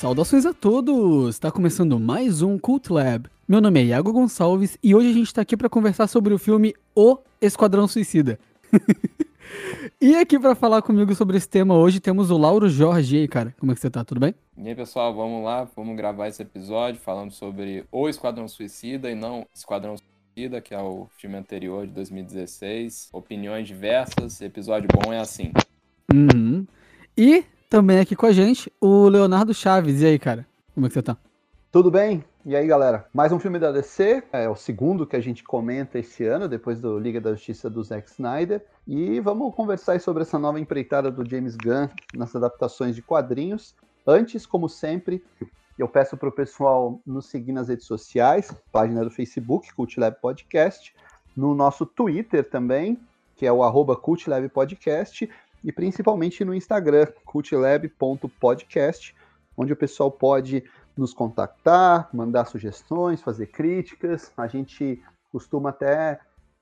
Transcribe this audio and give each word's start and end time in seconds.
Saudações 0.00 0.46
a 0.46 0.54
todos! 0.54 1.34
Está 1.34 1.52
começando 1.52 2.00
mais 2.00 2.40
um 2.40 2.58
Cult 2.58 2.90
Lab. 2.90 3.28
Meu 3.46 3.60
nome 3.60 3.80
é 3.80 3.84
Iago 3.84 4.14
Gonçalves 4.14 4.78
e 4.82 4.94
hoje 4.94 5.10
a 5.10 5.12
gente 5.12 5.26
está 5.26 5.42
aqui 5.42 5.58
para 5.58 5.68
conversar 5.68 6.06
sobre 6.06 6.32
o 6.32 6.38
filme 6.38 6.74
O 6.94 7.18
Esquadrão 7.38 7.86
Suicida. 7.86 8.40
e 10.00 10.16
aqui 10.16 10.38
para 10.38 10.54
falar 10.54 10.80
comigo 10.80 11.14
sobre 11.14 11.36
esse 11.36 11.46
tema 11.46 11.76
hoje 11.76 12.00
temos 12.00 12.30
o 12.30 12.38
Lauro 12.38 12.66
Jorge. 12.66 13.14
E 13.14 13.20
aí, 13.20 13.28
cara, 13.28 13.54
como 13.60 13.72
é 13.72 13.74
que 13.74 13.80
você 13.82 13.90
tá? 13.90 14.02
Tudo 14.02 14.22
bem? 14.22 14.34
E 14.56 14.68
aí, 14.68 14.74
pessoal, 14.74 15.14
vamos 15.14 15.44
lá, 15.44 15.68
vamos 15.76 15.94
gravar 15.94 16.28
esse 16.28 16.40
episódio 16.40 16.98
falando 16.98 17.32
sobre 17.32 17.84
O 17.92 18.08
Esquadrão 18.08 18.48
Suicida 18.48 19.10
e 19.10 19.14
não 19.14 19.46
Esquadrão 19.54 19.96
Suicida, 19.98 20.62
que 20.62 20.72
é 20.72 20.80
o 20.80 21.08
filme 21.18 21.36
anterior 21.36 21.86
de 21.86 21.92
2016. 21.92 23.10
Opiniões 23.12 23.68
diversas, 23.68 24.40
episódio 24.40 24.88
bom 24.94 25.12
é 25.12 25.20
assim. 25.20 25.52
Uhum. 26.10 26.66
E 27.18 27.44
também 27.70 28.00
aqui 28.00 28.16
com 28.16 28.26
a 28.26 28.32
gente 28.32 28.70
o 28.80 29.08
Leonardo 29.08 29.54
Chaves. 29.54 30.02
E 30.02 30.06
aí, 30.06 30.18
cara, 30.18 30.44
como 30.74 30.86
é 30.86 30.88
que 30.88 30.94
você 30.94 31.02
tá? 31.02 31.16
Tudo 31.70 31.88
bem? 31.88 32.24
E 32.44 32.56
aí, 32.56 32.66
galera? 32.66 33.06
Mais 33.14 33.30
um 33.30 33.38
filme 33.38 33.60
da 33.60 33.70
DC, 33.70 34.24
é 34.32 34.48
o 34.48 34.56
segundo 34.56 35.06
que 35.06 35.14
a 35.14 35.20
gente 35.20 35.44
comenta 35.44 35.96
esse 35.96 36.26
ano, 36.26 36.48
depois 36.48 36.80
do 36.80 36.98
Liga 36.98 37.20
da 37.20 37.30
Justiça 37.30 37.70
do 37.70 37.80
Zack 37.84 38.10
Snyder. 38.10 38.64
E 38.88 39.20
vamos 39.20 39.54
conversar 39.54 40.00
sobre 40.00 40.22
essa 40.22 40.36
nova 40.36 40.58
empreitada 40.58 41.12
do 41.12 41.24
James 41.24 41.56
Gunn 41.56 41.88
nas 42.12 42.34
adaptações 42.34 42.96
de 42.96 43.02
quadrinhos. 43.02 43.72
Antes, 44.04 44.44
como 44.44 44.68
sempre, 44.68 45.22
eu 45.78 45.86
peço 45.86 46.16
para 46.16 46.28
o 46.28 46.32
pessoal 46.32 47.00
nos 47.06 47.26
seguir 47.26 47.52
nas 47.52 47.68
redes 47.68 47.86
sociais, 47.86 48.52
página 48.72 49.04
do 49.04 49.10
Facebook, 49.10 49.72
Cult 49.74 50.00
Lab 50.00 50.16
Podcast, 50.20 50.92
no 51.36 51.54
nosso 51.54 51.86
Twitter 51.86 52.50
também, 52.50 52.98
que 53.36 53.46
é 53.46 53.52
o 53.52 53.62
arroba 53.62 53.94
Cult 53.94 54.28
Lab 54.28 54.48
Podcast, 54.48 55.30
e 55.62 55.72
principalmente 55.72 56.44
no 56.44 56.54
Instagram, 56.54 57.06
cultlab.podcast, 57.24 59.14
onde 59.56 59.72
o 59.72 59.76
pessoal 59.76 60.10
pode 60.10 60.64
nos 60.96 61.12
contactar, 61.14 62.08
mandar 62.12 62.46
sugestões, 62.46 63.22
fazer 63.22 63.46
críticas. 63.46 64.32
A 64.36 64.46
gente 64.46 65.02
costuma 65.30 65.70
até 65.70 66.20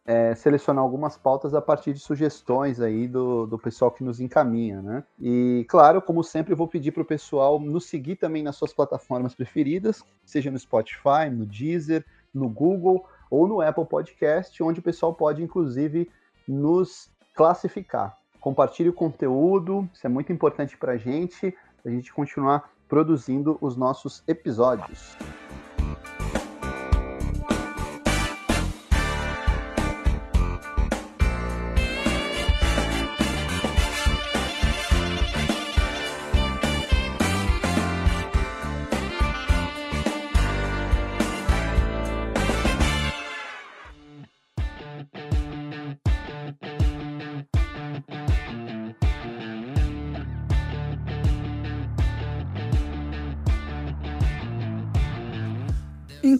é, 0.08 0.34
selecionar 0.34 0.82
algumas 0.82 1.18
pautas 1.18 1.54
a 1.54 1.60
partir 1.60 1.92
de 1.92 2.00
sugestões 2.00 2.80
aí 2.80 3.06
do, 3.06 3.46
do 3.46 3.58
pessoal 3.58 3.90
que 3.90 4.02
nos 4.02 4.20
encaminha, 4.20 4.80
né? 4.80 5.04
E, 5.20 5.66
claro, 5.68 6.00
como 6.00 6.24
sempre, 6.24 6.52
eu 6.52 6.56
vou 6.56 6.66
pedir 6.66 6.92
para 6.92 7.02
o 7.02 7.06
pessoal 7.06 7.60
nos 7.60 7.86
seguir 7.86 8.16
também 8.16 8.42
nas 8.42 8.56
suas 8.56 8.72
plataformas 8.72 9.34
preferidas, 9.34 10.02
seja 10.24 10.50
no 10.50 10.58
Spotify, 10.58 11.28
no 11.30 11.44
Deezer, 11.44 12.06
no 12.32 12.48
Google 12.48 13.04
ou 13.30 13.46
no 13.46 13.60
Apple 13.60 13.84
Podcast, 13.84 14.62
onde 14.62 14.80
o 14.80 14.82
pessoal 14.82 15.12
pode, 15.12 15.42
inclusive, 15.42 16.10
nos 16.46 17.10
classificar. 17.34 18.16
Compartilhe 18.48 18.88
o 18.88 18.94
conteúdo, 18.94 19.86
isso 19.92 20.06
é 20.06 20.08
muito 20.08 20.32
importante 20.32 20.74
para 20.74 20.92
a 20.92 20.96
gente, 20.96 21.54
a 21.84 21.90
gente 21.90 22.10
continuar 22.10 22.72
produzindo 22.88 23.58
os 23.60 23.76
nossos 23.76 24.24
episódios. 24.26 25.18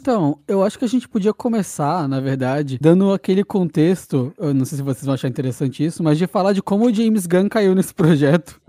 Então, 0.09 0.39
eu 0.49 0.63
acho 0.63 0.79
que 0.79 0.87
a 0.87 0.89
gente 0.89 1.07
podia 1.07 1.35
começar, 1.35 2.09
na 2.09 2.19
verdade, 2.19 2.79
dando 2.81 3.13
aquele 3.13 3.45
contexto, 3.45 4.33
eu 4.39 4.55
não 4.55 4.65
sei 4.65 4.79
se 4.79 4.83
vocês 4.83 5.05
vão 5.05 5.13
achar 5.13 5.29
interessante 5.29 5.85
isso, 5.85 6.03
mas 6.03 6.17
de 6.17 6.27
falar 6.27 6.55
de 6.55 6.63
como 6.63 6.87
o 6.87 6.95
James 6.95 7.27
Gunn 7.27 7.47
caiu 7.47 7.75
nesse 7.75 7.93
projeto. 7.93 8.59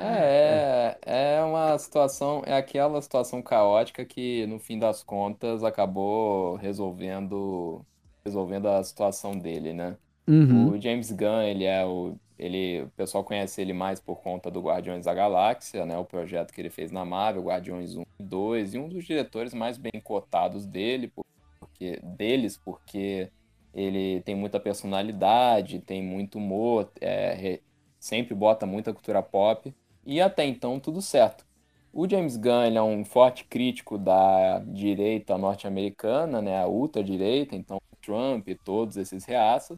É, 0.00 0.96
é 1.04 1.42
uma 1.42 1.76
situação, 1.76 2.40
é 2.46 2.56
aquela 2.56 3.02
situação 3.02 3.42
caótica 3.42 4.04
que, 4.04 4.46
no 4.46 4.60
fim 4.60 4.78
das 4.78 5.02
contas, 5.02 5.64
acabou 5.64 6.54
resolvendo, 6.54 7.84
resolvendo 8.24 8.68
a 8.68 8.84
situação 8.84 9.36
dele, 9.36 9.72
né? 9.72 9.96
Uhum. 10.28 10.68
O 10.68 10.80
James 10.80 11.10
Gunn, 11.10 11.42
ele 11.42 11.64
é 11.64 11.84
o 11.84 12.14
ele, 12.38 12.82
o 12.82 12.90
pessoal 12.90 13.24
conhece 13.24 13.60
ele 13.60 13.72
mais 13.72 14.00
por 14.00 14.20
conta 14.20 14.50
do 14.50 14.60
Guardiões 14.60 15.04
da 15.04 15.12
Galáxia, 15.12 15.84
né, 15.84 15.98
o 15.98 16.04
projeto 16.04 16.52
que 16.52 16.60
ele 16.60 16.70
fez 16.70 16.92
na 16.92 17.04
Marvel, 17.04 17.42
Guardiões 17.42 17.96
1 17.96 18.02
e 18.02 18.22
2, 18.22 18.74
e 18.74 18.78
um 18.78 18.88
dos 18.88 19.04
diretores 19.04 19.52
mais 19.52 19.76
bem 19.76 20.00
cotados 20.02 20.64
dele, 20.64 21.12
porque, 21.58 22.00
deles, 22.02 22.56
porque 22.56 23.30
ele 23.74 24.20
tem 24.22 24.34
muita 24.34 24.60
personalidade, 24.60 25.80
tem 25.80 26.02
muito 26.02 26.38
humor, 26.38 26.90
é, 27.00 27.60
sempre 27.98 28.34
bota 28.34 28.64
muita 28.66 28.92
cultura 28.92 29.22
pop, 29.22 29.74
e 30.06 30.20
até 30.20 30.44
então 30.44 30.78
tudo 30.78 31.02
certo. 31.02 31.46
O 31.92 32.08
James 32.08 32.36
Gunn 32.36 32.76
é 32.76 32.82
um 32.82 33.04
forte 33.04 33.44
crítico 33.44 33.98
da 33.98 34.60
direita 34.60 35.36
norte-americana, 35.36 36.40
né, 36.40 36.62
a 36.62 36.68
ultra-direita, 36.68 37.56
então 37.56 37.78
Trump 38.00 38.48
e 38.48 38.54
todos 38.54 38.96
esses 38.96 39.24
reaças, 39.24 39.76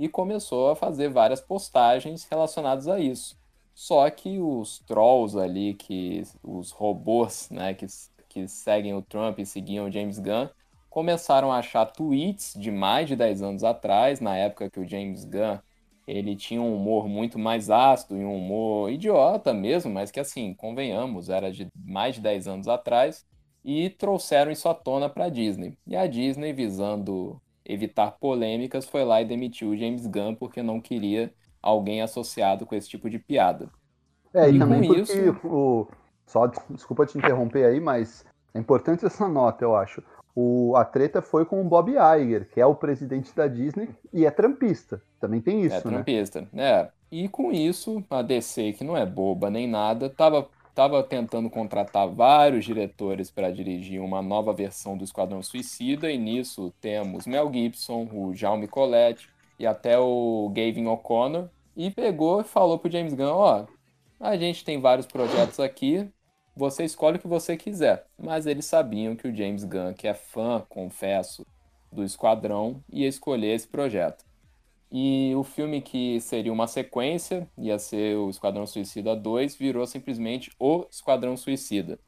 e 0.00 0.08
começou 0.08 0.70
a 0.70 0.74
fazer 0.74 1.10
várias 1.10 1.42
postagens 1.42 2.24
relacionadas 2.24 2.88
a 2.88 2.98
isso. 2.98 3.38
Só 3.74 4.08
que 4.08 4.38
os 4.38 4.78
trolls 4.86 5.38
ali, 5.38 5.74
que 5.74 6.22
os 6.42 6.70
robôs, 6.70 7.50
né, 7.50 7.74
que, 7.74 7.84
que 8.26 8.48
seguem 8.48 8.94
o 8.94 9.02
Trump 9.02 9.38
e 9.38 9.44
seguiam 9.44 9.86
o 9.86 9.92
James 9.92 10.18
Gunn, 10.18 10.48
começaram 10.88 11.52
a 11.52 11.58
achar 11.58 11.84
tweets 11.84 12.54
de 12.56 12.70
mais 12.70 13.08
de 13.08 13.14
10 13.14 13.42
anos 13.42 13.62
atrás, 13.62 14.20
na 14.20 14.34
época 14.34 14.70
que 14.70 14.80
o 14.80 14.88
James 14.88 15.22
Gunn 15.26 15.58
ele 16.06 16.34
tinha 16.34 16.62
um 16.62 16.74
humor 16.74 17.06
muito 17.06 17.38
mais 17.38 17.68
ácido 17.68 18.16
e 18.16 18.24
um 18.24 18.36
humor 18.36 18.90
idiota 18.90 19.52
mesmo, 19.52 19.92
mas 19.92 20.10
que 20.10 20.18
assim, 20.18 20.54
convenhamos, 20.54 21.28
era 21.28 21.52
de 21.52 21.68
mais 21.74 22.14
de 22.14 22.22
10 22.22 22.48
anos 22.48 22.68
atrás, 22.68 23.26
e 23.62 23.90
trouxeram 23.90 24.50
isso 24.50 24.66
à 24.66 24.72
tona 24.72 25.10
para 25.10 25.26
a 25.26 25.28
Disney. 25.28 25.76
E 25.86 25.94
a 25.94 26.06
Disney, 26.06 26.54
visando 26.54 27.38
evitar 27.72 28.12
polêmicas, 28.12 28.86
foi 28.86 29.04
lá 29.04 29.20
e 29.20 29.24
demitiu 29.24 29.70
o 29.70 29.76
James 29.76 30.06
Gunn 30.06 30.34
porque 30.34 30.62
não 30.62 30.80
queria 30.80 31.32
alguém 31.62 32.02
associado 32.02 32.66
com 32.66 32.74
esse 32.74 32.88
tipo 32.88 33.08
de 33.08 33.18
piada. 33.18 33.68
É, 34.32 34.50
e, 34.50 34.56
e 34.56 34.58
também 34.58 34.86
porque 34.86 35.00
isso... 35.00 35.46
o... 35.46 35.88
Só, 36.26 36.46
desculpa 36.46 37.06
te 37.06 37.18
interromper 37.18 37.64
aí, 37.64 37.80
mas 37.80 38.24
é 38.54 38.58
importante 38.58 39.04
essa 39.04 39.28
nota, 39.28 39.64
eu 39.64 39.74
acho. 39.74 40.02
O, 40.34 40.76
a 40.76 40.84
treta 40.84 41.20
foi 41.20 41.44
com 41.44 41.60
o 41.60 41.64
Bob 41.64 41.90
Iger, 41.90 42.48
que 42.48 42.60
é 42.60 42.66
o 42.66 42.74
presidente 42.74 43.34
da 43.34 43.48
Disney 43.48 43.88
e 44.12 44.24
é 44.24 44.30
trampista. 44.30 45.02
Também 45.18 45.40
tem 45.40 45.62
isso, 45.62 45.74
é 45.74 45.78
né? 45.78 45.96
trampista, 45.96 46.48
né? 46.52 46.88
E 47.10 47.28
com 47.28 47.50
isso, 47.50 48.04
a 48.08 48.22
DC, 48.22 48.74
que 48.74 48.84
não 48.84 48.96
é 48.96 49.04
boba 49.04 49.50
nem 49.50 49.68
nada, 49.68 50.08
tava 50.08 50.48
estava 50.70 51.02
tentando 51.02 51.50
contratar 51.50 52.08
vários 52.08 52.64
diretores 52.64 53.30
para 53.30 53.50
dirigir 53.50 54.00
uma 54.00 54.22
nova 54.22 54.52
versão 54.52 54.96
do 54.96 55.04
Esquadrão 55.04 55.42
Suicida, 55.42 56.10
e 56.10 56.16
nisso 56.16 56.72
temos 56.80 57.26
Mel 57.26 57.52
Gibson, 57.52 58.08
o 58.12 58.34
Jaume 58.34 58.66
Colette 58.66 59.28
e 59.58 59.66
até 59.66 59.98
o 59.98 60.50
Gavin 60.54 60.86
O'Connor, 60.86 61.48
e 61.76 61.90
pegou 61.90 62.40
e 62.40 62.44
falou 62.44 62.78
pro 62.78 62.90
James 62.90 63.14
Gunn, 63.14 63.32
ó, 63.32 63.66
a 64.18 64.36
gente 64.36 64.64
tem 64.64 64.80
vários 64.80 65.06
projetos 65.06 65.60
aqui, 65.60 66.08
você 66.56 66.84
escolhe 66.84 67.16
o 67.16 67.20
que 67.20 67.28
você 67.28 67.56
quiser. 67.56 68.06
Mas 68.18 68.46
eles 68.46 68.64
sabiam 68.64 69.16
que 69.16 69.28
o 69.28 69.34
James 69.34 69.64
Gunn, 69.64 69.94
que 69.94 70.06
é 70.06 70.14
fã, 70.14 70.64
confesso, 70.68 71.46
do 71.90 72.04
Esquadrão, 72.04 72.82
ia 72.92 73.08
escolher 73.08 73.54
esse 73.54 73.66
projeto. 73.66 74.24
E 74.92 75.32
o 75.36 75.44
filme 75.44 75.80
que 75.80 76.20
seria 76.20 76.52
uma 76.52 76.66
sequência, 76.66 77.48
ia 77.56 77.78
ser 77.78 78.16
o 78.16 78.28
Esquadrão 78.28 78.66
Suicida 78.66 79.14
2, 79.14 79.54
virou 79.54 79.86
simplesmente 79.86 80.50
O 80.58 80.84
Esquadrão 80.90 81.36
Suicida. 81.36 81.98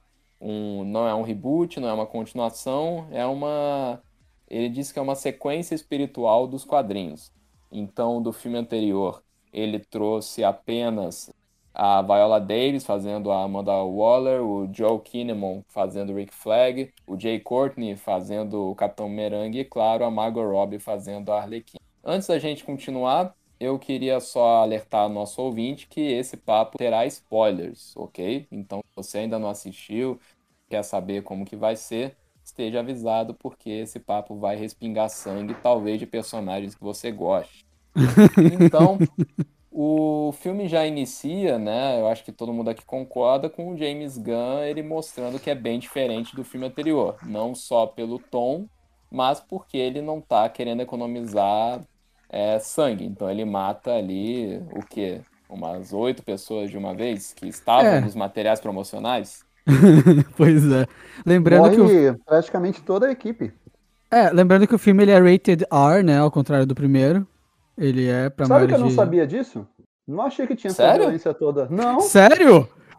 Um, 0.41 0.85
não 0.85 1.07
é 1.07 1.15
um 1.15 1.23
reboot, 1.23 1.79
não 1.79 1.89
é 1.89 1.93
uma 1.93 2.07
continuação, 2.07 3.07
é 3.13 3.25
uma. 3.25 4.03
Ele 4.49 4.69
disse 4.69 4.93
que 4.93 4.99
é 4.99 5.03
uma 5.03 5.15
sequência 5.15 5.75
espiritual 5.75 6.49
dos 6.49 6.65
quadrinhos. 6.65 7.33
Então, 7.71 8.21
do 8.21 8.33
filme 8.33 8.59
anterior, 8.59 9.23
ele 9.53 9.79
trouxe 9.79 10.43
apenas 10.43 11.33
a 11.75 12.03
Viola 12.03 12.41
Davis 12.41 12.85
fazendo 12.85 13.31
a 13.31 13.45
Amanda 13.45 13.73
Waller, 13.73 14.43
o 14.43 14.69
Joe 14.73 15.01
Kinnaman 15.01 15.65
fazendo 15.69 16.13
o 16.13 16.17
Rick 16.17 16.35
Flag, 16.35 16.93
o 17.07 17.19
Jay 17.19 17.41
Courtney 17.41 17.97
fazendo 17.97 18.71
o 18.71 18.75
Capitão 18.75 19.09
Merengue 19.09 19.61
e, 19.61 19.65
claro, 19.65 20.05
a 20.05 20.11
Margot 20.11 20.45
Robbie 20.45 20.79
fazendo 20.79 21.33
a 21.33 21.41
Arlequim. 21.41 21.79
Antes 22.05 22.29
da 22.29 22.39
gente 22.39 22.65
continuar, 22.65 23.35
eu 23.61 23.79
queria 23.79 24.19
só 24.21 24.63
alertar 24.63 25.09
nosso 25.09 25.41
ouvinte 25.41 25.87
que 25.87 26.01
esse 26.01 26.37
papo 26.37 26.79
terá 26.79 27.07
spoilers, 27.07 27.97
ok? 27.97 28.47
Então, 28.51 28.81
se 28.81 28.97
você 28.97 29.19
ainda 29.19 29.39
não 29.39 29.49
assistiu, 29.49 30.21
quer 30.69 30.83
saber 30.83 31.23
como 31.23 31.45
que 31.45 31.57
vai 31.57 31.77
ser, 31.77 32.17
esteja 32.45 32.81
avisado 32.81 33.35
porque 33.35 33.71
esse 33.71 34.01
papo 34.01 34.37
vai 34.37 34.57
respingar 34.57 35.11
sangue, 35.11 35.55
talvez 35.55 35.99
de 36.01 36.07
personagens 36.07 36.75
que 36.75 36.83
você 36.83 37.13
goste. 37.13 37.65
Então, 38.51 38.99
O 39.71 40.33
filme 40.33 40.69
já 40.69 40.87
inicia, 40.87 41.59
né? 41.59 41.99
Eu 41.99 42.07
acho 42.07 42.25
que 42.25 42.33
todo 42.33 42.53
mundo 42.53 42.69
aqui 42.69 42.85
concorda 42.85 43.49
com 43.49 43.71
o 43.73 43.77
James 43.77 44.19
Gunn 44.19 44.63
ele 44.63 44.83
mostrando 44.83 45.41
que 45.41 45.49
é 45.51 45.55
bem 45.55 45.79
diferente 45.79 46.37
do 46.37 46.45
filme 46.45 46.67
anterior, 46.67 47.17
não 47.23 47.55
só 47.55 47.87
pelo 47.87 48.19
tom, 48.19 48.69
mas 49.11 49.41
porque 49.41 49.77
ele 49.79 50.03
não 50.03 50.21
tá 50.21 50.49
querendo 50.49 50.83
economizar 50.83 51.83
é, 52.33 52.59
sangue. 52.59 53.05
Então 53.05 53.31
ele 53.31 53.45
mata 53.45 53.93
ali 53.93 54.57
o 54.75 54.81
quê? 54.85 55.21
Umas 55.49 55.93
oito 55.93 56.23
pessoas 56.23 56.71
de 56.71 56.79
uma 56.79 56.95
vez 56.95 57.35
que 57.35 57.47
estavam 57.47 57.85
É. 57.87 58.01
nos 58.01 58.15
materiais 58.15 58.59
promocionais. 58.59 59.45
pois 60.37 60.65
é. 60.73 60.87
Lembrando 61.27 61.63
Morre 61.63 61.77
que 61.77 62.09
o, 62.11 62.19
praticamente 62.25 62.83
toda 62.83 63.07
a 63.07 63.13
equipe. 63.13 63.53
é, 64.11 64.31
lembrando 64.31 64.67
que 64.67 64.75
o 64.75 64.79
filme 64.79 65.03
ele 65.05 65.11
é 65.13 65.19
rated 65.21 65.65
R, 65.71 66.03
né? 66.03 66.19
Ao 66.19 66.31
contrário 66.31 66.67
do 66.67 66.75
primeiro. 66.75 67.27
Ele 67.79 68.09
é 68.09 68.29
pra 68.31 68.47
Sabe 68.47 68.67
que 68.67 68.75
eu 68.75 68.79
não 68.79 68.89
de- 68.89 68.95
sabia 68.95 69.27
disso? 69.27 69.67
Não 70.09 70.21
achei 70.23 70.47
que 70.47 70.57
tinha 70.57 70.71
essa 70.71 70.83
Sério? 70.85 71.03
violência 71.03 71.33
toda. 71.33 71.69
Não. 71.71 72.01
Sério? 72.01 72.69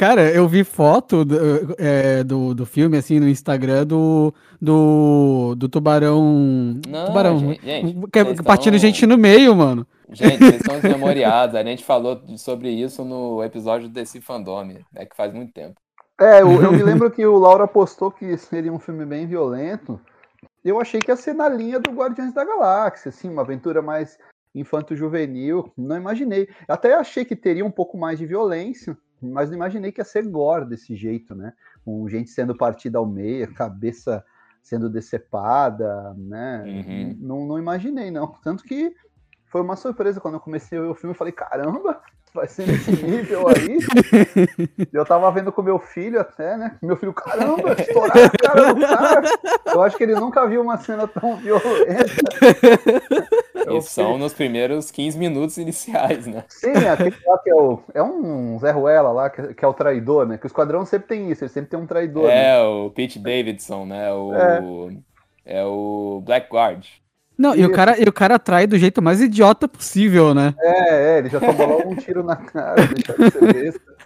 Cara, 0.00 0.30
eu 0.30 0.48
vi 0.48 0.64
foto 0.64 1.26
do, 1.26 1.36
é, 1.76 2.24
do, 2.24 2.54
do 2.54 2.64
filme, 2.64 2.96
assim, 2.96 3.20
no 3.20 3.28
Instagram 3.28 3.84
do, 3.86 4.32
do, 4.58 5.54
do 5.54 5.68
tubarão. 5.68 6.80
Não, 6.88 7.04
tubarão. 7.04 7.38
gente, 7.38 7.62
gente, 7.62 8.08
que 8.10 8.18
é 8.18 8.24
partindo 8.42 8.76
estão- 8.76 8.88
gente 8.88 9.06
no 9.06 9.18
meio, 9.18 9.54
mano. 9.54 9.86
Gente, 10.10 10.38
vocês 10.38 10.62
são 10.64 10.80
desmemoriados. 10.80 11.54
A 11.54 11.62
gente 11.62 11.84
falou 11.84 12.18
sobre 12.38 12.70
isso 12.70 13.04
no 13.04 13.44
episódio 13.44 13.90
desse 13.90 14.22
fandome. 14.22 14.82
É 14.96 15.04
que 15.04 15.14
faz 15.14 15.34
muito 15.34 15.52
tempo. 15.52 15.74
É, 16.18 16.40
eu, 16.40 16.50
eu 16.50 16.72
me 16.72 16.82
lembro 16.82 17.10
que 17.10 17.26
o 17.26 17.38
Laura 17.38 17.68
postou 17.68 18.10
que 18.10 18.38
seria 18.38 18.72
um 18.72 18.78
filme 18.78 19.04
bem 19.04 19.26
violento. 19.26 20.00
Eu 20.64 20.80
achei 20.80 20.98
que 20.98 21.10
ia 21.10 21.16
ser 21.16 21.34
na 21.34 21.46
linha 21.46 21.78
do 21.78 21.90
Guardiões 21.90 22.32
da 22.32 22.42
Galáxia, 22.42 23.10
assim, 23.10 23.28
uma 23.28 23.42
aventura 23.42 23.82
mais 23.82 24.16
infanto-juvenil. 24.54 25.70
Não 25.76 25.98
imaginei. 25.98 26.48
Até 26.66 26.94
achei 26.94 27.22
que 27.22 27.36
teria 27.36 27.66
um 27.66 27.70
pouco 27.70 27.98
mais 27.98 28.18
de 28.18 28.24
violência, 28.24 28.96
mas 29.20 29.48
não 29.50 29.56
imaginei 29.56 29.92
que 29.92 30.00
ia 30.00 30.04
ser 30.04 30.26
gore 30.26 30.64
desse 30.64 30.96
jeito, 30.96 31.34
né? 31.34 31.52
Com 31.84 32.08
gente 32.08 32.30
sendo 32.30 32.56
partida 32.56 32.98
ao 32.98 33.06
meio, 33.06 33.52
cabeça 33.54 34.24
sendo 34.62 34.88
decepada, 34.88 36.14
né? 36.14 36.64
Uhum. 36.66 37.16
Não, 37.20 37.46
não 37.46 37.58
imaginei, 37.58 38.10
não. 38.10 38.28
Tanto 38.42 38.64
que 38.64 38.94
foi 39.50 39.60
uma 39.60 39.74
surpresa 39.74 40.20
quando 40.20 40.34
eu 40.34 40.40
comecei 40.40 40.78
a 40.78 40.82
ver 40.82 40.88
o 40.88 40.94
filme. 40.94 41.12
Eu 41.12 41.18
falei, 41.18 41.32
caramba, 41.32 42.00
vai 42.32 42.46
ser 42.46 42.68
nesse 42.68 42.92
nível 43.04 43.48
aí. 43.48 43.78
eu 44.92 45.04
tava 45.04 45.30
vendo 45.32 45.50
com 45.50 45.60
meu 45.60 45.78
filho 45.80 46.20
até, 46.20 46.56
né? 46.56 46.78
Meu 46.80 46.96
filho, 46.96 47.12
caramba, 47.12 47.72
estouraram 47.72 48.26
a 48.26 48.30
cara 48.30 48.72
do 48.72 48.80
cara. 48.80 49.22
Eu 49.66 49.82
acho 49.82 49.96
que 49.96 50.04
ele 50.04 50.14
nunca 50.14 50.46
viu 50.46 50.62
uma 50.62 50.76
cena 50.76 51.08
tão 51.08 51.36
violenta. 51.36 52.14
Eu 53.66 53.78
E 53.78 53.82
são 53.82 54.16
nos 54.16 54.32
primeiros 54.32 54.90
15 54.92 55.18
minutos 55.18 55.58
iniciais, 55.58 56.28
né? 56.28 56.44
Sim, 56.48 56.72
aquele 56.88 57.16
lá 57.26 57.38
que 57.38 57.50
é 57.50 57.54
o. 57.54 57.82
É 57.92 58.02
um 58.02 58.56
Zé 58.60 58.70
Ruela 58.70 59.10
lá, 59.10 59.30
que, 59.30 59.52
que 59.54 59.64
é 59.64 59.68
o 59.68 59.74
traidor, 59.74 60.26
né? 60.26 60.38
Que 60.38 60.46
o 60.46 60.48
esquadrão 60.48 60.86
sempre 60.86 61.08
tem 61.08 61.30
isso, 61.30 61.42
ele 61.42 61.50
sempre 61.50 61.70
tem 61.70 61.78
um 61.78 61.86
traidor. 61.86 62.28
né? 62.28 62.54
É 62.54 62.62
o 62.62 62.90
Pete 62.90 63.18
Davidson, 63.18 63.84
né? 63.84 64.12
O, 64.12 64.90
é. 65.44 65.64
o 65.64 66.22
Blackguard. 66.24 66.86
Não, 67.40 67.54
e 67.54 67.60
o, 67.60 67.68
Isso. 67.68 67.72
cara, 67.72 67.98
e 67.98 68.04
o 68.04 68.12
cara 68.12 68.34
atrai 68.34 68.66
do 68.66 68.76
jeito 68.76 69.00
mais 69.00 69.18
idiota 69.18 69.66
possível, 69.66 70.34
né? 70.34 70.54
É, 70.58 71.14
é, 71.14 71.18
ele 71.18 71.30
já 71.30 71.40
tomou 71.40 71.66
logo 71.66 71.88
um 71.88 71.96
tiro 71.96 72.22
na 72.22 72.36
cara, 72.36 72.76
de 72.86 73.30
ser 73.30 73.52
besta. 73.54 73.96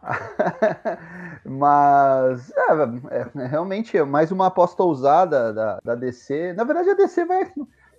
Mas 1.44 2.52
é, 2.52 3.18
é, 3.18 3.42
é 3.42 3.46
realmente 3.48 3.98
é 3.98 4.04
mais 4.04 4.30
uma 4.30 4.46
aposta 4.46 4.80
ousada 4.84 5.52
da, 5.52 5.80
da 5.82 5.94
DC. 5.96 6.52
Na 6.52 6.62
verdade, 6.62 6.90
a 6.90 6.94
DC 6.94 7.24
vai. 7.24 7.52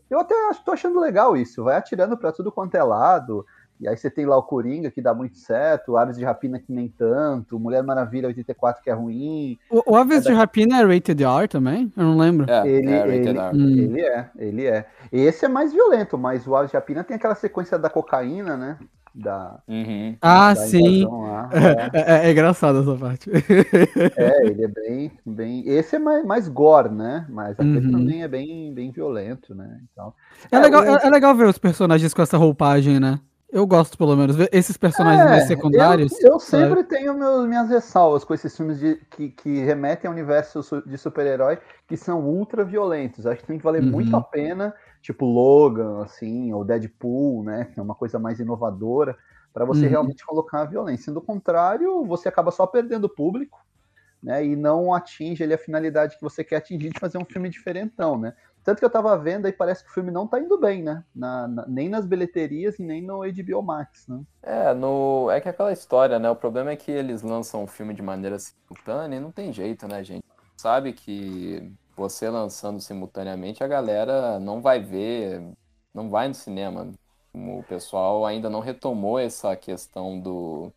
Eu 0.10 0.20
até 0.20 0.34
tô 0.64 0.72
achando 0.72 0.98
legal 1.02 1.36
isso, 1.36 1.66
vai 1.66 1.76
atirando 1.76 2.18
pra 2.18 2.32
tudo 2.32 2.50
quanto 2.50 2.76
é 2.76 2.84
lado. 2.84 3.46
E 3.80 3.88
aí 3.88 3.98
você 3.98 4.10
tem 4.10 4.26
lá 4.26 4.38
o 4.38 4.44
Coringa 4.44 4.90
que 4.90 5.02
dá 5.02 5.14
muito 5.14 5.38
certo, 5.38 5.98
Aves 5.98 6.18
de 6.18 6.24
Rapina 6.24 6.58
que 6.60 6.72
nem 6.72 6.88
tanto, 6.88 7.60
Mulher 7.60 7.84
Maravilha 7.84 8.28
84 8.28 8.82
que 8.82 8.90
é 8.90 8.94
ruim. 8.94 9.58
O, 9.70 9.92
o 9.94 9.96
Aves 9.98 10.24
de 10.24 10.32
Rapina 10.34 10.80
é 10.82 10.86
rated 10.86 11.22
R 11.24 11.48
também? 11.50 11.92
Eu 11.98 12.04
não 12.06 12.18
lembro. 12.18 12.50
É, 12.50 12.68
Ele, 12.68 12.90
é 12.90 12.98
Rated 13.00 13.28
ele, 13.28 13.38
R. 13.40 13.56
Hum. 13.58 13.68
ele 13.78 14.02
é, 14.02 14.30
ele 14.38 14.66
é. 14.66 14.86
Esse 15.12 15.46
é 15.46 15.50
mais 15.50 15.74
violento, 15.74 16.18
mas 16.18 16.48
o 16.48 16.56
Aves 16.56 16.72
de 16.72 16.78
Rapina 16.78 17.04
tem 17.04 17.16
aquela 17.18 17.36
sequência 17.36 17.78
da 17.78 17.90
cocaína, 17.90 18.56
né? 18.56 18.78
Da, 19.14 19.60
Uhum. 19.68 20.16
Ah, 20.22 20.54
da 20.54 20.60
sim. 20.62 21.02
invasão 21.02 21.22
lá. 21.22 21.50
É. 21.94 22.26
É, 22.26 22.28
é 22.28 22.32
engraçado 22.32 22.80
essa 22.80 22.96
parte. 22.98 23.30
É, 24.18 24.46
ele 24.48 24.64
é 24.64 24.68
bem, 24.68 25.12
bem. 25.26 25.68
Esse 25.68 25.96
é 25.98 26.00
mais, 26.00 26.26
mais 26.26 26.48
gore, 26.48 26.90
né? 26.90 27.26
Mas 27.30 27.52
aquele 27.60 27.80
Uhum. 27.86 27.92
também 27.92 28.24
é 28.24 28.28
bem, 28.28 28.74
bem 28.74 28.92
violento, 28.92 29.54
né? 29.54 29.80
Então, 29.92 30.14
É 30.52 30.60
legal, 30.60 30.82
o- 30.82 30.86
é, 30.98 31.08
é 31.08 31.10
legal 31.10 31.36
ver 31.36 31.48
os 31.48 31.58
personagens 31.58 32.14
com 32.14 32.22
essa 32.22 32.38
roupagem, 32.38 33.00
né? 33.00 33.20
Eu 33.56 33.66
gosto, 33.66 33.98
pelo 33.98 34.18
menos, 34.18 34.36
esses 34.52 34.76
personagens 34.76 35.24
mais 35.30 35.44
É, 35.44 35.48
secundários. 35.48 36.12
Eu, 36.22 36.34
eu 36.34 36.40
sempre 36.42 36.84
tenho 36.84 37.14
meus, 37.14 37.48
minhas 37.48 37.70
ressalvas 37.70 38.26
com 38.26 38.34
esses 38.34 38.56
filmes 38.56 38.78
de, 38.78 38.98
que, 39.12 39.30
que 39.30 39.60
remetem 39.64 40.10
ao 40.10 40.14
universo 40.14 40.60
de 40.86 40.98
super-herói 40.98 41.58
que 41.88 41.96
são 41.96 42.20
ultra 42.28 42.66
violentos. 42.66 43.26
Acho 43.26 43.40
que 43.40 43.48
tem 43.48 43.58
que 43.58 43.64
valer 43.64 43.82
Uhum. 43.82 43.92
muito 43.92 44.14
a 44.14 44.22
pena, 44.22 44.76
tipo 45.02 45.26
Logan, 45.26 46.04
assim, 46.04 46.52
ou 46.52 46.66
Deadpool, 46.66 47.46
né? 47.46 47.64
Que 47.74 47.80
é 47.80 47.84
uma 47.84 47.96
coisa 47.96 48.20
mais 48.20 48.42
inovadora, 48.42 49.16
para 49.54 49.64
você 49.64 49.84
Uhum. 49.86 49.90
realmente 49.92 50.26
colocar 50.26 50.64
a 50.64 50.66
violência. 50.66 51.14
Do 51.14 51.22
contrário, 51.22 52.04
você 52.04 52.28
acaba 52.28 52.52
só 52.52 52.68
perdendo 52.68 53.06
o 53.06 53.10
público, 53.10 53.58
né? 54.22 54.46
E 54.46 54.54
não 54.56 54.94
atinge 54.94 55.44
ali 55.46 55.54
a 55.54 55.58
finalidade 55.58 56.16
que 56.18 56.22
você 56.22 56.44
quer 56.44 56.58
atingir 56.58 56.90
de 56.92 57.00
fazer 57.00 57.18
um 57.18 57.26
filme 57.26 57.50
diferentão, 57.50 58.18
né? 58.20 58.34
Tanto 58.66 58.80
que 58.80 58.86
eu 58.86 58.90
tava 58.90 59.18
vendo 59.18 59.46
aí, 59.46 59.54
parece 59.54 59.84
que 59.86 59.92
o 59.92 59.94
filme 59.94 60.12
não 60.12 60.28
tá 60.28 60.40
indo 60.40 60.60
bem, 60.60 60.84
né? 60.84 61.06
Na- 61.16 61.48
na- 61.48 61.68
nem 61.68 61.88
nas 61.90 62.06
bilheterias 62.06 62.80
e 62.80 62.84
nem 62.84 63.02
no 63.02 63.24
HBO 63.24 63.62
Max, 63.62 64.08
né? 64.08 64.24
É, 64.42 64.74
no... 64.76 65.30
é 65.32 65.42
que 65.42 65.50
aquela 65.50 65.74
história, 65.74 66.20
né? 66.20 66.30
O 66.30 66.36
problema 66.36 66.72
é 66.72 66.76
que 66.76 66.92
eles 66.92 67.22
lançam 67.24 67.64
o 67.64 67.68
filme 67.68 67.94
de 67.94 68.02
maneira 68.02 68.38
simultânea 68.40 69.18
e 69.18 69.20
não 69.20 69.32
tem 69.32 69.52
jeito, 69.52 69.88
né, 69.88 70.04
gente? 70.04 70.24
Sabe 70.58 70.94
que 70.94 71.72
você 71.96 72.30
lançando 72.30 72.80
simultaneamente, 72.80 73.64
a 73.64 73.68
galera 73.68 74.40
não 74.40 74.62
vai 74.62 74.80
ver, 74.80 75.42
não 75.94 76.10
vai 76.10 76.28
no 76.28 76.34
cinema. 76.36 76.92
O 77.34 77.64
pessoal 77.64 78.26
ainda 78.26 78.50
não 78.50 78.60
retomou 78.62 79.20
essa 79.20 79.56
questão 79.56 80.20
do, 80.20 80.72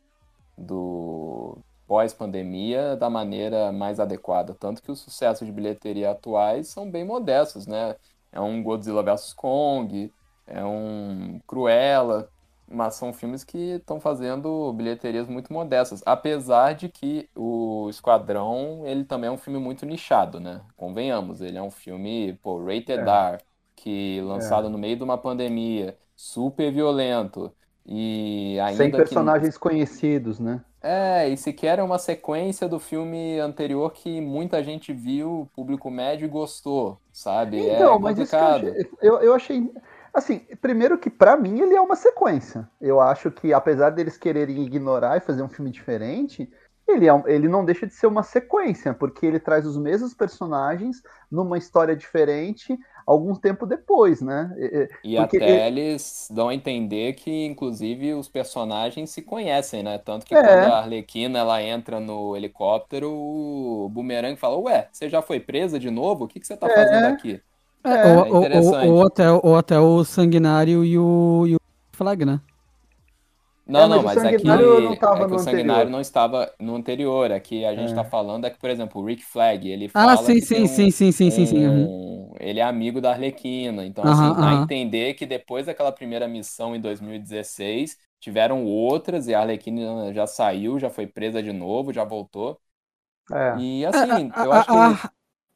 do 0.57 1.59
pós-pandemia 1.89 2.97
da 2.97 3.11
maneira 3.11 3.73
mais 3.73 4.01
adequada. 4.01 4.55
Tanto 4.55 4.83
que 4.83 4.93
os 4.93 5.01
sucessos 5.01 5.47
de 5.47 5.53
bilheteria 5.53 6.13
atuais 6.13 6.69
são 6.69 6.91
bem 6.91 7.05
modestos, 7.05 7.67
né? 7.67 7.97
É 8.33 8.41
um 8.41 8.63
Godzilla 8.63 9.03
vs 9.03 9.35
Kong, 9.35 10.15
é 10.47 10.65
um 10.65 11.41
Cruella, 11.47 12.31
mas 12.71 12.95
são 12.97 13.13
filmes 13.15 13.45
que 13.45 13.57
estão 13.77 14.01
fazendo 14.01 14.73
bilheterias 14.75 15.27
muito 15.29 15.53
modestas, 15.53 16.03
apesar 16.07 16.75
de 16.75 16.89
que 16.91 17.31
o 17.35 17.89
Esquadrão, 17.91 18.87
ele 18.87 19.05
também 19.05 19.29
é 19.29 19.33
um 19.33 19.39
filme 19.39 19.59
muito 19.59 19.87
nichado, 19.87 20.39
né? 20.41 20.63
Convenhamos, 20.77 21.41
ele 21.41 21.57
é 21.59 21.63
um 21.63 21.71
filme, 21.71 22.35
pô, 22.43 22.59
rated 22.65 23.01
É. 23.01 23.03
R, 23.09 23.39
que 23.77 24.21
lançado 24.23 24.69
no 24.71 24.79
meio 24.79 24.97
de 24.97 25.03
uma 25.05 25.17
pandemia, 25.19 25.99
super 26.17 26.73
violento, 26.73 27.55
e 27.87 28.59
ainda 28.61 28.77
Sem 28.77 28.91
que- 28.91 28.97
personagens 29.05 29.57
conhecidos, 29.59 30.39
né? 30.39 30.63
É, 30.89 31.29
e 31.29 31.37
sequer 31.37 31.79
é 31.79 31.83
uma 31.83 31.99
sequência 31.99 32.67
do 32.67 32.81
filme 32.81 33.39
anterior 33.39 33.93
que 33.93 34.23
muita 34.23 34.65
gente 34.65 34.91
viu, 34.91 35.47
público 35.55 35.91
médio 35.91 36.25
e 36.25 36.29
gostou, 36.29 36.99
sabe? 37.13 37.61
Então, 37.61 37.97
é 37.97 37.99
mas 37.99 38.19
isso 38.19 38.35
que 38.35 38.43
eu 38.43 38.49
complicado. 38.49 38.71
achei, 38.71 38.91
eu, 39.03 39.19
eu 39.19 39.35
achei. 39.35 39.73
Assim, 40.15 40.39
primeiro 40.63 40.97
que 40.97 41.11
pra 41.11 41.37
mim 41.37 41.61
ele 41.61 41.75
é 41.75 41.81
uma 41.81 41.95
sequência. 41.95 42.67
Eu 42.81 43.01
acho 43.01 43.31
que, 43.31 43.53
apesar 43.53 43.91
deles 43.91 44.17
quererem 44.17 44.65
ignorar 44.65 45.19
e 45.19 45.21
fazer 45.21 45.43
um 45.43 45.49
filme 45.49 45.71
diferente, 45.71 46.51
ele, 46.89 47.07
é 47.07 47.23
ele 47.27 47.49
não 47.49 47.67
deixa 47.67 47.87
de 47.87 47.93
ser 47.93 48.07
uma 48.07 48.23
sequência, 48.23 48.95
porque 48.95 49.27
ele 49.27 49.39
traz 49.39 49.67
os 49.67 49.77
mesmos 49.77 50.15
personagens 50.15 51.03
numa 51.31 51.59
história 51.59 51.95
diferente 51.95 52.79
algum 53.11 53.35
tempo 53.35 53.67
depois, 53.67 54.21
né? 54.21 54.55
E- 54.59 54.89
Porque 55.15 55.39
até 55.39 55.67
eles 55.69 56.29
dão 56.31 56.49
a 56.49 56.55
entender 56.55 57.15
que, 57.15 57.47
inclusive, 57.47 58.15
os 58.15 58.29
personagens 58.29 59.11
se 59.11 59.23
conhecem, 59.23 59.83
né? 59.83 59.99
Tanto 59.99 60.27
que 60.27 60.35
É. 60.35 60.37
quando 60.37 60.67
a 60.67 60.79
Arlequina 60.79 61.39
ela 61.39 61.63
entra 61.63 62.01
no 62.01 62.37
helicóptero, 62.37 63.11
o 63.13 63.89
Boomerang 63.91 64.37
fala: 64.37 64.57
Ué, 64.59 64.89
você 64.93 65.09
já 65.09 65.23
foi 65.23 65.41
presa 65.41 65.79
de 65.79 65.91
novo? 65.91 66.25
O 66.25 66.29
que 66.29 66.39
que 66.41 66.47
você 66.47 66.57
tá 66.57 66.69
É. 66.69 66.71
fazendo 66.71 67.07
aqui? 67.07 67.41
É, 67.85 67.91
É, 68.03 68.07
ou, 68.07 68.27
é 68.27 68.31
ou- 68.31 68.49
ou- 68.53 68.97
ou 68.97 69.07
até, 69.07 69.31
ou 69.31 69.57
até 69.57 69.79
o 69.79 70.05
Sanguinário 70.05 70.85
e 70.85 70.99
o, 70.99 71.47
e 71.47 71.55
o 71.57 71.59
Flag, 71.93 72.25
né? 72.25 72.41
Não, 73.69 73.87
É, 73.87 73.87
mas 73.87 74.03
não, 74.03 74.03
mas 74.03 74.25
aqui 74.25 74.49
Sanguinário 74.49 74.81
não 74.81 74.97
tava 74.97 75.23
é 75.23 75.27
que 75.27 75.35
no 75.35 75.37
o 75.37 75.39
Sanguinário 75.39 75.91
anterior. 75.91 75.93
não 75.93 76.01
estava 76.01 76.55
no 76.59 76.75
anterior. 76.75 77.31
Aqui 77.33 77.65
a 77.67 77.75
gente 77.75 77.93
É. 77.93 77.95
tá 77.95 78.03
falando 78.05 78.47
é 78.47 78.51
que, 78.51 78.59
por 78.59 78.71
exemplo, 78.71 79.01
o 79.01 79.05
Rick 79.05 79.23
Flag, 79.25 79.69
ele 79.69 79.89
Ah, 79.95 80.17
fala 80.17 80.17
sim, 80.17 80.41
que 80.41 80.41
sim, 80.41 80.67
tem 80.67 80.67
um- 80.71 80.89
sim, 80.89 80.91
sim, 80.91 81.13
sim, 81.13 81.31
sim, 81.31 81.47
sim. 81.47 81.67
uhum. 81.67 81.93
um- 82.09 82.33
Ele 82.41 82.61
é 82.61 82.63
amigo 82.63 83.01
da 83.01 83.11
Arlequina. 83.13 83.85
Então, 83.85 84.05
Aham, 84.05 84.09
assim, 84.09 84.37
dá 84.39 84.49
a 84.49 84.55
aham. 84.55 84.73
entender 84.75 85.15
que 85.15 85.27
depois 85.27 85.67
daquela 85.67 85.93
primeira 85.93 86.27
missão 86.29 86.75
em 86.75 86.81
2016, 86.81 87.99
tiveram 88.21 88.65
outras 88.65 89.27
e 89.29 89.35
a 89.35 89.41
Arlequina 89.41 90.13
já 90.15 90.27
saiu, 90.27 90.79
já 90.79 90.89
foi 90.91 91.07
presa 91.07 91.43
de 91.43 91.53
novo, 91.53 91.93
já 91.93 92.05
voltou. 92.05 92.61
é. 93.33 93.37
E 93.53 93.85
assim, 93.87 94.35
A- 94.35 94.43
eu 94.43 94.53
a- 94.53 94.55
acho 94.55 94.69
que. 94.71 94.79
a- 94.93 95.07
a 95.07 95.13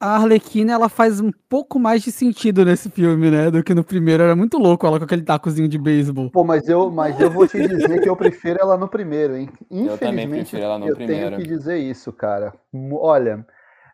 Arlequina 0.09 0.73
ela 0.73 0.89
faz 0.89 1.21
um 1.21 1.31
pouco 1.49 1.79
mais 1.79 2.03
de 2.03 2.11
sentido 2.11 2.65
nesse 2.65 2.91
filme, 2.91 3.31
né? 3.31 3.51
Do 3.51 3.63
que 3.63 3.75
no 3.75 3.85
primeiro. 3.85 4.23
Era 4.23 4.35
muito 4.35 4.59
louco 4.59 4.87
ela 4.87 4.99
com 4.99 5.05
aquele 5.05 5.23
tacozinho 5.23 5.69
de 5.69 5.79
beisebol. 5.79 6.31
Pô, 6.31 6.43
mas 6.43 6.69
eu, 6.69 6.91
mas 6.91 7.19
eu 7.21 7.31
vou 7.31 7.47
te 7.47 7.67
dizer 7.67 8.01
que 8.01 8.09
eu 8.09 8.17
prefiro 8.17 8.59
ela 8.61 8.77
no 8.77 8.89
primeiro, 8.89 9.37
hein? 9.37 9.49
Eu 9.71 9.97
também 9.97 10.29
prefiro 10.29 10.63
ela 10.63 10.79
no 10.79 10.89
eu 10.89 10.95
primeiro. 10.97 11.37
tenho 11.37 11.43
que 11.43 11.49
dizer 11.49 11.79
isso, 11.79 12.13
cara. 12.13 12.53
Olha, 12.93 13.47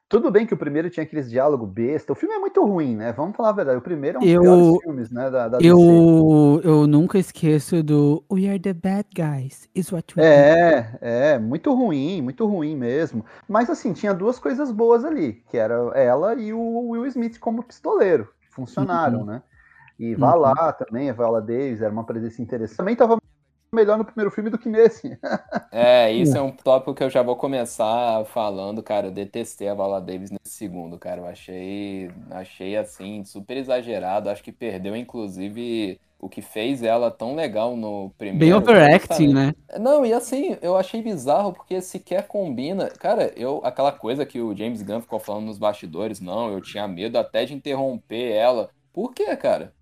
tudo 0.09 0.31
bem 0.31 0.47
que 0.47 0.55
o 0.55 0.57
primeiro 0.57 0.89
tinha 0.89 1.05
aqueles 1.05 1.31
diálogos 1.31 1.69
besta. 1.69 2.13
O 2.13 2.17
filme 2.17 2.35
é 2.35 2.39
muito 2.39 2.65
ruim, 2.65 2.97
né? 2.97 3.13
Vamos 3.13 3.37
falar 3.37 3.51
a 3.51 3.53
verdade. 3.53 3.79
O 3.79 3.83
primeiro 3.83 4.19
é 4.19 4.21
um 4.21 4.25
dos 4.25 4.33
piores 4.41 4.83
filmes, 4.83 5.11
né? 5.11 5.31
Da, 5.31 5.49
da. 5.49 5.59
Eu, 5.61 6.61
eu 6.65 6.87
nunca 6.87 7.19
esqueço 7.19 7.83
do 7.83 8.25
We 8.33 8.49
are 8.49 8.59
the 8.59 8.73
bad 8.73 9.07
guys, 9.15 9.69
is 9.75 9.93
what 9.93 10.15
we 10.17 10.23
do. 10.23 10.29
É, 10.29 10.99
é, 11.01 11.39
muito 11.39 11.75
ruim, 11.75 12.23
muito 12.23 12.47
ruim 12.47 12.75
mesmo. 12.77 13.25
Mas 13.47 13.69
assim, 13.69 13.93
tinha 13.93 14.15
duas 14.15 14.39
coisas 14.39 14.73
boas 14.73 15.05
ali, 15.05 15.43
que 15.51 15.57
era 15.59 15.75
ela 15.95 16.35
e 16.35 16.53
o 16.53 16.89
Will 16.91 17.07
Smith 17.07 17.39
como 17.39 17.63
pistoleiro, 17.63 18.29
funcionaram, 18.51 19.21
Uhum. 19.21 19.27
né? 19.27 19.43
E 19.99 20.15
vá 20.15 20.35
Uhum. 20.35 20.41
lá 20.41 20.73
também, 20.73 21.11
a 21.11 21.13
Viola 21.13 21.41
Davis 21.43 21.83
era 21.83 21.93
uma 21.93 22.05
presença 22.05 22.41
interessante. 22.41 22.77
Também 22.79 22.95
tava 22.97 23.19
melhor 23.73 23.99
no 23.99 24.05
primeiro 24.05 24.31
filme 24.31 24.51
do 24.51 24.59
que 24.59 24.69
nesse. 24.69 25.19
É, 25.71 26.11
isso 26.13 26.37
é 26.37 26.43
um 26.43 26.51
tópico 26.51 26.95
que 26.95 27.03
eu 27.03 27.11
já 27.11 27.23
vou 27.23 27.37
começar 27.37 28.25
falando, 28.27 28.83
cara. 28.83 29.09
Eu 29.09 29.13
detestei 29.13 29.69
a 29.69 29.75
Viola 29.75 30.01
Davis 30.01 30.31
nesse 30.31 30.57
segundo, 30.57 30.99
cara. 30.99 31.21
Eu 31.21 31.27
achei, 31.27 32.11
achei 32.31 32.77
assim, 32.77 33.25
super 33.25 33.57
exagerado. 33.57 34.31
Acho 34.31 34.43
que 34.43 34.53
perdeu, 34.53 34.97
inclusive, 34.97 36.01
o 36.19 36.29
que 36.29 36.43
fez 36.43 36.83
ela 36.83 37.11
tão 37.11 37.35
legal 37.35 37.77
no 37.77 38.11
primeiro. 38.19 38.39
Bem 38.39 38.51
é 38.51 38.57
overacting, 38.57 39.33
né? 39.33 39.55
Não, 39.79 40.05
e 40.05 40.13
assim, 40.13 40.57
eu 40.61 40.77
achei 40.77 41.01
bizarro 41.01 41.53
porque 41.53 41.81
sequer 41.81 42.27
combina. 42.27 42.89
Cara, 42.91 43.33
eu, 43.37 43.61
aquela 43.63 43.93
coisa 43.93 44.27
que 44.27 44.41
o 44.41 44.57
James 44.57 44.83
Gunn 44.83 45.01
ficou 45.01 45.21
falando 45.21 45.47
nos 45.47 45.59
bastidores, 45.59 46.21
não, 46.21 46.51
eu 46.51 46.61
tinha 46.61 46.89
medo 46.89 47.19
até 47.19 47.45
de 47.45 47.55
interromper 47.55 48.33
ela. 48.33 48.71
Por 48.93 49.15
quê, 49.15 49.37
cara? 49.37 49.73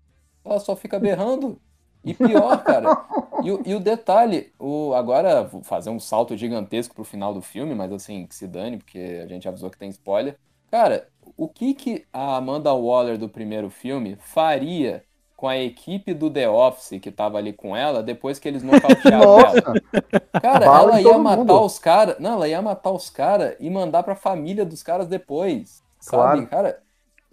Ela 0.45 0.59
só 0.59 0.75
fica 0.75 0.99
berrando. 0.99 1.59
E 2.03 2.13
pior, 2.13 2.63
cara, 2.63 2.97
e, 3.43 3.51
o- 3.51 3.61
e 3.65 3.75
o 3.75 3.79
detalhe, 3.79 4.51
o, 4.59 4.93
agora 4.93 5.43
vou 5.43 5.63
fazer 5.63 5.89
um 5.89 5.99
salto 5.99 6.37
gigantesco 6.37 6.95
pro 6.95 7.03
final 7.03 7.33
do 7.33 7.41
filme, 7.41 7.75
mas 7.75 7.91
assim, 7.91 8.25
que 8.25 8.35
se 8.35 8.47
dane, 8.47 8.77
porque 8.77 9.21
a 9.23 9.27
gente 9.27 9.47
avisou 9.47 9.69
que 9.69 9.77
tem 9.77 9.89
spoiler. 9.89 10.37
Cara, 10.71 11.07
o 11.35 11.47
que 11.47 11.73
que 11.73 12.05
a 12.11 12.37
Amanda 12.37 12.73
Waller 12.73 13.17
do 13.17 13.29
primeiro 13.29 13.69
filme 13.69 14.15
faria 14.17 15.03
com 15.35 15.47
a 15.47 15.57
equipe 15.57 16.13
do 16.13 16.29
The 16.31 16.49
Office 16.49 16.99
que 17.01 17.11
tava 17.11 17.37
ali 17.37 17.53
com 17.53 17.75
ela 17.75 18.01
depois 18.03 18.39
que 18.39 18.47
eles 18.47 18.63
nocautearam 18.63 19.37
ela? 19.37 19.61
Nossa, 19.61 19.81
Cara, 20.39 20.69
Bala 20.69 20.95
ela 20.97 21.01
ia 21.01 21.17
matar 21.17 21.37
mundo. 21.37 21.61
os 21.61 21.79
caras. 21.79 22.17
Não, 22.19 22.33
ela 22.33 22.47
ia 22.47 22.61
matar 22.61 22.91
os 22.91 23.09
caras 23.09 23.55
e 23.59 23.69
mandar 23.69 24.03
pra 24.03 24.15
família 24.15 24.65
dos 24.65 24.83
caras 24.83 25.07
depois. 25.07 25.83
Sabe, 25.99 26.41
Claro. 26.41 26.47
cara? 26.47 26.81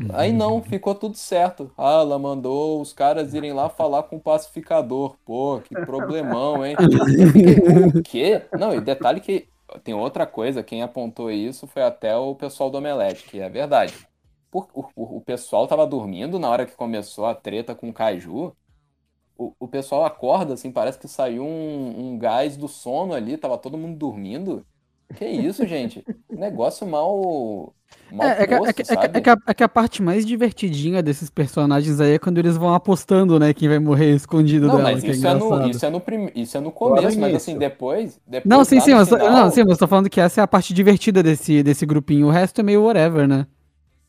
Aí 0.08 0.32
não, 0.32 0.62
ficou 0.62 0.94
tudo 0.94 1.16
certo. 1.16 1.72
Ah, 1.76 2.00
ela 2.00 2.18
mandou 2.18 2.80
os 2.80 2.92
caras 2.92 3.34
irem 3.34 3.52
lá 3.52 3.68
falar 3.70 4.04
com 4.04 4.16
o 4.16 4.20
pacificador. 4.22 5.16
Pô, 5.24 5.60
que 5.62 5.76
problemão, 5.76 6.64
hein? 6.64 6.82
O 7.76 7.94
quê? 8.02 8.48
Não, 8.54 8.74
e 8.74 8.80
detalhe 8.80 9.20
que 9.20 9.48
tem 9.82 9.94
outra 9.94 10.26
coisa, 10.26 10.62
quem 10.62 10.82
apontou 10.82 11.30
isso 11.30 11.66
foi 11.66 11.82
até 11.82 12.16
o 12.16 12.34
pessoal 12.36 12.70
do 12.70 12.78
Omelete, 12.78 13.26
que 13.26 13.40
é 13.40 13.48
verdade. 13.48 13.98
Por- 14.50 14.68
o, 14.74 14.82
o- 14.94 15.16
o 15.18 15.20
pessoal 15.22 15.66
tava 15.66 15.86
dormindo 15.86 16.38
na 16.38 16.48
hora 16.50 16.66
que 16.66 16.76
começou 16.76 17.26
a 17.26 17.34
treta 17.34 17.74
com 17.74 17.88
o 17.88 17.92
Caju. 17.94 18.56
O, 19.36 19.54
o 19.58 19.68
pessoal 19.68 20.04
acorda, 20.04 20.54
assim, 20.54 20.70
parece 20.72 20.98
que 20.98 21.08
saiu 21.08 21.44
um, 21.44 22.12
um 22.14 22.18
gás 22.18 22.56
do 22.56 22.68
sono 22.68 23.14
ali, 23.14 23.36
tava 23.36 23.58
todo 23.58 23.76
mundo 23.78 23.98
dormindo. 23.98 24.66
Que 25.14 25.26
isso, 25.26 25.66
gente? 25.66 26.08
Negócio 26.32 26.86
mal. 26.86 27.74
É, 28.20 28.44
é, 28.44 28.46
que, 28.46 28.54
é, 28.54 28.72
que, 28.72 28.82
é, 28.82 29.20
que, 29.20 29.28
é, 29.30 29.32
a, 29.32 29.36
é 29.48 29.54
que 29.54 29.64
a 29.64 29.68
parte 29.68 30.02
mais 30.02 30.24
divertidinha 30.24 31.02
desses 31.02 31.28
personagens 31.30 32.00
aí 32.00 32.12
é 32.12 32.18
quando 32.18 32.38
eles 32.38 32.56
vão 32.56 32.72
apostando, 32.74 33.38
né? 33.40 33.52
Quem 33.52 33.68
vai 33.68 33.78
morrer 33.78 34.14
escondido 34.14 34.70
Não, 34.70 34.78
dela, 34.78 34.80
mas 34.80 35.02
que 35.02 35.10
é 35.10 35.16
isso 35.16 35.26
é, 35.26 35.34
no, 35.34 35.60
isso, 35.60 35.84
é 35.84 35.90
no 35.90 36.00
prim... 36.00 36.30
isso 36.34 36.56
é 36.56 36.60
no 36.60 36.72
começo, 36.72 37.20
mas 37.20 37.34
assim, 37.34 37.56
depois. 37.58 38.20
depois 38.26 38.44
Não, 38.44 38.64
sim, 38.64 38.78
sim, 38.80 38.92
final- 38.94 39.30
não, 39.30 39.50
sim, 39.50 39.62
mas 39.62 39.72
eu 39.72 39.78
tô 39.78 39.88
falando 39.88 40.10
que 40.10 40.20
essa 40.20 40.40
é 40.40 40.44
a 40.44 40.46
parte 40.48 40.74
divertida 40.74 41.22
desse, 41.22 41.62
desse 41.62 41.86
grupinho. 41.86 42.26
O 42.26 42.30
resto 42.30 42.60
é 42.60 42.64
meio 42.64 42.82
whatever, 42.84 43.26
né? 43.26 43.46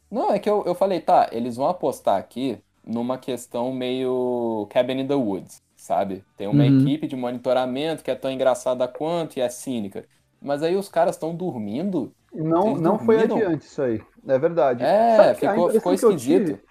Não, 0.09 0.31
é 0.31 0.39
que 0.39 0.49
eu, 0.49 0.63
eu 0.65 0.75
falei, 0.75 1.01
tá, 1.01 1.29
eles 1.31 1.55
vão 1.55 1.67
apostar 1.67 2.17
aqui 2.19 2.61
numa 2.83 3.17
questão 3.17 3.73
meio 3.73 4.67
Cabin 4.69 4.99
in 5.01 5.07
the 5.07 5.15
Woods, 5.15 5.61
sabe? 5.75 6.23
Tem 6.35 6.47
uma 6.47 6.65
Uhum. 6.65 6.65
equipe 6.65 7.07
de 7.07 7.15
monitoramento 7.15 8.03
que 8.03 8.11
é 8.11 8.15
tão 8.15 8.31
engraçada 8.31 8.87
quanto 8.87 9.37
e 9.37 9.41
é 9.41 9.49
cínica. 9.49 10.07
Mas 10.39 10.61
aí 10.63 10.75
os 10.75 10.87
caras 10.89 11.15
estão 11.15 11.35
dormindo. 11.35 12.15
Não, 12.35 12.75
não 12.75 12.99
foi 12.99 13.21
adiante 13.23 13.65
isso 13.65 13.81
aí. 13.81 14.01
É 14.27 14.37
verdade. 14.39 14.83
É, 14.83 15.33
ficou, 15.35 15.69
ficou 15.69 15.93
impressão 15.93 15.97
que 15.97 16.05
eu 16.05 16.11
esquisito. 16.11 16.45
tive- 16.45 16.61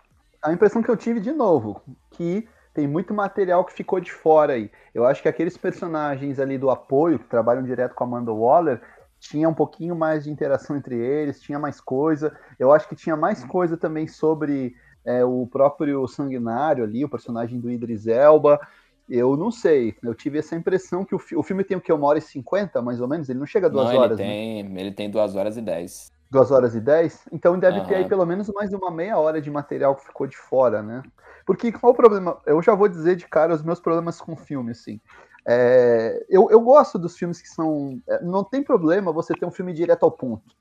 a 0.43 0.53
impressão 0.53 0.83
que 0.83 0.91
eu 0.91 0.97
tive 0.97 1.21
de 1.21 1.33
novo, 1.33 1.81
que 2.11 2.47
tem 2.75 2.87
muito 2.87 3.15
material 3.15 3.65
que 3.65 3.73
ficou 3.73 3.99
de 4.01 4.13
fora 4.13 4.53
aí. 4.55 4.71
Eu 4.93 5.07
acho 5.07 5.23
que 5.23 5.29
aqueles 5.29 5.57
personagens 5.57 6.39
ali 6.39 6.59
do 6.59 6.69
apoio, 6.71 7.19
que 7.19 7.25
trabalham 7.27 7.63
direto 7.63 7.95
com 7.95 8.05
a 8.05 8.07
Amanda 8.07 8.33
Waller, 8.33 8.81
tinha 9.19 9.49
um 9.49 9.55
pouquinho 9.55 9.97
mais 9.97 10.25
de 10.25 10.31
interação 10.31 10.77
entre 10.77 10.97
eles, 10.97 11.41
tinha 11.41 11.59
mais 11.59 11.81
coisa. 11.81 12.37
Eu 12.59 12.73
acho 12.73 12.87
que 12.89 12.95
tinha 12.97 13.17
mais 13.17 13.43
coisa 13.45 13.77
também 13.77 14.07
sobre 14.07 14.75
é, 15.05 15.25
o 15.25 15.47
próprio 15.51 16.07
Sanguinário 16.07 16.85
ali, 16.85 17.05
o 17.05 17.09
personagem 17.09 17.59
do 17.59 17.71
Idris 17.71 18.07
Elba. 18.07 18.61
Eu 19.09 19.37
não 19.37 19.51
sei, 19.51 19.95
eu 20.03 20.15
tive 20.15 20.39
essa 20.39 20.57
impressão 20.57 21.05
que 21.05 21.15
o, 21.15 21.19
fi- 21.19 21.37
o 21.37 21.43
filme 21.43 21.63
tem 21.65 21.77
o 21.77 21.81
que? 21.81 21.93
Uma 21.93 22.07
hora 22.07 22.19
e 22.19 22.23
cinquenta, 22.23 22.81
mais 22.81 23.01
ou 23.01 23.09
menos? 23.09 23.29
Ele 23.29 23.39
não 23.39 23.47
chega 23.47 23.67
a 23.67 23.71
duas 23.71 23.87
Não, 23.87 23.93
horas, 23.93 24.19
ele 24.19 24.27
né? 24.27 24.35
tem, 24.35 24.81
ele 24.81 24.93
tem 24.93 25.11
duas 25.11 25.35
horas 25.37 25.57
e 25.57 25.63
dez. 25.63 26.11
Duas 26.31 26.51
horas 26.51 26.75
e 26.75 26.81
dez? 26.81 27.21
Então 27.33 27.59
deve 27.59 27.81
ter 27.83 27.95
aí 27.97 28.09
pelo 28.09 28.25
menos 28.27 28.49
mais 28.49 28.73
uma 28.73 28.91
meia 28.91 29.19
hora 29.19 29.41
de 29.41 29.51
material 29.51 29.95
que 29.95 30.05
ficou 30.07 30.27
de 30.27 30.37
fora, 30.37 30.83
né? 30.83 31.03
Porque 31.47 31.71
qual 31.71 31.93
o 31.93 31.97
problema? 31.97 32.41
Eu 32.47 32.61
já 32.63 32.75
vou 32.75 32.89
dizer 32.89 33.15
de 33.17 33.29
cara 33.29 33.55
os 33.55 33.63
meus 33.63 33.79
problemas 33.79 34.21
com 34.21 34.33
o 34.33 34.37
filme, 34.37 34.73
assim. 34.73 35.01
É, 35.47 36.25
eu, 36.29 36.49
eu 36.51 36.61
gosto 36.61 36.99
dos 36.99 37.17
filmes 37.17 37.41
que 37.41 37.49
são. 37.49 38.01
é, 38.09 38.23
Não 38.23 38.43
tem 38.43 38.63
problema 38.65 39.13
você 39.13 39.35
ter 39.35 39.45
um 39.47 39.51
filme 39.51 39.73
direto 39.73 40.03
ao 40.05 40.11
ponto. 40.11 40.55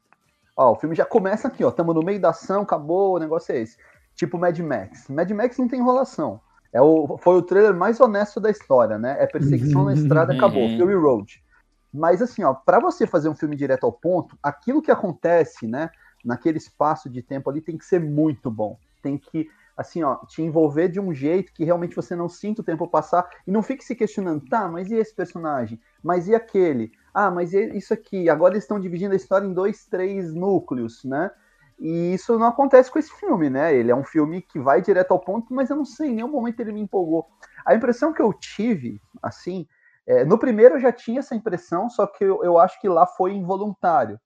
Ó, 0.56 0.74
o 0.74 0.76
filme 0.76 0.96
já 0.96 1.06
começa 1.06 1.48
aqui, 1.48 1.64
ó. 1.64 1.70
Estamos 1.70 1.96
no 1.96 2.04
meio 2.04 2.20
da 2.22 2.30
ação, 2.30 2.64
acabou, 2.64 3.16
o 3.16 3.20
negócio 3.20 3.54
é 3.54 3.60
esse. 3.60 3.78
Tipo 4.16 4.38
Mad 4.38 4.58
Max. 4.60 5.08
Mad 5.10 5.32
Max 5.32 5.58
não 5.58 5.68
tem 5.68 5.80
enrolação. 5.80 6.42
É 6.74 6.82
o, 6.82 7.18
foi 7.20 7.36
o 7.36 7.42
trailer 7.44 7.74
mais 7.74 8.00
honesto 8.00 8.40
da 8.40 8.50
história, 8.50 8.98
né? 8.98 9.16
É 9.20 9.28
perseguição 9.28 9.86
na 9.86 9.94
estrada, 9.94 10.34
acabou. 10.34 10.64
Uhum. 10.64 10.80
Fury 10.80 10.96
Road. 10.96 11.44
Mas 11.94 12.20
assim, 12.22 12.44
ó, 12.44 12.54
para 12.56 12.80
você 12.80 13.06
fazer 13.06 13.30
um 13.30 13.36
filme 13.36 13.56
direto 13.56 13.86
ao 13.86 13.94
ponto, 13.94 14.36
aquilo 14.42 14.82
que 14.82 14.90
acontece, 14.90 15.68
né, 15.68 15.92
naquele 16.26 16.58
espaço 16.58 17.08
de 17.08 17.22
tempo 17.22 17.50
ali 17.50 17.62
tem 17.62 17.78
que 17.78 17.86
ser 17.86 18.00
muito 18.00 18.50
bom. 18.50 18.80
Tem 19.04 19.16
que, 19.16 19.48
assim, 19.78 20.02
ó, 20.02 20.16
te 20.26 20.42
envolver 20.42 20.88
de 20.88 21.00
um 21.00 21.14
jeito 21.14 21.54
que 21.54 21.64
realmente 21.64 21.96
você 21.96 22.16
não 22.16 22.28
sinta 22.28 22.62
o 22.62 22.66
tempo 22.66 22.88
passar 22.88 23.30
e 23.46 23.52
não 23.52 23.62
fique 23.62 23.84
se 23.84 23.94
questionando, 23.94 24.44
tá, 24.50 24.68
mas 24.68 24.90
e 24.90 24.96
esse 24.96 25.14
personagem? 25.14 25.80
Mas 26.02 26.28
e 26.28 26.34
aquele? 26.34 26.92
Ah, 27.14 27.30
mas 27.30 27.54
e 27.54 27.78
isso 27.78 27.94
aqui? 27.94 28.28
Agora 28.28 28.56
eles 28.56 28.64
estão 28.64 28.80
dividindo 28.80 29.14
a 29.14 29.18
história 29.18 29.46
em 29.46 29.54
dois, 29.54 29.86
três 29.86 30.34
núcleos, 30.34 31.04
né? 31.04 31.30
E 31.80 32.14
isso 32.14 32.38
não 32.38 32.48
acontece 32.48 32.92
com 32.92 33.00
esse 33.00 33.12
filme, 33.12 33.50
né? 33.50 33.76
Ele 33.76 33.92
é 33.92 33.96
um 33.96 34.04
filme 34.04 34.42
que 34.42 34.60
vai 34.60 34.82
direto 34.82 35.12
ao 35.12 35.20
ponto, 35.20 35.54
mas 35.54 35.70
eu 35.70 35.76
não 35.76 35.86
sei, 35.86 36.10
em 36.10 36.16
nenhum 36.16 36.30
momento 36.30 36.60
ele 36.60 36.72
me 36.72 36.82
empolgou. 36.82 37.28
A 37.66 37.76
impressão 37.76 38.14
que 38.14 38.22
eu 38.22 38.32
tive, 38.34 39.02
assim, 39.22 39.68
é, 40.06 40.24
no 40.24 40.38
primeiro 40.38 40.76
eu 40.76 40.80
já 40.80 40.92
tinha 40.92 41.20
essa 41.20 41.36
impressão, 41.36 41.90
só 41.90 42.06
que 42.06 42.24
eu, 42.24 42.44
eu 42.44 42.58
acho 42.58 42.80
que 42.80 42.88
lá 42.88 43.06
foi 43.06 43.34
involuntário. 43.34 44.20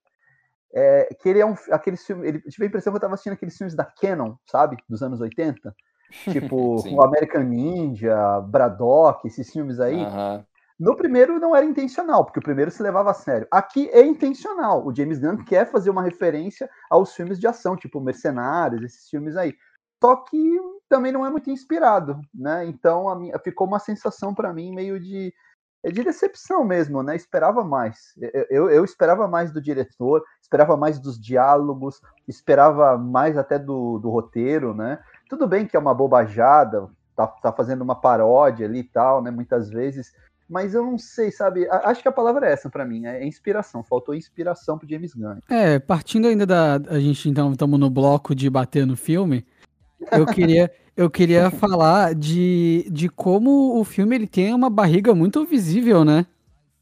É, 0.73 1.09
que 1.19 1.29
ele 1.29 1.39
é 1.39 1.45
um 1.45 1.55
aqueles 1.71 2.05
filmes, 2.05 2.27
ele 2.27 2.41
eu 2.45 2.51
tive 2.51 2.65
a 2.65 2.67
impressão 2.67 2.91
que 2.91 2.95
eu 2.95 2.99
estava 2.99 3.13
assistindo 3.13 3.33
aqueles 3.33 3.57
filmes 3.57 3.73
da 3.73 3.85
Canon, 3.85 4.35
sabe, 4.45 4.77
dos 4.87 5.01
anos 5.01 5.21
80, 5.21 5.73
tipo 6.31 6.75
o 6.91 7.01
American 7.01 7.43
Ninja, 7.43 8.41
Braddock, 8.41 9.25
esses 9.27 9.49
filmes 9.51 9.79
aí. 9.79 9.95
Aham. 9.95 10.45
No 10.79 10.95
primeiro 10.95 11.39
não 11.39 11.55
era 11.55 11.65
intencional, 11.65 12.23
porque 12.23 12.39
o 12.39 12.43
primeiro 12.43 12.69
se 12.69 12.83
levava 12.83 13.11
a 13.11 13.13
sério. 13.13 13.47
Aqui 13.51 13.89
é 13.89 14.05
intencional. 14.05 14.85
O 14.85 14.95
James 14.95 15.17
Gunn 15.19 15.43
quer 15.43 15.69
fazer 15.71 15.89
uma 15.89 16.03
referência 16.03 16.69
aos 16.89 17.13
filmes 17.13 17.39
de 17.39 17.47
ação, 17.47 17.75
tipo 17.75 17.99
Mercenários, 17.99 18.83
esses 18.83 19.09
filmes 19.09 19.35
aí. 19.35 19.55
Só 20.03 20.17
que 20.17 20.57
também 20.87 21.11
não 21.11 21.25
é 21.25 21.29
muito 21.31 21.49
inspirado, 21.49 22.21
né? 22.33 22.65
Então 22.65 23.13
minha, 23.19 23.39
ficou 23.39 23.65
uma 23.65 23.79
sensação 23.79 24.33
para 24.33 24.53
mim 24.53 24.73
meio 24.73 24.99
de 24.99 25.33
é 25.83 25.91
de 25.91 26.03
decepção 26.03 26.63
mesmo, 26.63 27.03
né? 27.03 27.15
Esperava 27.15 27.63
mais. 27.63 28.13
Eu, 28.17 28.45
eu, 28.49 28.69
eu 28.69 28.83
esperava 28.85 29.27
mais 29.27 29.51
do 29.51 29.61
diretor, 29.61 30.23
esperava 30.41 30.75
mais 30.75 30.99
dos 30.99 31.19
diálogos, 31.19 32.01
esperava 32.27 32.97
mais 32.97 33.37
até 33.37 33.59
do, 33.59 33.99
do 33.99 34.09
roteiro, 34.09 34.73
né? 34.73 34.99
Tudo 35.29 35.47
bem 35.47 35.65
que 35.65 35.77
é 35.77 35.79
uma 35.79 35.93
bobajada, 35.93 36.89
tá, 37.15 37.27
tá 37.27 37.53
fazendo 37.53 37.83
uma 37.83 37.99
paródia 37.99 38.65
ali 38.65 38.79
e 38.79 38.83
tal, 38.83 39.21
né? 39.21 39.31
Muitas 39.31 39.69
vezes, 39.69 40.11
mas 40.49 40.73
eu 40.73 40.83
não 40.83 40.97
sei, 40.97 41.29
sabe? 41.31 41.67
Acho 41.69 42.01
que 42.01 42.07
a 42.07 42.11
palavra 42.11 42.47
é 42.47 42.53
essa 42.53 42.69
pra 42.69 42.85
mim, 42.85 43.05
é 43.05 43.25
inspiração. 43.25 43.83
Faltou 43.83 44.15
inspiração 44.15 44.77
pro 44.77 44.87
James 44.87 45.13
Gunn. 45.13 45.39
É, 45.49 45.77
partindo 45.77 46.27
ainda 46.27 46.45
da. 46.45 46.75
A 46.87 46.99
gente 46.99 47.29
então 47.29 47.51
estamos 47.51 47.77
no 47.79 47.89
bloco 47.89 48.33
de 48.33 48.49
bater 48.49 48.85
no 48.85 48.95
filme. 48.95 49.45
Eu 50.11 50.25
queria, 50.27 50.71
eu 50.95 51.09
queria 51.09 51.51
falar 51.51 52.15
de, 52.15 52.87
de 52.89 53.09
como 53.09 53.79
o 53.79 53.83
filme 53.83 54.15
ele 54.15 54.27
tem 54.27 54.53
uma 54.53 54.69
barriga 54.69 55.13
muito 55.13 55.45
visível, 55.45 56.05
né? 56.05 56.25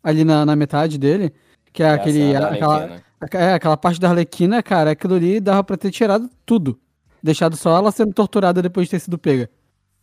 Ali 0.03 0.23
na, 0.23 0.45
na 0.45 0.55
metade 0.55 0.99
dele. 0.99 1.33
Que 1.73 1.81
é 1.81 1.89
aquele. 1.89 2.33
é 2.33 2.35
a 2.35 2.39
da 2.39 2.49
aquela. 2.49 3.05
É, 3.33 3.53
aquela 3.53 3.77
parte 3.77 3.99
da 3.99 4.09
Arlequina, 4.09 4.61
cara, 4.61 4.91
aquilo 4.91 5.15
ali 5.15 5.39
dava 5.39 5.63
pra 5.63 5.77
ter 5.77 5.89
tirado 5.89 6.29
tudo. 6.45 6.79
Deixado 7.23 7.55
só 7.55 7.75
ela 7.75 7.91
sendo 7.91 8.13
torturada 8.13 8.61
depois 8.61 8.85
de 8.85 8.91
ter 8.91 8.99
sido 8.99 9.17
pega. 9.17 9.49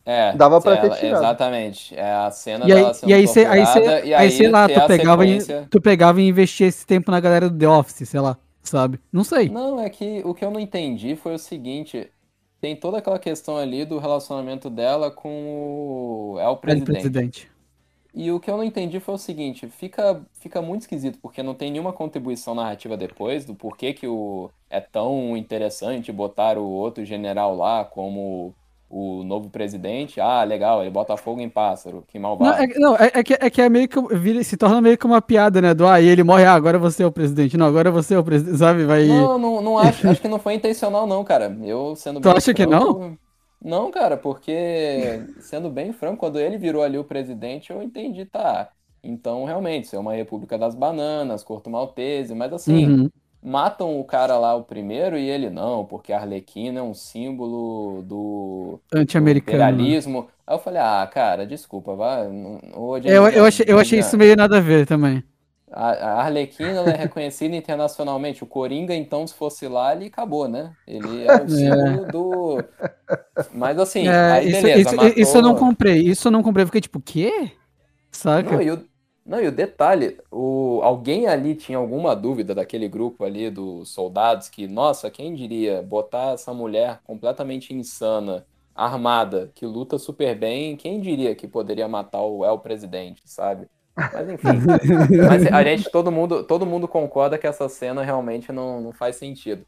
É, 0.05 0.33
Dava 0.33 0.59
pra 0.59 0.77
ter 0.77 0.87
ela- 0.87 0.95
tirado. 0.97 1.21
Exatamente. 1.23 1.95
É 1.95 2.11
a 2.11 2.29
cena 2.31 2.65
E 2.67 2.71
aí, 2.73 2.81
dela 2.81 2.93
sendo 2.93 3.09
e 3.09 3.13
aí, 3.13 3.27
cê, 3.27 3.45
aí, 3.45 3.65
cê, 3.65 4.05
e 4.05 4.13
aí, 4.13 4.31
sei 4.31 4.49
lá, 4.49 4.67
ter 4.67 4.81
tu 4.81 4.87
pegava, 4.87 5.25
e, 5.25 5.29
sequência- 5.41 5.67
tu 5.71 5.81
pegava 5.81 6.21
e 6.21 6.27
investia 6.27 6.67
esse 6.67 6.85
tempo 6.85 7.09
na 7.09 7.19
galera 7.19 7.49
do 7.49 7.57
The 7.57 7.67
Office, 7.69 8.07
sei 8.09 8.19
lá, 8.19 8.37
sabe? 8.61 8.99
Não 9.11 9.23
sei. 9.23 9.47
Não, 9.49 9.79
é 9.79 9.89
que 9.89 10.21
o 10.25 10.33
que 10.33 10.43
eu 10.43 10.51
não 10.51 10.59
entendi 10.59 11.15
foi 11.15 11.35
o 11.35 11.39
seguinte: 11.39 12.09
tem 12.59 12.75
toda 12.75 12.97
aquela 12.97 13.17
questão 13.17 13.55
ali 13.57 13.85
do 13.85 13.97
relacionamento 13.97 14.69
dela 14.69 15.09
com 15.09 15.29
o 16.35 16.39
El 16.39 16.51
Ele 16.51 16.57
presidente. 16.57 16.91
presidente. 16.91 17.51
E 18.15 18.29
o 18.31 18.39
que 18.39 18.51
eu 18.51 18.57
não 18.57 18.63
entendi 18.63 18.99
foi 18.99 19.15
o 19.15 19.17
seguinte, 19.17 19.67
fica, 19.69 20.21
fica 20.33 20.61
muito 20.61 20.81
esquisito, 20.81 21.17
porque 21.19 21.41
não 21.41 21.55
tem 21.55 21.71
nenhuma 21.71 21.91
contribuição 21.91 22.53
narrativa 22.53 22.95
depois 22.95 23.43
do 23.43 23.55
porquê 23.55 23.91
que 23.91 24.05
o, 24.05 24.51
é 24.69 24.79
tão 24.79 25.35
interessante 25.35 26.11
botar 26.11 26.57
o 26.59 26.63
outro 26.69 27.03
general 27.03 27.55
lá 27.55 27.83
como 27.83 28.53
o 28.95 29.23
novo 29.23 29.49
presidente. 29.49 30.21
Ah, 30.21 30.43
legal, 30.43 30.81
ele 30.81 30.91
bota 30.91 31.17
fogo 31.17 31.41
em 31.41 31.49
pássaro, 31.49 32.03
que 32.07 32.19
Não, 32.19 32.29
malvado. 32.29 32.63
é, 32.63 32.67
não, 32.79 32.95
é, 32.95 33.11
é 33.15 33.23
que, 33.23 33.33
é 33.33 33.49
que 33.49 33.61
é 33.61 33.67
meio 33.69 33.87
que. 33.87 33.99
vira- 34.15 34.43
se 34.43 34.55
torna 34.55 34.79
meio 34.81 34.97
que 34.97 35.05
uma 35.05 35.21
piada, 35.21 35.59
né? 35.61 35.73
Do 35.73 35.87
ah, 35.87 35.99
e 35.99 36.07
ele 36.07 36.23
morre, 36.23 36.45
ah, 36.45 36.53
agora 36.53 36.77
você 36.77 37.01
é 37.03 37.05
o 37.07 37.11
presidente. 37.11 37.57
Não, 37.57 37.65
agora 37.65 37.89
você 37.89 38.13
é 38.13 38.19
o 38.19 38.23
presidente, 38.23 38.57
sabe? 38.57 38.85
Vai. 38.85 39.07
Não, 39.07 39.37
não, 39.39 39.61
não 39.61 39.77
acho, 39.79 40.07
acho 40.07 40.21
que 40.21 40.27
não 40.27 40.37
foi 40.39 40.53
intencional 40.53 41.07
não, 41.07 41.23
cara. 41.23 41.57
Eu 41.63 41.95
sendo 41.95 42.19
Tu 42.21 42.29
acha 42.29 42.53
que 42.53 42.63
franco- 42.67 43.17
Não, 43.61 43.89
cara, 43.91 44.17
porque 44.17 45.21
sendo 45.39 45.69
bem 45.69 45.91
franco, 45.93 46.17
quando 46.17 46.39
ele 46.39 46.57
virou 46.57 46.83
ali 46.83 46.97
o 46.97 47.03
presidente, 47.03 47.71
eu 47.71 47.81
entendi, 47.81 48.25
tá. 48.25 48.69
Então, 49.01 49.43
realmente, 49.45 49.85
isso 49.85 49.95
é 49.95 49.99
uma 49.99 50.13
república 50.13 50.57
das 50.57 50.75
bananas, 50.75 51.43
corto 51.43 51.69
maltese, 51.69 52.33
mas 52.35 52.53
assim, 52.53 52.85
Uhum. 52.87 53.09
Matam 53.43 53.99
o 53.99 54.05
cara 54.05 54.37
lá 54.37 54.55
o 54.55 54.63
primeiro 54.63 55.17
e 55.17 55.29
ele 55.29 55.49
não, 55.49 55.85
porque 55.85 56.13
a 56.13 56.19
Arlequina 56.19 56.79
é 56.79 56.83
um 56.83 56.93
símbolo 56.93 58.01
do, 58.03 58.81
Anti-americano. 58.93 59.75
né? 59.77 59.97
Aí 60.45 60.55
eu 60.55 60.59
falei, 60.59 60.81
ah, 60.81 61.07
cara, 61.11 61.45
desculpa, 61.47 61.95
vai. 61.95 62.27
ô, 62.75 62.97
É, 63.05 63.17
Eu, 63.17 63.27
eu, 63.29 63.45
Gunn, 63.45 63.45
achei, 63.45 63.65
eu 63.67 63.79
achei 63.79 63.99
James 63.99 64.07
isso 64.07 64.17
meio 64.17 64.35
nada 64.35 64.57
a 64.57 64.61
ver 64.61 64.85
também. 64.85 65.23
a, 65.71 65.91
a 65.91 66.23
Arlequina 66.23 66.81
é 66.91 66.95
reconhecida 66.95 67.55
internacionalmente. 67.57 68.43
O 68.43 68.47
Coringa, 68.47 68.93
então, 68.95 69.25
se 69.27 69.33
fosse 69.33 69.67
lá, 69.67 69.93
ele 69.95 70.05
acabou, 70.07 70.47
né? 70.47 70.75
Ele 70.87 71.23
é 71.25 71.41
o 71.41 71.47
símbolo 71.49 72.05
do. 72.05 72.69
Mas 73.51 73.77
assim, 73.79 74.07
É, 74.07 74.31
aí 74.31 74.49
isso, 74.51 74.61
beleza, 74.61 74.79
isso, 74.81 74.95
matou... 74.95 75.13
isso 75.17 75.37
eu 75.37 75.41
não 75.41 75.55
comprei. 75.55 76.01
Isso 76.01 76.27
eu 76.27 76.31
não 76.31 76.43
comprei. 76.43 76.63
Eu 76.63 76.67
fiquei 76.67 76.81
tipo, 76.81 76.99
quê? 77.01 77.51
Saca? 78.11 78.57
Não, 78.57 78.61
e 78.61 78.71
o, 78.71 78.87
não, 79.25 79.41
e 79.41 79.47
o 79.47 79.51
detalhe, 79.51 80.19
o, 80.29 80.81
alguém 80.83 81.27
ali 81.27 81.55
tinha 81.55 81.77
alguma 81.77 82.13
dúvida 82.15 82.53
daquele 82.53 82.89
grupo 82.89 83.23
ali 83.23 83.49
dos 83.49 83.89
soldados 83.89 84.49
que, 84.49 84.67
nossa, 84.67 85.09
quem 85.09 85.33
diria 85.33 85.81
botar 85.81 86.33
essa 86.33 86.53
mulher 86.53 86.99
completamente 87.05 87.73
insana, 87.73 88.45
armada, 88.75 89.49
que 89.55 89.65
luta 89.65 89.97
super 89.97 90.37
bem, 90.37 90.75
quem 90.75 90.99
diria 90.99 91.33
que 91.35 91.47
poderia 91.47 91.87
matar 91.87 92.21
o 92.21 92.43
El 92.43 92.59
Presidente, 92.59 93.21
sabe? 93.25 93.67
Mas 94.11 94.29
enfim. 94.29 94.59
Mas 95.29 95.45
a 95.47 95.63
gente, 95.63 95.89
todo 95.89 96.11
mundo, 96.11 96.43
todo 96.43 96.65
mundo 96.65 96.87
concorda 96.87 97.37
que 97.37 97.47
essa 97.47 97.69
cena 97.69 98.03
realmente 98.03 98.51
não, 98.51 98.81
não 98.81 98.91
faz 98.91 99.15
sentido. 99.15 99.65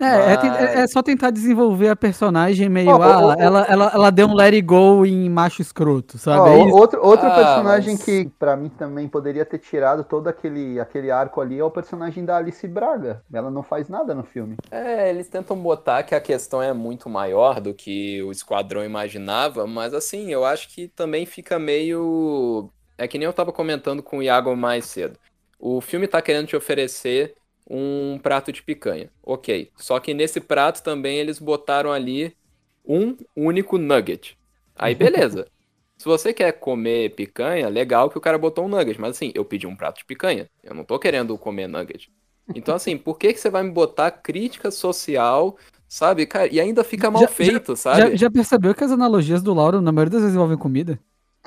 É, 0.00 0.32
é, 0.32 0.36
ten- 0.36 0.50
Mas- 0.50 0.60
é- 0.60 0.80
é 0.82 0.86
só 0.86 1.02
tentar 1.02 1.30
desenvolver 1.30 1.88
a 1.88 1.96
personagem 1.96 2.68
meio. 2.68 2.90
Ó, 2.90 3.02
ah, 3.02 3.20
ó, 3.20 3.34
ela, 3.38 3.64
ela, 3.68 3.90
ela 3.92 4.10
deu 4.10 4.28
um 4.28 4.34
let 4.34 4.54
it 4.54 4.62
go 4.62 5.04
em 5.04 5.28
macho 5.28 5.60
escroto, 5.60 6.18
sabe? 6.18 6.50
É 6.50 6.64
isso. 6.66 6.76
outro 6.76 7.04
outro 7.04 7.26
Ah, 7.26 7.34
personagem 7.34 7.94
mas- 7.94 8.04
que 8.04 8.30
pra 8.38 8.56
mim 8.56 8.68
também 8.68 9.08
poderia 9.08 9.44
ter 9.44 9.58
tirado 9.58 10.04
todo 10.04 10.28
aquele, 10.28 10.78
aquele 10.78 11.10
arco 11.10 11.40
ali 11.40 11.58
é 11.58 11.64
o 11.64 11.70
personagem 11.70 12.24
da 12.24 12.36
Alice 12.36 12.66
Braga. 12.68 13.22
Ela 13.32 13.50
não 13.50 13.62
faz 13.62 13.88
nada 13.88 14.14
no 14.14 14.22
filme. 14.22 14.56
É, 14.70 15.10
eles 15.10 15.28
tentam 15.28 15.56
botar 15.56 16.02
que 16.04 16.14
a 16.14 16.20
questão 16.20 16.62
é 16.62 16.72
muito 16.72 17.08
maior 17.08 17.60
do 17.60 17.74
que 17.74 18.22
o 18.22 18.30
Esquadrão 18.30 18.84
imaginava, 18.84 19.66
mas 19.66 19.92
assim, 19.94 20.30
eu 20.32 20.44
acho 20.44 20.68
que 20.68 20.88
também 20.88 21.26
fica 21.26 21.58
meio. 21.58 22.70
É 22.96 23.06
que 23.08 23.18
nem 23.18 23.26
eu 23.26 23.32
tava 23.32 23.52
comentando 23.52 24.02
com 24.02 24.18
o 24.18 24.22
Iago 24.22 24.54
mais 24.56 24.84
cedo. 24.86 25.18
O 25.58 25.80
filme 25.80 26.06
tá 26.06 26.22
querendo 26.22 26.46
te 26.46 26.56
oferecer 26.56 27.34
um 27.68 28.18
prato 28.18 28.52
de 28.52 28.62
picanha. 28.62 29.10
Ok. 29.22 29.70
Só 29.76 30.00
que 30.00 30.14
nesse 30.14 30.40
prato 30.40 30.82
também 30.82 31.18
eles 31.18 31.38
botaram 31.38 31.92
ali 31.92 32.34
um 32.84 33.16
único 33.36 33.78
nugget. 33.78 34.38
Aí 34.74 34.94
beleza. 34.96 35.46
Se 35.98 36.04
você 36.04 36.32
quer 36.32 36.52
comer 36.52 37.10
picanha, 37.14 37.68
legal 37.68 38.08
que 38.08 38.16
o 38.16 38.20
cara 38.20 38.38
botou 38.38 38.64
um 38.64 38.68
nugget. 38.68 39.00
Mas 39.00 39.16
assim, 39.16 39.32
eu 39.34 39.44
pedi 39.44 39.66
um 39.66 39.76
prato 39.76 39.98
de 39.98 40.04
picanha. 40.04 40.48
Eu 40.62 40.74
não 40.74 40.84
tô 40.84 40.98
querendo 40.98 41.36
comer 41.36 41.66
nugget. 41.68 42.10
Então, 42.54 42.74
assim, 42.74 42.96
por 42.96 43.18
que, 43.18 43.32
que 43.32 43.38
você 43.40 43.50
vai 43.50 43.62
me 43.62 43.70
botar 43.70 44.10
crítica 44.10 44.70
social, 44.70 45.58
sabe? 45.86 46.24
Cara, 46.24 46.46
e 46.52 46.58
ainda 46.58 46.82
fica 46.82 47.10
mal 47.10 47.22
Já- 47.22 47.28
feito, 47.28 47.72
Já, 47.72 47.76
sabe? 47.76 48.16
já 48.16 48.30
percebeu 48.30 48.74
que 48.74 48.84
as 48.84 48.90
analogias 48.90 49.42
do 49.42 49.52
Lauro, 49.52 49.82
na 49.82 49.92
maioria 49.92 50.12
das 50.12 50.20
vezes, 50.22 50.34
envolvem 50.34 50.56
comida? 50.56 50.98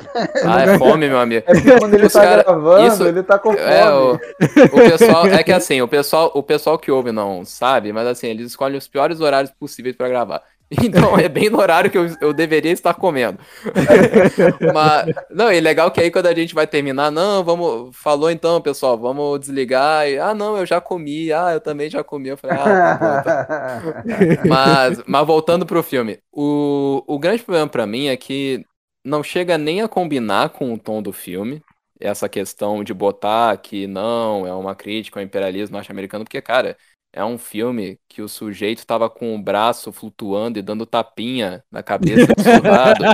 Ah, 0.46 0.62
é 0.64 0.78
fome, 0.78 1.08
meu 1.08 1.20
amigo. 1.20 1.44
É 1.48 1.54
porque 1.54 1.80
quando 1.80 1.94
ele 1.94 2.06
Os 2.08 2.14
tá 2.14 2.22
cara- 2.22 2.44
gravando, 2.44 2.88
isso- 2.88 3.04
ele 3.08 3.24
tá 3.24 3.38
com 3.40 3.52
fome. 3.54 3.64
É, 3.64 3.90
o, 3.92 4.14
o 4.14 4.90
pessoal, 4.90 5.26
é 5.28 5.44
que 5.44 5.52
assim, 5.52 5.82
o 5.82 5.88
pessoal, 5.88 6.32
o 6.34 6.44
pessoal 6.44 6.78
que 6.78 6.92
ouve 6.92 7.12
não 7.12 7.44
sabe, 7.46 7.92
mas 7.94 8.08
assim, 8.08 8.28
eles 8.28 8.48
escolhem 8.48 8.78
os 8.78 8.88
piores 8.88 9.20
horários 9.20 9.52
possíveis 9.60 9.96
pra 9.96 10.10
gravar. 10.10 10.42
Então 10.82 11.20
é 11.20 11.28
bem 11.28 11.50
no 11.50 11.60
horário 11.60 11.92
que 11.92 11.98
eu, 11.98 12.10
eu 12.22 12.32
deveria 12.34 12.72
estar 12.72 12.94
comendo. 12.94 13.38
Mas, 14.74 15.14
não, 15.30 15.52
e 15.52 15.60
legal 15.60 15.92
que 15.92 16.00
aí 16.00 16.10
quando 16.10 16.28
a 16.28 16.34
gente 16.34 16.56
vai 16.56 16.66
terminar, 16.66 17.12
não, 17.12 17.44
vamos, 17.44 17.94
falou 17.96 18.32
então, 18.32 18.62
pessoal, 18.62 18.98
vamos 18.98 19.38
desligar. 19.42 20.08
E, 20.08 20.18
ah, 20.18 20.34
não, 20.34 20.58
eu 20.58 20.66
já 20.66 20.80
comi, 20.80 21.32
ah, 21.34 21.52
eu 21.52 21.60
também 21.60 21.90
já 21.90 22.04
comi. 22.06 22.30
Eu 22.30 22.38
falei, 22.38 22.58
ah, 22.58 22.64
tá 22.64 23.82
bom, 23.84 23.92
tá. 23.92 24.48
Mas, 24.48 25.02
mas 25.06 25.28
voltando 25.28 25.66
pro 25.66 25.84
filme, 25.84 26.20
o, 26.32 27.04
o 27.06 27.20
grande 27.20 27.44
problema 27.44 27.68
pra 27.68 27.86
mim 27.86 28.08
é 28.08 28.16
que 28.16 28.66
não 29.04 29.24
chega 29.24 29.58
nem 29.58 29.82
a 29.82 29.88
combinar 29.88 30.50
com 30.50 30.74
o 30.74 30.78
tom 30.80 31.02
do 31.02 31.12
filme. 31.14 31.62
Essa 32.00 32.28
questão 32.30 32.84
de 32.84 32.94
botar 32.94 33.56
que 33.58 33.86
não, 33.88 34.46
é 34.48 34.54
uma 34.54 34.76
crítica 34.76 35.20
ao 35.20 35.24
imperialismo 35.24 35.76
norte-americano, 35.76 36.26
porque, 36.26 36.42
cara, 36.42 36.76
é 37.14 37.24
um 37.24 37.38
filme 37.38 38.00
que 38.08 38.22
o 38.22 38.28
sujeito 38.30 38.86
tava 38.86 39.10
com 39.10 39.36
o 39.36 39.42
braço 39.42 39.92
flutuando 39.92 40.58
e 40.58 40.62
dando 40.64 40.86
tapinha 40.86 41.64
na 41.72 41.84
cabeça 41.84 42.34
do 42.34 42.42
soldado. 42.42 43.12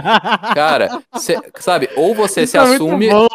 Cara, 0.54 0.94
cê- 1.14 1.42
sabe, 1.60 1.90
ou 1.96 2.16
você 2.16 2.46
Isso 2.46 2.48
se 2.48 2.58
é 2.58 2.80
assume. 2.80 3.10
bom. 3.10 3.28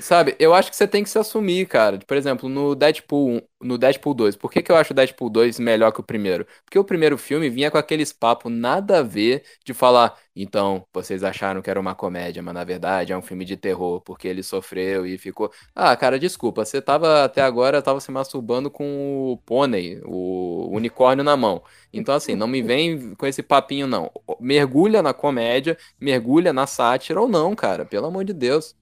Sabe, 0.00 0.36
eu 0.38 0.54
acho 0.54 0.70
que 0.70 0.76
você 0.76 0.86
tem 0.86 1.02
que 1.02 1.10
se 1.10 1.18
assumir, 1.18 1.66
cara. 1.66 1.98
Por 2.06 2.16
exemplo, 2.16 2.48
no 2.48 2.74
Deadpool 2.76 3.36
1, 3.38 3.40
no 3.60 3.76
Deadpool 3.78 4.14
2. 4.14 4.36
Por 4.36 4.50
que, 4.50 4.62
que 4.62 4.70
eu 4.72 4.76
acho 4.76 4.92
o 4.92 4.96
Deadpool 4.96 5.28
2 5.30 5.58
melhor 5.58 5.92
que 5.92 6.00
o 6.00 6.02
primeiro? 6.02 6.46
Porque 6.64 6.78
o 6.78 6.84
primeiro 6.84 7.18
filme 7.18 7.50
vinha 7.50 7.70
com 7.70 7.78
aqueles 7.78 8.12
papos 8.12 8.52
nada 8.52 8.98
a 9.00 9.02
ver 9.02 9.42
de 9.64 9.74
falar, 9.74 10.16
então, 10.34 10.86
vocês 10.92 11.24
acharam 11.24 11.60
que 11.60 11.68
era 11.70 11.80
uma 11.80 11.94
comédia, 11.94 12.42
mas 12.42 12.54
na 12.54 12.64
verdade 12.64 13.12
é 13.12 13.16
um 13.16 13.22
filme 13.22 13.44
de 13.44 13.56
terror, 13.56 14.00
porque 14.02 14.28
ele 14.28 14.42
sofreu 14.42 15.04
e 15.06 15.18
ficou. 15.18 15.50
Ah, 15.74 15.96
cara, 15.96 16.18
desculpa, 16.18 16.64
você 16.64 16.80
tava 16.80 17.24
até 17.24 17.42
agora 17.42 17.82
tava 17.82 18.00
se 18.00 18.10
masturbando 18.10 18.70
com 18.70 19.32
o 19.32 19.36
pônei, 19.38 20.00
o 20.04 20.68
unicórnio 20.72 21.24
na 21.24 21.36
mão. 21.36 21.62
Então, 21.92 22.14
assim, 22.14 22.34
não 22.34 22.46
me 22.46 22.62
vem 22.62 23.14
com 23.14 23.26
esse 23.26 23.42
papinho, 23.42 23.86
não. 23.86 24.10
Mergulha 24.40 25.02
na 25.02 25.12
comédia, 25.14 25.76
mergulha 26.00 26.52
na 26.52 26.66
sátira 26.66 27.20
ou 27.20 27.28
não, 27.28 27.54
cara, 27.54 27.84
pelo 27.84 28.06
amor 28.06 28.24
de 28.24 28.32
Deus. 28.32 28.74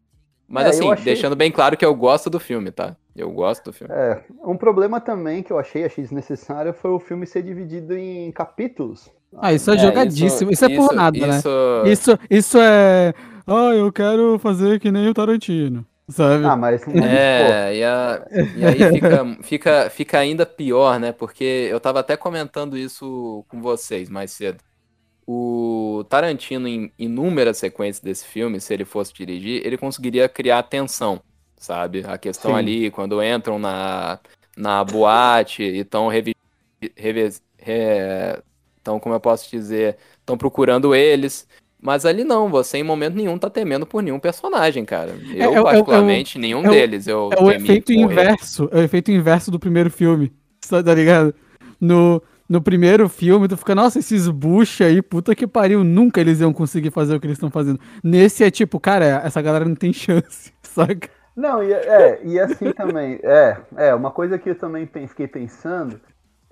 Mas 0.49 0.67
É, 0.67 0.71
assim, 0.71 0.93
achei- 0.93 1.05
deixando 1.05 1.37
bem 1.37 1.51
claro 1.53 1.77
que 1.77 1.85
eu 1.85 1.95
gosto 1.95 2.31
do 2.31 2.41
filme, 2.41 2.71
tá? 2.71 2.97
Eu 3.17 3.31
gosto 3.31 3.65
do 3.65 3.73
filme. 3.73 3.93
É, 3.95 4.23
um 4.45 4.57
problema 4.57 5.01
também 5.01 5.43
que 5.43 5.53
eu 5.53 5.59
achei, 5.59 5.85
achei 5.85 6.05
desnecessário, 6.05 6.73
foi 6.75 6.91
o 6.91 6.99
filme 7.01 7.27
ser 7.27 7.43
dividido 7.43 7.97
em 7.97 8.31
capítulos. 8.33 9.11
Ah, 9.39 9.53
isso 9.53 9.71
é, 9.71 9.75
É, 9.75 9.79
jogadíssimo. 9.79 10.51
Isso, 10.51 10.65
é 10.65 10.69
por 10.69 10.95
nada, 10.95 11.27
né? 11.27 11.39
isso- 11.39 11.49
Isso, 11.87 12.19
isso 12.31 12.59
é. 12.59 13.13
Ah, 13.47 13.75
eu 13.75 13.93
quero 13.93 14.39
fazer 14.39 14.81
que 14.81 14.91
nem 14.91 15.09
o 15.09 15.15
Tarantino. 15.15 15.87
Sabe? 16.09 16.45
Ah, 16.47 16.57
mas, 16.57 16.83
É, 16.87 16.87
e, 17.79 17.85
a- 17.85 18.27
e 18.55 18.65
aí 18.65 18.93
fica, 18.93 19.25
fica, 19.43 19.91
fica 19.91 20.19
ainda 20.19 20.47
pior, 20.47 21.01
né? 21.01 21.13
Porque 21.13 21.45
eu 21.71 21.81
tava 21.81 22.01
até 22.01 22.17
comentando 22.17 22.77
isso 22.79 23.45
com 23.49 23.61
vocês 23.61 24.09
mais 24.09 24.31
cedo. 24.31 24.59
O 25.27 26.05
Tarantino, 26.09 26.69
em 26.69 26.93
inúmeras 26.99 27.59
sequências 27.59 28.01
desse 28.03 28.27
filme, 28.27 28.61
se 28.61 28.73
ele 28.73 28.85
fosse 28.85 29.13
dirigir, 29.13 29.67
ele 29.67 29.77
conseguiria 29.77 30.29
criar 30.29 30.63
tensão, 30.63 31.21
sabe? 31.57 32.05
A 32.07 32.17
questão 32.19 32.53
Sim. 32.53 32.57
ali, 32.59 32.91
quando 32.91 33.23
entram 33.23 33.59
na, 33.59 34.19
na 34.57 34.85
boate 34.85 35.63
e 35.63 35.79
estão 35.81 36.09
revi, 36.09 36.35
re- 36.97 38.43
tão, 38.83 39.01
como 39.01 39.15
eu 39.15 39.21
posso 39.21 39.51
dizer, 39.51 39.97
estão 40.21 40.37
procurando 40.39 40.95
eles. 40.95 41.47
Mas 41.81 42.05
ali 42.07 42.25
não, 42.25 42.49
você 42.49 42.79
em 42.79 42.83
momento 42.83 43.15
nenhum 43.15 43.39
tá 43.39 43.51
temendo 43.51 43.87
por 43.87 44.03
nenhum 44.03 44.19
personagem, 44.19 44.85
cara. 44.85 45.15
É, 45.35 45.41
é 45.43 45.47
Eu, 45.47 45.53
é 45.55 45.61
o- 45.61 45.65
particularmente, 45.65 46.39
nenhum 46.39 46.65
é 46.65 46.69
o- 46.69 46.71
deles. 46.71 47.07
Eu 47.07 47.31
É 47.33 47.41
o 47.43 47.51
efeito 47.51 47.93
inverso. 47.93 48.69
É 48.73 48.79
o 48.79 48.83
efeito 48.83 49.11
inverso 49.11 49.51
do 49.51 49.59
primeiro 49.59 49.91
filme. 49.91 50.33
Tá 50.69 50.83
tá 50.83 50.95
ligado? 50.95 51.35
No, 51.81 52.21
no 52.49 52.61
primeiro 52.63 53.09
filme, 53.09 53.47
tu 53.47 53.57
fica, 53.57 53.75
nossa, 53.75 53.99
esses 53.99 54.27
bucha 54.29 54.87
aí, 54.87 55.03
puta 55.03 55.35
que 55.35 55.47
pariu, 55.47 55.85
nunca 55.85 56.21
eles 56.21 56.41
iam 56.41 56.53
conseguir 56.53 56.91
fazer 56.91 57.15
o 57.15 57.21
que 57.21 57.27
eles 57.27 57.37
estão 57.37 57.51
fazendo. 57.51 57.79
Nesse 58.03 58.43
é 58.43 58.51
tipo, 58.51 58.81
cara, 58.81 59.21
essa 59.25 59.43
galera 59.43 59.65
não 59.65 59.75
tem 59.77 59.93
chance, 59.93 60.53
saca? 60.63 61.11
Não, 61.37 61.63
e, 61.63 61.71
é, 61.71 62.25
e 62.25 62.41
assim 62.41 62.73
também, 62.73 63.21
é, 63.23 63.61
é, 63.77 63.95
uma 63.95 64.11
coisa 64.11 64.39
que 64.39 64.49
eu 64.49 64.59
também 64.59 64.87
fiquei 64.87 65.29
pensando, 65.29 66.01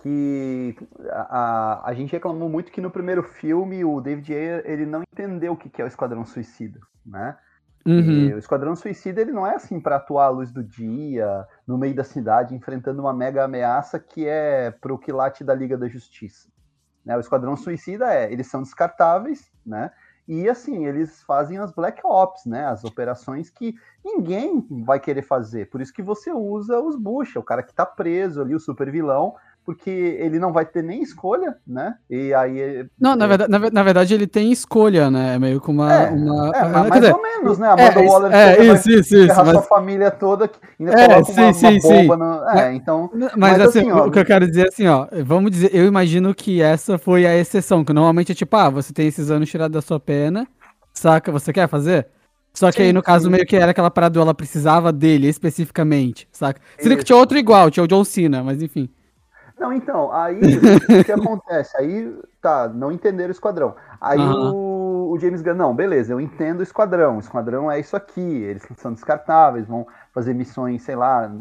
que 0.02 0.76
a, 1.08 1.38
a, 1.38 1.88
a 1.88 1.94
gente 1.94 2.12
reclamou 2.12 2.50
muito 2.50 2.70
que 2.70 2.82
no 2.82 2.90
primeiro 2.90 3.22
filme 3.22 3.82
o 3.82 3.98
David 4.02 4.34
Ayer, 4.34 4.62
ele 4.66 4.84
não 4.84 5.02
entendeu 5.02 5.54
o 5.54 5.56
que, 5.56 5.70
que 5.70 5.80
é 5.80 5.84
o 5.84 5.88
Esquadrão 5.88 6.26
Suicida, 6.26 6.78
né? 7.04 7.38
Uhum. 7.86 8.34
o 8.34 8.38
Esquadrão 8.38 8.74
Suicida 8.74 9.20
ele 9.20 9.32
não 9.32 9.46
é 9.46 9.56
assim 9.56 9.78
para 9.78 9.96
atuar 9.96 10.26
à 10.26 10.28
luz 10.30 10.50
do 10.50 10.64
dia, 10.64 11.46
no 11.66 11.76
meio 11.76 11.94
da 11.94 12.04
cidade, 12.04 12.54
enfrentando 12.54 13.00
uma 13.00 13.12
mega 13.12 13.44
ameaça 13.44 13.98
que 13.98 14.26
é 14.26 14.70
pro 14.70 14.98
quilate 14.98 15.44
da 15.44 15.54
Liga 15.54 15.76
da 15.76 15.88
Justiça. 15.88 16.48
Né? 17.04 17.16
O 17.16 17.20
Esquadrão 17.20 17.56
Suicida 17.56 18.12
é, 18.12 18.30
eles 18.30 18.46
são 18.46 18.62
descartáveis, 18.62 19.50
né? 19.64 19.90
E 20.26 20.48
assim, 20.48 20.86
eles 20.86 21.22
fazem 21.22 21.58
as 21.58 21.70
Black 21.70 22.00
Ops, 22.04 22.46
né? 22.46 22.64
As 22.64 22.82
operações 22.82 23.50
que 23.50 23.74
ninguém 24.02 24.66
vai 24.70 24.98
querer 24.98 25.22
fazer. 25.22 25.68
Por 25.68 25.82
isso 25.82 25.92
que 25.92 26.02
você 26.02 26.32
usa 26.32 26.80
os 26.80 26.96
Bush, 26.96 27.36
o 27.36 27.42
cara 27.42 27.62
que 27.62 27.74
tá 27.74 27.84
preso 27.84 28.40
ali, 28.40 28.54
o 28.54 28.60
super 28.60 28.90
vilão, 28.90 29.36
porque 29.64 29.90
ele 29.90 30.38
não 30.38 30.52
vai 30.52 30.66
ter 30.66 30.82
nem 30.82 31.02
escolha, 31.02 31.56
né? 31.66 31.94
E 32.10 32.34
aí. 32.34 32.86
Não, 33.00 33.16
na, 33.16 33.26
verdade, 33.26 33.50
na, 33.50 33.58
na, 33.58 33.82
verdade 33.82 34.12
ele 34.12 34.26
tem 34.26 34.52
escolha, 34.52 35.10
né? 35.10 35.36
É 35.36 35.38
meio 35.38 35.60
que 35.60 35.70
uma. 35.70 35.92
É, 35.92 36.10
uma... 36.10 36.50
é 36.54 36.68
mais 36.68 36.92
dizer, 36.92 37.14
ou 37.14 37.22
menos, 37.22 37.58
né? 37.58 37.68
A 37.68 37.72
Amanda 37.72 38.00
é, 38.00 38.06
Waller 38.06 38.32
é, 38.34 38.64
isso, 38.64 38.90
isso, 38.90 39.16
isso, 39.16 39.36
mas... 39.36 39.50
sua 39.50 39.62
família 39.62 40.10
toda, 40.10 40.50
ainda 40.78 40.92
é, 40.92 41.08
coloca 41.08 41.32
sim, 41.32 41.40
uma, 41.40 41.52
sim, 41.54 41.66
uma 41.66 41.80
bomba. 41.80 42.16
No... 42.16 42.48
É, 42.50 42.74
então. 42.74 43.10
Mas, 43.14 43.32
mas 43.36 43.60
assim, 43.60 43.80
assim 43.80 43.92
ó, 43.92 44.06
o 44.06 44.10
que 44.10 44.18
eu 44.18 44.24
quero 44.24 44.46
dizer 44.46 44.66
é 44.66 44.68
assim, 44.68 44.86
ó, 44.86 45.06
vamos 45.24 45.50
dizer, 45.50 45.74
eu 45.74 45.86
imagino 45.86 46.34
que 46.34 46.60
essa 46.60 46.98
foi 46.98 47.26
a 47.26 47.34
exceção, 47.34 47.82
que 47.82 47.92
normalmente 47.92 48.32
é 48.32 48.34
tipo, 48.34 48.54
ah, 48.56 48.68
você 48.68 48.92
tem 48.92 49.08
esses 49.08 49.30
anos 49.30 49.50
tirados 49.50 49.74
da 49.74 49.80
sua 49.80 49.98
pena, 49.98 50.46
saca? 50.92 51.32
Você 51.32 51.54
quer 51.54 51.68
fazer? 51.68 52.06
Só 52.52 52.70
que 52.70 52.76
sim, 52.76 52.82
aí, 52.84 52.92
no 52.92 53.02
caso, 53.02 53.24
sim. 53.24 53.30
meio 53.30 53.46
que 53.46 53.56
era 53.56 53.70
aquela 53.70 53.90
parada, 53.90 54.20
ela 54.20 54.34
precisava 54.34 54.92
dele 54.92 55.26
especificamente, 55.26 56.28
saca? 56.30 56.60
Seria 56.78 56.98
que 56.98 57.02
tinha 57.02 57.16
outro 57.16 57.38
igual, 57.38 57.70
tinha 57.70 57.82
o 57.82 57.88
John 57.88 58.04
Cena, 58.04 58.44
mas 58.44 58.62
enfim. 58.62 58.88
Não, 59.64 59.72
então, 59.72 60.12
aí 60.12 60.38
o 60.38 61.04
que 61.04 61.10
acontece? 61.12 61.74
Aí, 61.78 62.14
tá, 62.42 62.68
não 62.68 62.92
entenderam 62.92 63.30
o 63.30 63.32
esquadrão. 63.32 63.74
Aí 63.98 64.18
uhum. 64.18 64.52
o, 64.52 65.12
o, 65.12 65.18
James 65.18 65.40
Gunn, 65.40 65.54
não, 65.54 65.74
beleza, 65.74 66.12
eu 66.12 66.20
entendo 66.20 66.60
o 66.60 66.62
esquadrão. 66.62 67.16
O 67.16 67.20
esquadrão 67.20 67.72
é 67.72 67.80
isso 67.80 67.96
aqui, 67.96 68.20
eles 68.20 68.62
são 68.76 68.92
descartáveis, 68.92 69.66
vão 69.66 69.86
fazer 70.12 70.34
missões, 70.34 70.82
sei 70.82 70.96
lá, 70.96 71.32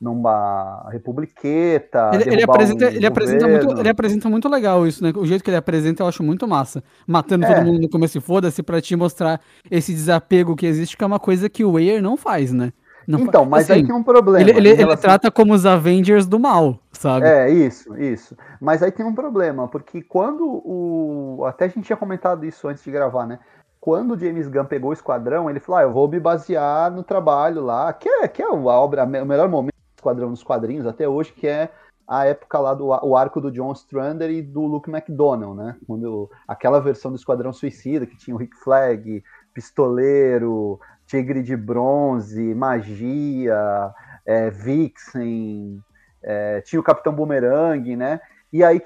numa 0.00 0.88
republiqueta. 0.92 2.12
Ele, 2.14 2.34
ele 2.34 2.42
apresenta, 2.44 2.84
um 2.84 2.88
ele, 2.88 3.06
apresenta 3.06 3.48
muito, 3.48 3.80
ele 3.80 3.88
apresenta 3.88 4.28
muito 4.28 4.48
legal 4.48 4.86
isso, 4.86 5.02
né? 5.02 5.12
O 5.16 5.26
jeito 5.26 5.42
que 5.42 5.50
ele 5.50 5.56
apresenta 5.56 6.04
eu 6.04 6.06
acho 6.06 6.22
muito 6.22 6.46
massa. 6.46 6.84
Matando 7.04 7.46
é. 7.46 7.52
todo 7.52 7.64
mundo 7.64 7.80
no 7.80 7.88
começo 7.88 8.16
e 8.16 8.20
foda-se 8.20 8.62
pra 8.62 8.80
te 8.80 8.94
mostrar 8.94 9.40
esse 9.68 9.92
desapego 9.92 10.54
que 10.54 10.66
existe, 10.66 10.96
que 10.96 11.02
é 11.02 11.06
uma 11.06 11.18
coisa 11.18 11.48
que 11.48 11.64
o 11.64 11.72
Weir 11.72 12.00
não 12.00 12.16
faz, 12.16 12.52
né? 12.52 12.72
Não 13.06 13.20
então, 13.20 13.44
mas 13.44 13.70
assim, 13.70 13.80
aí 13.80 13.86
tem 13.86 13.94
um 13.94 14.02
problema. 14.02 14.40
Ele, 14.40 14.50
ele, 14.50 14.72
relação... 14.74 14.92
ele, 14.92 15.00
trata 15.00 15.30
como 15.30 15.54
os 15.54 15.64
Avengers 15.64 16.26
do 16.26 16.40
mal, 16.40 16.80
sabe? 16.98 17.26
É, 17.26 17.50
isso, 17.50 17.96
isso. 17.96 18.36
Mas 18.60 18.82
aí 18.82 18.90
tem 18.90 19.04
um 19.04 19.14
problema, 19.14 19.68
porque 19.68 20.02
quando 20.02 20.44
o. 20.44 21.44
Até 21.46 21.66
a 21.66 21.68
gente 21.68 21.84
tinha 21.84 21.96
comentado 21.96 22.44
isso 22.44 22.66
antes 22.68 22.82
de 22.82 22.90
gravar, 22.90 23.26
né? 23.26 23.38
Quando 23.80 24.14
o 24.14 24.18
James 24.18 24.48
Gunn 24.48 24.64
pegou 24.64 24.90
o 24.90 24.92
esquadrão, 24.92 25.48
ele 25.48 25.60
falou: 25.60 25.78
ah, 25.78 25.82
eu 25.82 25.92
vou 25.92 26.08
me 26.08 26.18
basear 26.18 26.90
no 26.90 27.02
trabalho 27.02 27.62
lá, 27.62 27.92
que 27.92 28.08
é, 28.08 28.28
que 28.28 28.42
é 28.42 28.46
a 28.46 28.52
obra, 28.52 29.04
o 29.04 29.26
melhor 29.26 29.48
momento 29.48 29.74
do 29.74 29.98
esquadrão 29.98 30.30
nos 30.30 30.42
quadrinhos 30.42 30.86
até 30.86 31.08
hoje, 31.08 31.32
que 31.32 31.46
é 31.46 31.70
a 32.06 32.24
época 32.24 32.58
lá 32.58 32.72
do 32.72 32.86
o 32.86 33.16
arco 33.16 33.40
do 33.40 33.50
John 33.50 33.72
Strander 33.72 34.30
e 34.30 34.40
do 34.40 34.62
Luke 34.62 34.90
McDonnell, 34.90 35.54
né? 35.54 35.76
Quando 35.86 36.30
aquela 36.46 36.80
versão 36.80 37.10
do 37.10 37.16
Esquadrão 37.16 37.52
Suicida 37.52 38.06
que 38.06 38.16
tinha 38.16 38.34
o 38.34 38.38
Rick 38.38 38.56
Flag, 38.56 39.22
Pistoleiro, 39.52 40.78
Tigre 41.06 41.42
de 41.42 41.56
Bronze, 41.56 42.54
Magia, 42.54 43.92
é, 44.24 44.50
Vixen, 44.50 45.82
é, 46.26 46.60
tinha 46.62 46.80
o 46.80 46.82
Capitão 46.82 47.14
Boomerang, 47.14 47.94
né? 47.94 48.20
E 48.52 48.64
aí 48.64 48.80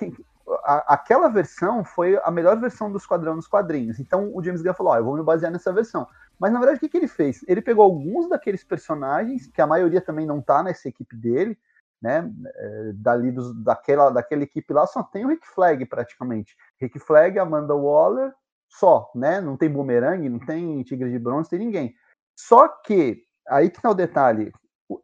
a, 0.62 0.94
aquela 0.94 1.28
versão 1.28 1.82
foi 1.82 2.20
a 2.22 2.30
melhor 2.30 2.58
versão 2.60 2.90
do 2.90 2.98
Esquadrão 2.98 3.34
nos 3.34 3.48
quadrinhos. 3.48 3.98
Então 3.98 4.30
o 4.34 4.42
James 4.42 4.62
Gunn 4.62 4.74
falou: 4.74 4.92
oh, 4.92 4.96
eu 4.96 5.04
vou 5.04 5.16
me 5.16 5.22
basear 5.22 5.50
nessa 5.50 5.72
versão. 5.72 6.06
Mas 6.38 6.52
na 6.52 6.58
verdade, 6.58 6.76
o 6.76 6.80
que, 6.80 6.88
que 6.88 6.96
ele 6.98 7.08
fez? 7.08 7.44
Ele 7.48 7.62
pegou 7.62 7.82
alguns 7.82 8.28
daqueles 8.28 8.62
personagens, 8.62 9.46
que 9.46 9.60
a 9.60 9.66
maioria 9.66 10.00
também 10.00 10.26
não 10.26 10.40
tá 10.40 10.62
nessa 10.62 10.88
equipe 10.88 11.16
dele, 11.16 11.58
né? 12.00 12.30
É, 12.56 12.92
dali 12.94 13.30
dos, 13.30 13.54
daquela, 13.62 14.10
daquela 14.10 14.42
equipe 14.42 14.72
lá 14.72 14.86
só 14.86 15.02
tem 15.02 15.24
o 15.24 15.28
Rick 15.28 15.46
Flag 15.46 15.84
praticamente. 15.86 16.56
Rick 16.78 16.98
Flag, 16.98 17.38
Amanda 17.38 17.74
Waller, 17.74 18.32
só, 18.68 19.10
né? 19.14 19.40
Não 19.40 19.56
tem 19.56 19.70
Boomerang, 19.70 20.28
não 20.28 20.38
tem 20.38 20.82
Tigre 20.82 21.10
de 21.10 21.18
Bronze, 21.18 21.44
não 21.44 21.58
tem 21.58 21.58
ninguém. 21.58 21.94
Só 22.36 22.68
que, 22.68 23.22
aí 23.48 23.68
que 23.68 23.80
tá 23.80 23.90
o 23.90 23.94
detalhe, 23.94 24.52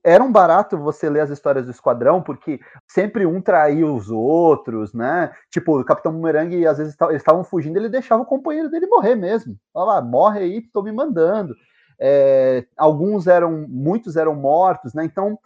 era 0.02 0.22
um 0.22 0.32
barato 0.32 0.76
você 0.76 1.08
ler 1.08 1.20
as 1.20 1.30
histórias 1.30 1.64
do 1.64 1.70
esquadrão, 1.70 2.22
porque 2.22 2.60
sempre 2.86 3.26
um 3.26 3.40
traía 3.40 3.86
os 3.86 4.10
outros, 4.10 4.92
né? 4.92 5.32
Tipo, 5.50 5.80
o 5.80 5.84
Capitão 5.84 6.12
Boomerang, 6.12 6.66
às 6.66 6.78
vezes 6.78 6.96
eles 7.00 7.16
estavam 7.16 7.44
fugindo, 7.44 7.76
ele 7.76 7.88
deixava 7.88 8.22
o 8.22 8.26
companheiro 8.26 8.70
dele 8.70 8.86
morrer 8.86 9.14
mesmo. 9.14 9.56
Olha 9.74 9.94
lá, 9.94 10.02
morre 10.02 10.40
aí, 10.40 10.62
tô 10.72 10.82
me 10.82 10.92
mandando. 10.92 11.54
É, 11.98 12.64
alguns 12.76 13.26
eram, 13.26 13.66
muitos 13.68 14.16
eram 14.16 14.34
mortos, 14.34 14.92
né? 14.92 15.04
Então 15.04 15.38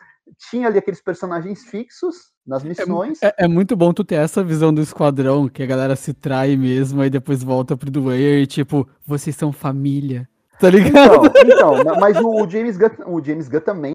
tinha 0.50 0.68
ali 0.68 0.79
aqueles 0.79 1.03
personagens 1.03 1.64
fixos 1.64 2.31
nas 2.46 2.64
é 2.64 2.68
missões. 2.68 3.22
É, 3.22 3.29
é, 3.29 3.35
é, 3.44 3.48
muito 3.48 3.76
bom 3.76 3.92
tu 3.92 4.05
ter 4.05 4.16
essa 4.16 4.42
visão 4.42 4.72
do 4.72 4.81
esquadrão, 4.81 5.48
que 5.48 5.62
a 5.62 5.66
galera 5.66 5.96
se 5.96 6.14
trai 6.14 6.57
mesmo, 6.57 7.03
aí 7.03 7.11
depois 7.11 7.42
volta 7.42 7.76
pro 7.76 7.90
Dwyer 7.90 8.42
e 8.42 8.46
tipo, 8.46 8.88
vocês 9.07 9.37
são 9.37 9.53
família. 9.53 10.29
Tá 10.59 10.70
ligado? 10.70 11.26
Então, 11.26 11.81
então 11.81 11.96
mas 12.00 12.16
o, 12.18 12.48
James 12.48 12.76
Gunn, 12.76 12.90
o 13.07 13.24
James 13.24 13.48
Gunn 13.48 13.61
também 13.61 13.92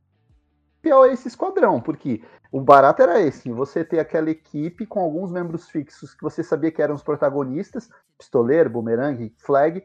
pior 0.86 1.08
esse 1.08 1.28
esquadrão, 1.28 1.82
porque 1.82 2.22
o 2.52 2.62
barato 2.62 3.02
era 3.02 3.20
esse, 3.20 3.52
você 3.52 3.84
ter 3.84 3.98
aquela 3.98 4.30
equipe 4.30 4.86
com 4.86 5.00
alguns 5.00 5.32
membros 5.32 5.68
fixos 5.68 6.14
que 6.14 6.22
você 6.22 6.44
sabia 6.44 6.72
que 6.72 6.80
eram 6.80 6.94
os 6.94 7.02
protagonistas, 7.02 7.90
pistoleiro, 8.16 8.70
boomerang, 8.70 9.34
flag, 9.40 9.84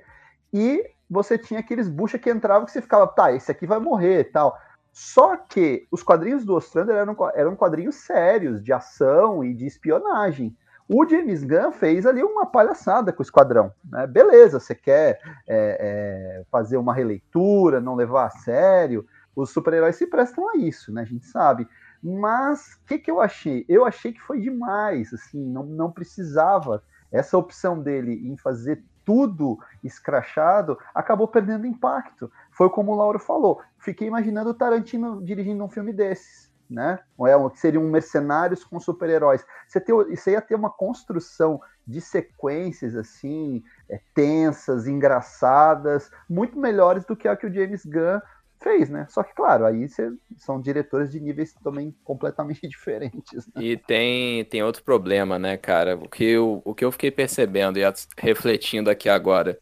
e 0.52 0.84
você 1.08 1.38
tinha 1.38 1.60
aqueles 1.60 1.88
bucha 1.88 2.18
que 2.18 2.30
entravam 2.30 2.66
que 2.66 2.72
você 2.72 2.82
ficava, 2.82 3.06
tá, 3.06 3.32
esse 3.32 3.50
aqui 3.50 3.66
vai 3.66 3.78
morrer 3.78 4.24
tal. 4.24 4.58
Só 4.92 5.38
que 5.38 5.88
os 5.90 6.02
quadrinhos 6.02 6.44
do 6.44 6.54
Ostrander 6.54 6.96
eram, 6.96 7.16
eram 7.34 7.56
quadrinhos 7.56 7.94
sérios, 7.94 8.62
de 8.62 8.70
ação 8.70 9.42
e 9.42 9.54
de 9.54 9.64
espionagem. 9.64 10.54
O 10.86 11.08
James 11.08 11.44
Gunn 11.44 11.72
fez 11.72 12.04
ali 12.04 12.22
uma 12.22 12.44
palhaçada 12.44 13.10
com 13.10 13.22
o 13.22 13.24
Esquadrão. 13.24 13.72
Né? 13.90 14.06
Beleza, 14.06 14.60
você 14.60 14.74
quer 14.74 15.18
é, 15.48 15.78
é, 15.80 16.44
fazer 16.50 16.76
uma 16.76 16.92
releitura, 16.92 17.80
não 17.80 17.94
levar 17.94 18.26
a 18.26 18.30
sério. 18.30 19.06
Os 19.42 19.50
super-heróis 19.50 19.96
se 19.96 20.06
prestam 20.06 20.48
a 20.48 20.56
isso, 20.56 20.92
né? 20.92 21.02
A 21.02 21.06
gente 21.06 21.26
sabe. 21.26 21.66
Mas 22.02 22.74
o 22.74 22.86
que, 22.86 22.98
que 22.98 23.10
eu 23.10 23.20
achei? 23.20 23.64
Eu 23.68 23.84
achei 23.84 24.12
que 24.12 24.20
foi 24.20 24.40
demais, 24.40 25.12
assim, 25.12 25.44
não, 25.44 25.64
não 25.64 25.90
precisava. 25.90 26.82
Essa 27.12 27.36
opção 27.36 27.82
dele 27.82 28.12
em 28.28 28.36
fazer 28.36 28.82
tudo 29.04 29.58
escrachado 29.82 30.78
acabou 30.94 31.26
perdendo 31.26 31.66
impacto. 31.66 32.30
Foi 32.52 32.70
como 32.70 32.92
o 32.92 32.96
Lauro 32.96 33.18
falou. 33.18 33.60
Fiquei 33.78 34.06
imaginando 34.06 34.50
o 34.50 34.54
Tarantino 34.54 35.22
dirigindo 35.22 35.64
um 35.64 35.68
filme 35.68 35.92
desses 35.92 36.50
né? 36.70 37.00
É, 37.26 37.56
seriam 37.56 37.82
mercenários 37.82 38.62
com 38.62 38.78
super-heróis. 38.78 39.44
Você 39.66 40.30
ia 40.30 40.40
ter 40.40 40.54
uma 40.54 40.70
construção 40.70 41.60
de 41.86 42.00
sequências 42.00 42.94
assim, 42.94 43.64
é, 43.88 44.00
tensas, 44.14 44.86
engraçadas, 44.86 46.10
muito 46.28 46.58
melhores 46.58 47.04
do 47.04 47.16
que 47.16 47.26
a 47.26 47.36
que 47.36 47.46
o 47.46 47.52
James 47.52 47.84
Gunn 47.84 48.20
fez, 48.62 48.90
né? 48.90 49.06
Só 49.08 49.22
que, 49.22 49.34
claro, 49.34 49.64
aí 49.64 49.88
cê, 49.88 50.10
são 50.36 50.60
diretores 50.60 51.10
de 51.10 51.18
níveis 51.20 51.54
também 51.62 51.94
completamente 52.04 52.66
diferentes. 52.68 53.46
Né? 53.54 53.62
E 53.62 53.76
tem, 53.76 54.44
tem 54.44 54.62
outro 54.62 54.82
problema, 54.82 55.38
né, 55.38 55.56
cara? 55.56 55.96
O 55.96 56.08
que, 56.08 56.24
eu, 56.24 56.62
o 56.64 56.74
que 56.74 56.84
eu 56.84 56.92
fiquei 56.92 57.10
percebendo 57.10 57.78
e 57.78 57.82
refletindo 58.18 58.90
aqui 58.90 59.08
agora. 59.08 59.58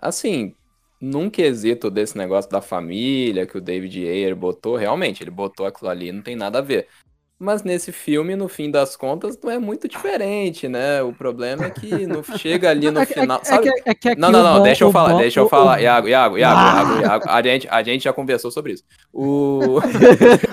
Assim, 0.00 0.54
num 1.00 1.30
quesito 1.30 1.90
desse 1.90 2.16
negócio 2.16 2.50
da 2.50 2.60
família 2.60 3.46
que 3.46 3.56
o 3.56 3.60
David 3.60 4.06
Ayer 4.06 4.34
botou, 4.34 4.76
realmente, 4.76 5.22
ele 5.22 5.30
botou 5.30 5.66
aquilo 5.66 5.90
ali, 5.90 6.12
não 6.12 6.22
tem 6.22 6.36
nada 6.36 6.58
a 6.58 6.62
ver. 6.62 6.88
Mas 7.38 7.62
nesse 7.62 7.92
filme, 7.92 8.34
no 8.34 8.48
fim 8.48 8.68
das 8.68 8.96
contas, 8.96 9.38
não 9.42 9.50
é 9.50 9.58
muito 9.58 9.86
diferente, 9.86 10.66
né? 10.66 11.00
O 11.02 11.12
problema 11.12 11.66
é 11.66 11.70
que 11.70 12.06
não 12.06 12.22
chega 12.36 12.70
ali 12.70 12.90
no 12.90 13.00
é 13.00 13.06
final. 13.06 13.40
Sabe? 13.44 13.68
É 13.68 13.94
que, 13.94 14.08
é 14.08 14.14
que 14.14 14.20
não, 14.20 14.32
não, 14.32 14.42
não, 14.42 14.56
bom, 14.58 14.62
deixa 14.64 14.82
eu 14.82 14.90
falar, 14.90 15.12
bom, 15.12 15.18
deixa 15.18 15.38
eu 15.38 15.48
falar. 15.48 15.80
Iago, 15.80 16.08
Iago, 16.08 16.36
Iago, 16.36 16.58
ah! 16.58 16.74
Iago, 16.74 17.00
Iago, 17.02 17.24
a 17.28 17.42
gente, 17.42 17.68
a 17.70 17.82
gente 17.82 18.04
já 18.04 18.12
conversou 18.12 18.50
sobre 18.50 18.72
isso. 18.72 18.82
O. 19.12 19.78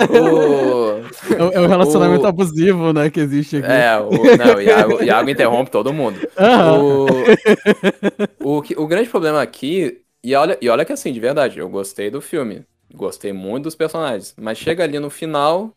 o 0.09 1.55
é 1.55 1.59
o 1.59 1.67
relacionamento 1.67 2.23
o, 2.23 2.27
abusivo, 2.27 2.93
né, 2.93 3.09
que 3.09 3.19
existe 3.19 3.57
aqui. 3.57 3.71
É, 3.71 3.97
o, 3.97 4.11
não, 4.11 4.55
o 4.55 4.61
Iago, 4.61 5.03
Iago 5.03 5.29
interrompe 5.29 5.71
todo 5.71 5.91
mundo. 5.91 6.19
O, 8.39 8.57
o, 8.57 8.63
o 8.83 8.87
grande 8.87 9.09
problema 9.09 9.41
aqui 9.41 10.05
e 10.25 10.33
olha, 10.33 10.57
e 10.59 10.67
olha 10.69 10.83
que 10.83 10.91
assim, 10.91 11.13
de 11.13 11.19
verdade, 11.19 11.59
eu 11.59 11.69
gostei 11.69 12.09
do 12.09 12.19
filme. 12.19 12.65
Gostei 12.91 13.31
muito 13.31 13.65
dos 13.65 13.75
personagens. 13.75 14.33
Mas 14.35 14.57
chega 14.57 14.83
ali 14.83 14.97
no 14.97 15.11
final, 15.11 15.71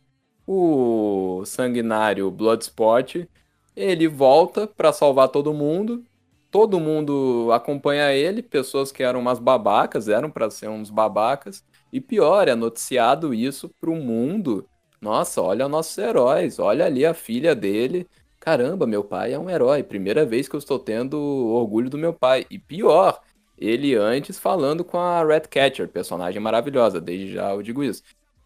o 0.48 1.44
sanguinário 1.44 2.30
Bloodsport, 2.30 3.26
ele 3.76 4.08
volta 4.08 4.66
para 4.66 4.92
salvar 4.94 5.28
todo 5.28 5.52
mundo. 5.52 6.02
Todo 6.50 6.80
mundo 6.80 7.50
acompanha 7.52 8.14
ele, 8.14 8.42
pessoas 8.42 8.90
que 8.90 9.02
eram 9.02 9.20
umas 9.20 9.38
babacas, 9.38 10.08
eram 10.08 10.30
para 10.30 10.50
ser 10.50 10.68
uns 10.70 10.88
babacas. 10.90 11.62
E 11.92 12.00
pior, 12.00 12.48
é 12.48 12.54
noticiado 12.54 13.34
isso 13.34 13.68
pro 13.78 13.94
mundo. 13.94 14.66
Nossa, 15.02 15.42
olha 15.42 15.68
nossos 15.68 15.96
heróis, 15.98 16.58
olha 16.58 16.87
ali 16.87 17.04
a 17.04 17.12
filha 17.12 17.54
dele. 17.54 18.08
Caramba, 18.40 18.87
meu 18.87 19.04
pai 19.04 19.34
é 19.34 19.38
um 19.38 19.50
herói. 19.50 19.82
Primeira 19.82 20.24
vez 20.24 20.48
que 20.48 20.56
eu 20.56 20.58
estou 20.58 20.78
tendo 20.78 21.18
orgulho 21.18 21.90
do 21.90 21.98
meu 21.98 22.14
pai. 22.14 22.46
E 22.50 22.58
pior, 22.58 23.20
ele 23.58 23.94
antes 23.94 24.38
falando 24.38 24.82
com 24.84 24.96
a 24.98 25.22
Red 25.24 25.42
Catcher, 25.42 25.88
personagem 25.88 26.40
maravilhosa, 26.40 27.00
desde 27.00 27.32
já 27.34 27.52
eu 27.52 27.62
digo 27.62 27.84
isso. 27.84 28.02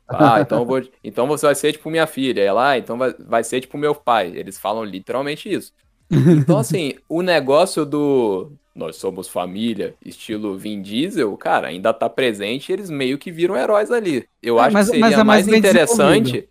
Ah, 0.08 0.40
então, 0.40 0.64
vou, 0.64 0.82
então 1.02 1.26
você 1.26 1.46
vai 1.46 1.54
ser 1.54 1.72
tipo 1.72 1.90
minha 1.90 2.06
filha. 2.06 2.42
Ela, 2.42 2.70
ah, 2.70 2.78
então 2.78 2.98
vai, 2.98 3.14
vai 3.18 3.44
ser 3.44 3.60
tipo 3.60 3.78
meu 3.78 3.94
pai. 3.94 4.32
Eles 4.34 4.58
falam 4.58 4.84
literalmente 4.84 5.52
isso. 5.52 5.72
Então, 6.10 6.58
assim, 6.58 6.94
o 7.08 7.22
negócio 7.22 7.86
do 7.86 8.52
nós 8.74 8.96
somos 8.96 9.28
família, 9.28 9.94
estilo 10.04 10.56
Vin 10.56 10.80
Diesel, 10.80 11.36
cara, 11.36 11.68
ainda 11.68 11.92
tá 11.92 12.08
presente 12.08 12.70
e 12.70 12.72
eles 12.72 12.88
meio 12.88 13.18
que 13.18 13.30
viram 13.30 13.56
heróis 13.56 13.90
ali. 13.90 14.26
Eu 14.42 14.58
é, 14.58 14.62
acho 14.62 14.72
mas, 14.72 14.86
que 14.86 14.98
seria 14.98 15.14
é 15.14 15.24
mais, 15.24 15.46
mais 15.46 15.48
interessante. 15.48 16.48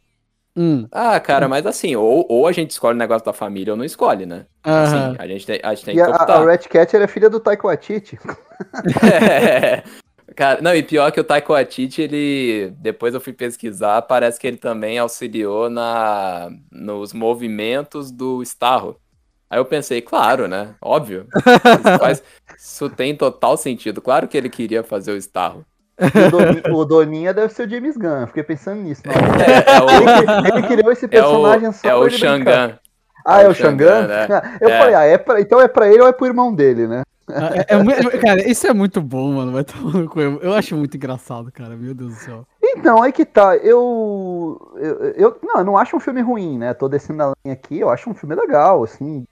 Hum. 0.55 0.85
Ah, 0.91 1.19
cara, 1.19 1.47
mas 1.47 1.65
assim, 1.65 1.95
ou, 1.95 2.25
ou 2.29 2.45
a 2.45 2.51
gente 2.51 2.71
escolhe 2.71 2.93
o 2.93 2.97
negócio 2.97 3.25
da 3.25 3.31
família 3.31 3.73
ou 3.73 3.77
não 3.77 3.85
escolhe, 3.85 4.25
né? 4.25 4.45
Assim, 4.63 5.15
a 5.17 5.25
gente 5.25 5.45
tem, 5.45 5.59
a 5.63 5.73
gente 5.73 5.85
tem 5.85 5.95
e 5.95 6.03
que 6.03 6.09
optar. 6.09 6.29
A, 6.29 6.41
a 6.41 6.45
Red 6.45 6.57
Catcher 6.57 7.01
é 7.01 7.07
filha 7.07 7.29
do 7.29 7.39
Taiko 7.39 7.69
Atiti. 7.69 8.19
é. 9.01 9.83
Cara, 10.35 10.61
não, 10.61 10.73
e 10.73 10.81
pior 10.81 11.11
que 11.11 11.19
o 11.19 11.23
Taiko 11.23 11.53
Atiti, 11.53 12.01
ele. 12.01 12.73
Depois 12.77 13.13
eu 13.13 13.21
fui 13.21 13.33
pesquisar, 13.33 14.01
parece 14.03 14.39
que 14.39 14.47
ele 14.47 14.57
também 14.57 14.97
auxiliou 14.97 15.69
na, 15.69 16.49
nos 16.71 17.13
movimentos 17.13 18.11
do 18.11 18.41
Starro. 18.41 18.97
Aí 19.49 19.59
eu 19.59 19.65
pensei, 19.65 20.01
claro, 20.01 20.47
né? 20.47 20.75
Óbvio. 20.81 21.27
Isso, 21.35 21.99
faz, 21.99 22.23
isso 22.57 22.89
tem 22.89 23.15
total 23.15 23.57
sentido. 23.57 24.01
Claro 24.01 24.27
que 24.27 24.37
ele 24.37 24.49
queria 24.49 24.81
fazer 24.81 25.11
o 25.11 25.17
Starro. 25.17 25.65
O 25.99 26.31
Doninha, 26.31 26.73
o 26.73 26.85
Doninha, 26.85 27.33
deve 27.33 27.53
ser 27.53 27.67
o 27.67 27.69
James 27.69 27.97
Gunn, 27.97 28.27
fiquei 28.27 28.43
pensando 28.43 28.81
nisso. 28.81 29.03
É, 29.05 29.75
é 29.75 29.81
o, 29.81 29.89
ele, 29.89 30.57
ele, 30.57 30.67
criou 30.67 30.91
esse 30.91 31.07
personagem 31.07 31.65
é 31.65 31.69
o, 31.69 31.73
só 31.73 31.87
É 31.89 31.95
o 31.95 32.09
Xangan. 32.09 32.79
Ah, 33.25 33.41
é, 33.41 33.47
o 33.47 33.53
Xangan? 33.53 34.07
Né? 34.07 34.27
Eu 34.60 34.69
é. 34.69 34.77
falei, 34.79 34.95
ah, 34.95 35.03
é 35.03 35.17
pra, 35.17 35.41
então 35.41 35.62
é 35.62 35.67
pra 35.67 35.88
ele 35.88 36.01
ou 36.01 36.07
é 36.07 36.12
pro 36.12 36.27
irmão 36.27 36.53
dele, 36.53 36.88
né? 36.88 37.03
Ah, 37.34 37.51
é, 37.55 38.15
é, 38.15 38.17
cara, 38.19 38.49
isso 38.49 38.67
é 38.67 38.73
muito 38.73 39.01
bom, 39.01 39.34
mano. 39.34 39.51
Vai 39.51 39.63
tomar 39.63 39.93
eu, 40.17 40.39
eu 40.41 40.53
acho 40.53 40.75
muito 40.75 40.97
engraçado, 40.97 41.51
cara. 41.51 41.75
Meu 41.75 41.93
Deus 41.93 42.13
do 42.13 42.19
céu. 42.19 42.45
Então, 42.62 43.01
aí 43.01 43.12
que 43.12 43.25
tá. 43.25 43.55
Eu, 43.57 44.60
eu, 44.75 44.95
eu, 45.12 45.39
não, 45.43 45.60
eu 45.60 45.65
não 45.65 45.77
acho 45.77 45.95
um 45.95 45.99
filme 45.99 46.21
ruim, 46.21 46.57
né? 46.57 46.73
Tô 46.73 46.88
descendo 46.88 47.23
a 47.23 47.34
linha 47.43 47.53
aqui. 47.53 47.79
Eu 47.79 47.89
acho 47.89 48.10
um 48.10 48.13
filme 48.13 48.36
legal, 48.36 48.84
assim. 48.84 49.25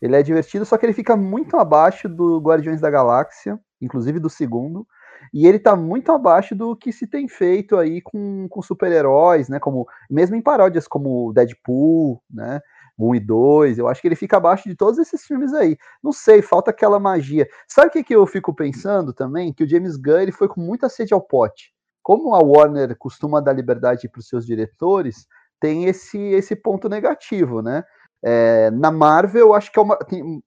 Ele 0.00 0.16
é 0.16 0.22
divertido, 0.22 0.64
só 0.64 0.76
que 0.76 0.86
ele 0.86 0.92
fica 0.92 1.16
muito 1.16 1.56
abaixo 1.56 2.08
do 2.08 2.38
Guardiões 2.38 2.80
da 2.80 2.90
Galáxia, 2.90 3.58
inclusive 3.80 4.18
do 4.18 4.30
segundo. 4.30 4.86
E 5.32 5.46
ele 5.46 5.58
tá 5.58 5.76
muito 5.76 6.10
abaixo 6.10 6.54
do 6.54 6.74
que 6.74 6.92
se 6.92 7.06
tem 7.06 7.28
feito 7.28 7.76
aí 7.76 8.00
com, 8.00 8.48
com 8.48 8.62
super-heróis, 8.62 9.48
né? 9.48 9.60
Como, 9.60 9.86
mesmo 10.10 10.34
em 10.34 10.42
paródias 10.42 10.88
como 10.88 11.32
Deadpool, 11.32 12.20
né? 12.30 12.60
1 13.08 13.14
e 13.14 13.20
2, 13.20 13.78
eu 13.78 13.88
acho 13.88 14.00
que 14.00 14.08
ele 14.08 14.16
fica 14.16 14.36
abaixo 14.36 14.68
de 14.68 14.74
todos 14.74 14.98
esses 14.98 15.24
filmes 15.24 15.52
aí. 15.52 15.76
Não 16.02 16.12
sei, 16.12 16.42
falta 16.42 16.70
aquela 16.70 16.98
magia. 16.98 17.48
Sabe 17.66 17.88
o 17.88 17.90
que, 17.90 18.04
que 18.04 18.14
eu 18.14 18.26
fico 18.26 18.54
pensando 18.54 19.12
também? 19.12 19.52
Que 19.52 19.64
o 19.64 19.68
James 19.68 19.96
Gunn 19.96 20.20
ele 20.20 20.32
foi 20.32 20.48
com 20.48 20.60
muita 20.60 20.88
sede 20.88 21.14
ao 21.14 21.20
pote. 21.20 21.72
Como 22.02 22.34
a 22.34 22.38
Warner 22.38 22.96
costuma 22.98 23.40
dar 23.40 23.52
liberdade 23.52 24.08
para 24.08 24.20
os 24.20 24.28
seus 24.28 24.46
diretores, 24.46 25.26
tem 25.60 25.84
esse, 25.84 26.18
esse 26.18 26.56
ponto 26.56 26.88
negativo, 26.88 27.60
né? 27.60 27.84
É, 28.22 28.70
na 28.70 28.90
Marvel, 28.90 29.48
eu 29.48 29.54
acho 29.54 29.70
que 29.70 29.78
é 29.78 29.82
uma. 29.82 29.96
Tem, 29.96 30.42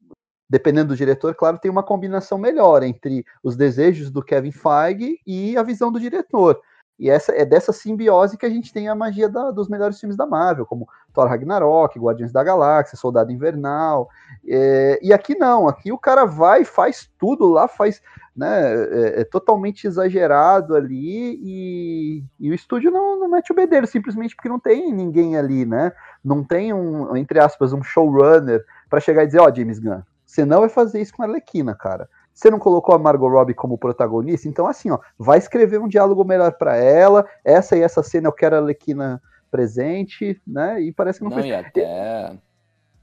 dependendo 0.50 0.90
do 0.90 0.96
diretor, 0.96 1.34
claro, 1.36 1.58
tem 1.58 1.72
uma 1.72 1.84
combinação 1.84 2.38
melhor 2.38 2.84
entre 2.84 3.26
os 3.44 3.56
desejos 3.56 4.12
do 4.12 4.24
Kevin 4.24 4.52
Feige 4.52 5.18
e 5.26 5.58
a 5.58 5.64
visão 5.64 5.92
do 5.92 6.00
diretor. 6.00 6.60
E 7.04 7.10
essa 7.10 7.34
é 7.36 7.44
dessa 7.44 7.74
simbiose 7.74 8.38
que 8.38 8.46
a 8.46 8.50
gente 8.50 8.72
tem 8.72 8.88
a 8.88 8.96
magia 8.96 9.28
da, 9.28 9.52
dos 9.52 9.68
melhores 9.68 10.00
filmes 10.00 10.16
da 10.16 10.26
Marvel, 10.26 10.66
como 10.66 10.88
Thor 11.14 11.28
Ragnarok, 11.28 12.00
Guardiões 12.00 12.32
da 12.32 12.42
Galáxia, 12.42 12.98
Soldado 12.98 13.30
Invernal. 13.30 14.08
É, 14.48 14.98
e 15.04 15.12
aqui 15.12 15.38
não, 15.38 15.68
aqui 15.68 15.92
o 15.92 15.98
cara 15.98 16.24
vai, 16.24 16.64
faz 16.64 17.12
tudo 17.20 17.50
lá, 17.50 17.68
faz, 17.68 18.02
né, 18.34 18.74
é, 18.86 19.20
é 19.20 19.24
totalmente 19.26 19.86
exagerado 19.86 20.78
ali 20.78 21.38
e, 21.44 22.24
e, 22.40 22.50
o 22.50 22.54
estúdio 22.54 22.90
não, 22.90 23.20
não 23.20 23.28
mete 23.28 23.52
o 23.52 23.56
bedelho, 23.56 23.86
simplesmente 23.86 24.34
porque 24.34 24.48
não 24.48 24.58
tem 24.58 24.94
ninguém 24.94 25.36
ali, 25.36 25.66
né? 25.66 25.92
Não 26.24 26.42
tem 26.42 26.72
um, 26.72 27.18
entre 27.18 27.38
aspas, 27.38 27.74
um 27.74 27.84
showrunner 27.84 28.64
para 28.90 29.02
chegar 29.02 29.24
e 29.24 29.26
dizer, 29.26 29.42
ó, 29.42 29.50
oh, 29.50 29.54
James 29.54 29.78
Gunn, 29.78 30.04
você 30.26 30.46
não 30.46 30.62
vai 30.62 30.70
fazer 30.70 31.02
isso 31.02 31.14
com 31.14 31.22
a 31.22 31.26
Arlequina, 31.26 31.76
cara. 31.76 32.08
Você 32.34 32.50
não 32.50 32.60
colocou 32.60 32.96
a 32.96 33.00
Margot 33.00 33.30
Robbie 33.30 33.54
como 33.54 33.78
protagonista, 33.78 34.48
então 34.48 34.68
assim, 34.68 34.90
ó, 34.90 35.00
vai 35.18 35.38
escrever 35.38 35.80
um 35.80 35.88
diálogo 35.88 36.24
melhor 36.24 36.54
para 36.54 36.76
ela. 36.76 37.26
Essa 37.46 37.78
e 37.78 37.82
essa 37.82 38.02
cena 38.02 38.28
eu 38.28 38.34
quero 38.34 38.56
a 38.56 38.60
Arlequina 38.60 39.22
presente, 39.52 40.42
né? 40.46 40.82
E 40.82 40.92
parece 40.92 41.20
que 41.20 41.26
não, 41.26 41.32
não 41.32 41.38
foi. 41.38 41.50
E 41.50 41.54
até, 41.54 42.34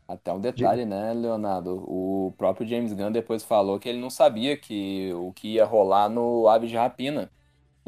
até 0.09 0.33
um 0.33 0.41
detalhe, 0.41 0.85
né, 0.85 1.13
Leonardo? 1.15 1.85
O 1.87 2.35
próprio 2.37 2.67
James 2.67 2.93
Gunn 2.93 3.13
depois 3.13 3.45
falou 3.45 3.79
que 3.79 3.89
ele 3.89 4.01
não 4.01 4.11
sabia 4.11 4.57
que 4.57 5.13
o 5.15 5.33
que 5.33 5.55
ia 5.55 5.65
rolar 5.65 6.09
no 6.09 6.49
Aves 6.49 6.71
de 6.71 6.77
Rapina. 6.77 7.31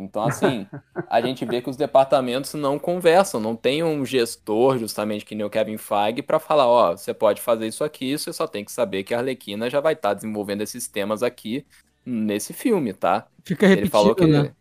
Então, 0.05 0.23
assim, 0.23 0.67
a 1.09 1.21
gente 1.21 1.45
vê 1.45 1.61
que 1.61 1.71
os 1.71 1.77
departamentos 1.77 2.55
não 2.55 2.79
conversam, 2.79 3.41
não 3.41 3.57
tem 3.57 3.83
um 3.83 4.05
gestor, 4.05 4.79
justamente 4.79 5.25
que 5.25 5.35
nem 5.35 5.47
o 5.47 5.51
Kevin 5.51 5.77
Feige, 5.77 6.23
para 6.23 6.39
falar, 6.39 6.67
ó, 6.67 6.93
oh, 6.93 6.97
você 6.97 7.15
pode 7.15 7.41
fazer 7.41 7.67
isso 7.67 7.85
aqui, 7.85 8.17
você 8.17 8.33
só 8.33 8.47
tem 8.47 8.65
que 8.65 8.73
saber 8.73 9.05
que 9.05 9.15
a 9.15 9.19
Arlequina 9.19 9.71
já 9.71 9.81
vai 9.81 9.95
estar 9.95 10.11
tá 10.11 10.15
desenvolvendo 10.15 10.63
esses 10.63 10.89
temas 10.89 11.23
aqui 11.23 11.65
nesse 12.05 12.53
filme, 12.53 12.93
tá? 12.93 13.27
Fica 13.45 13.67
repetido, 13.67 13.87
ele 13.87 13.91
falou 13.91 14.15
que 14.15 14.27
né? 14.27 14.53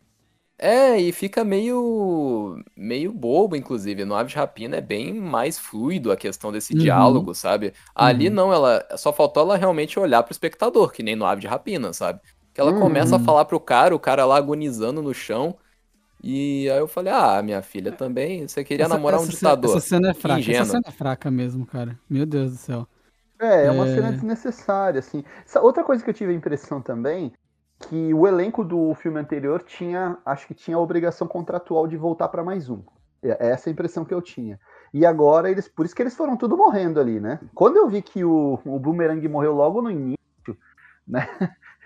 É, 0.64 0.96
e 1.02 1.12
fica 1.12 1.44
meio 1.44 2.64
meio 2.78 3.12
bobo, 3.12 3.56
inclusive. 3.56 4.06
No 4.06 4.14
Aves 4.14 4.34
de 4.34 4.38
Rapina 4.38 4.78
é 4.78 4.82
bem 4.82 5.12
mais 5.12 5.58
fluido 5.58 6.12
a 6.12 6.16
questão 6.16 6.52
desse 6.52 6.74
uhum. 6.74 6.80
diálogo, 6.80 7.34
sabe? 7.34 7.74
Ali 7.96 8.28
uhum. 8.28 8.36
não, 8.36 8.54
ela 8.54 8.86
só 8.96 9.12
faltou 9.12 9.42
ela 9.42 9.58
realmente 9.58 10.00
olhar 10.00 10.22
pro 10.22 10.32
espectador, 10.32 10.92
que 10.92 11.02
nem 11.02 11.16
no 11.16 11.26
Aves 11.26 11.42
de 11.42 11.48
Rapina, 11.48 11.92
sabe? 11.94 12.22
Ela 12.62 12.74
uhum. 12.74 12.80
começa 12.80 13.16
a 13.16 13.18
uhum. 13.18 13.26
falar 13.26 13.46
pro 13.46 13.60
cara, 13.60 13.96
o 13.96 14.00
cara 14.00 14.24
lá 14.26 14.38
agonizando 14.38 15.02
no 15.02 15.14
chão. 15.14 15.56
E 16.24 16.70
aí 16.70 16.78
eu 16.78 16.88
falei, 16.88 17.12
ah, 17.12 17.42
minha 17.42 17.64
filha 17.64 17.92
também, 17.92 18.48
você 18.48 18.64
queria 18.64 18.86
essa, 18.86 18.94
namorar 18.94 19.20
um 19.20 19.24
essa, 19.24 19.32
ditador. 19.32 19.78
Essa 19.78 19.88
cena 19.88 20.12
é 20.12 20.14
fraca, 20.14 20.52
essa 20.52 20.66
cena 20.66 20.84
é 20.86 20.92
fraca 20.92 21.32
mesmo, 21.32 21.66
cara. 21.66 21.98
Meu 22.08 22.26
Deus 22.28 22.52
do 22.52 22.58
céu. 22.58 22.88
É, 23.40 23.66
é 23.66 23.72
uma 23.72 23.88
é... 23.88 23.96
cena 23.96 24.12
desnecessária, 24.12 25.00
assim. 25.00 25.24
Outra 25.60 25.84
coisa 25.84 26.04
que 26.04 26.10
eu 26.12 26.14
tive 26.14 26.32
a 26.32 26.36
impressão 26.36 26.80
também, 26.80 27.34
que 27.90 28.14
o 28.14 28.28
elenco 28.28 28.64
do 28.64 28.94
filme 28.94 29.20
anterior 29.20 29.64
tinha, 29.64 30.16
acho 30.24 30.46
que 30.46 30.54
tinha 30.54 30.78
a 30.78 30.80
obrigação 30.80 31.28
contratual 31.28 31.88
de 31.88 31.98
voltar 31.98 32.28
para 32.28 32.44
mais 32.44 32.70
um. 32.70 32.84
É, 33.24 33.50
essa 33.50 33.68
é 33.68 33.72
a 33.72 33.74
impressão 33.74 34.06
que 34.06 34.14
eu 34.14 34.22
tinha. 34.22 34.60
E 34.94 35.06
agora 35.08 35.50
eles, 35.50 35.68
por 35.68 35.86
isso 35.86 35.96
que 35.96 36.04
eles 36.04 36.16
foram 36.16 36.38
tudo 36.38 36.56
morrendo 36.56 37.00
ali, 37.00 37.20
né? 37.20 37.40
Quando 37.56 37.78
eu 37.78 37.90
vi 37.90 38.04
que 38.04 38.24
o, 38.24 38.60
o 38.64 38.78
Boomerang 38.78 39.28
morreu 39.28 39.54
logo 39.54 39.82
no 39.82 39.90
início, 39.90 40.18
né? 41.08 41.28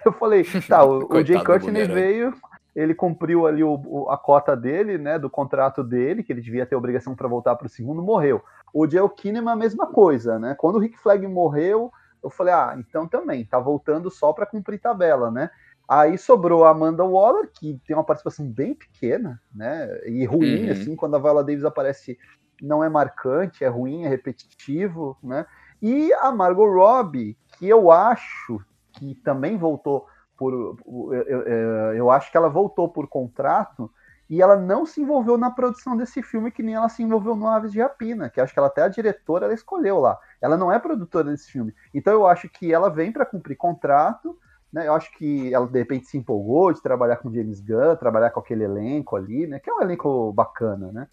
Eu 0.06 0.14
falei, 0.14 0.44
tá, 0.70 0.86
o, 0.86 1.08
o 1.12 1.26
Jay 1.26 1.44
Courtney 1.44 1.86
veio, 1.86 2.34
ele 2.76 2.94
cumpriu 2.94 3.48
ali 3.48 3.64
o, 3.64 3.82
o, 3.86 4.10
a 4.10 4.18
cota 4.18 4.56
dele, 4.56 4.98
né, 4.98 5.18
do 5.18 5.30
contrato 5.30 5.84
dele, 5.84 6.24
que 6.24 6.32
ele 6.32 6.42
devia 6.42 6.66
ter 6.66 6.76
obrigação 6.76 7.16
para 7.16 7.28
voltar 7.28 7.56
para 7.56 7.68
o 7.68 7.70
segundo, 7.70 8.04
morreu. 8.04 8.44
O 8.74 8.88
Joe 8.90 9.10
Kinnaman 9.10 9.54
a 9.54 9.56
mesma 9.56 9.88
coisa, 9.88 10.38
né? 10.38 10.54
Quando 10.58 10.76
o 10.76 10.80
Rick 10.80 10.98
Flag 10.98 11.26
morreu, 11.26 11.92
eu 12.22 12.30
falei, 12.30 12.54
ah, 12.54 12.76
então 12.78 13.08
também, 13.08 13.46
tá 13.46 13.58
voltando 13.58 14.12
só 14.12 14.34
para 14.34 14.46
cumprir 14.46 14.80
tabela, 14.80 15.32
né? 15.32 15.50
Aí 15.88 16.18
sobrou 16.18 16.66
a 16.66 16.72
Amanda 16.72 17.04
Waller, 17.04 17.50
que 17.54 17.80
tem 17.88 17.96
uma 17.96 18.04
participação 18.04 18.46
bem 18.46 18.74
pequena, 18.74 19.40
né? 19.54 19.88
E 20.06 20.26
ruim, 20.26 20.66
uhum. 20.66 20.72
assim, 20.72 20.96
quando 20.96 21.16
a 21.16 21.20
Viola 21.20 21.44
Davis 21.44 21.64
aparece, 21.64 22.18
não 22.62 22.84
é 22.84 22.90
marcante, 22.90 23.64
é 23.64 23.68
ruim, 23.68 24.04
é 24.04 24.10
repetitivo, 24.10 25.18
né? 25.24 25.46
E 25.82 26.12
a 26.14 26.32
Margot 26.32 26.68
Robbie, 26.68 27.38
que 27.58 27.70
eu 27.70 27.92
acho 27.92 28.60
que 28.98 29.16
também 29.16 29.58
voltou 29.58 30.08
por. 30.38 30.54
Eu, 30.54 31.26
eu, 31.26 31.94
eu, 31.94 32.12
acho 32.12 32.32
que 32.32 32.38
ela 32.38 32.50
voltou 32.50 32.90
por 32.90 33.08
contrato 33.08 33.92
e 34.30 34.42
ela 34.42 34.56
não 34.56 34.86
se 34.86 35.02
envolveu 35.02 35.38
na 35.38 35.52
produção 35.52 35.96
desse 35.96 36.22
filme 36.22 36.52
que 36.52 36.64
nem 36.64 36.76
ela 36.76 36.90
se 36.90 37.04
envolveu 37.04 37.36
no 37.36 37.48
Aves 37.48 37.72
de 37.72 37.80
Rapina, 37.80 38.30
que 38.30 38.42
acho 38.42 38.54
que 38.54 38.60
ela 38.60 38.68
até 38.68 38.82
a 38.82 38.88
diretora 38.88 39.46
ela 39.46 39.54
escolheu 39.54 40.00
lá. 40.00 40.18
Ela 40.42 40.58
não 40.58 40.72
é 40.72 40.80
produtora 40.80 41.30
desse 41.30 41.52
filme. 41.52 41.74
Então 41.94 42.14
eu 42.14 42.26
acho 42.26 42.50
que 42.50 42.74
ela 42.74 42.90
vem 42.90 43.12
para 43.12 43.26
cumprir 43.26 43.56
contrato. 43.56 44.38
Né? 44.74 44.88
Eu 44.88 44.94
acho 44.94 45.16
que 45.18 45.54
ela 45.54 45.68
de 45.68 45.80
repente 45.80 46.08
se 46.08 46.18
empolgou 46.18 46.74
de 46.74 46.82
trabalhar 46.82 47.18
com 47.18 47.32
James 47.32 47.62
Gunn, 47.62 47.96
trabalhar 47.96 48.32
com 48.32 48.40
aquele 48.40 48.64
elenco 48.64 49.16
ali, 49.16 49.48
né? 49.48 49.60
Que 49.60 49.70
é 49.70 49.74
um 49.74 49.82
elenco 49.82 50.34
bacana, 50.34 50.92
né? 50.92 51.08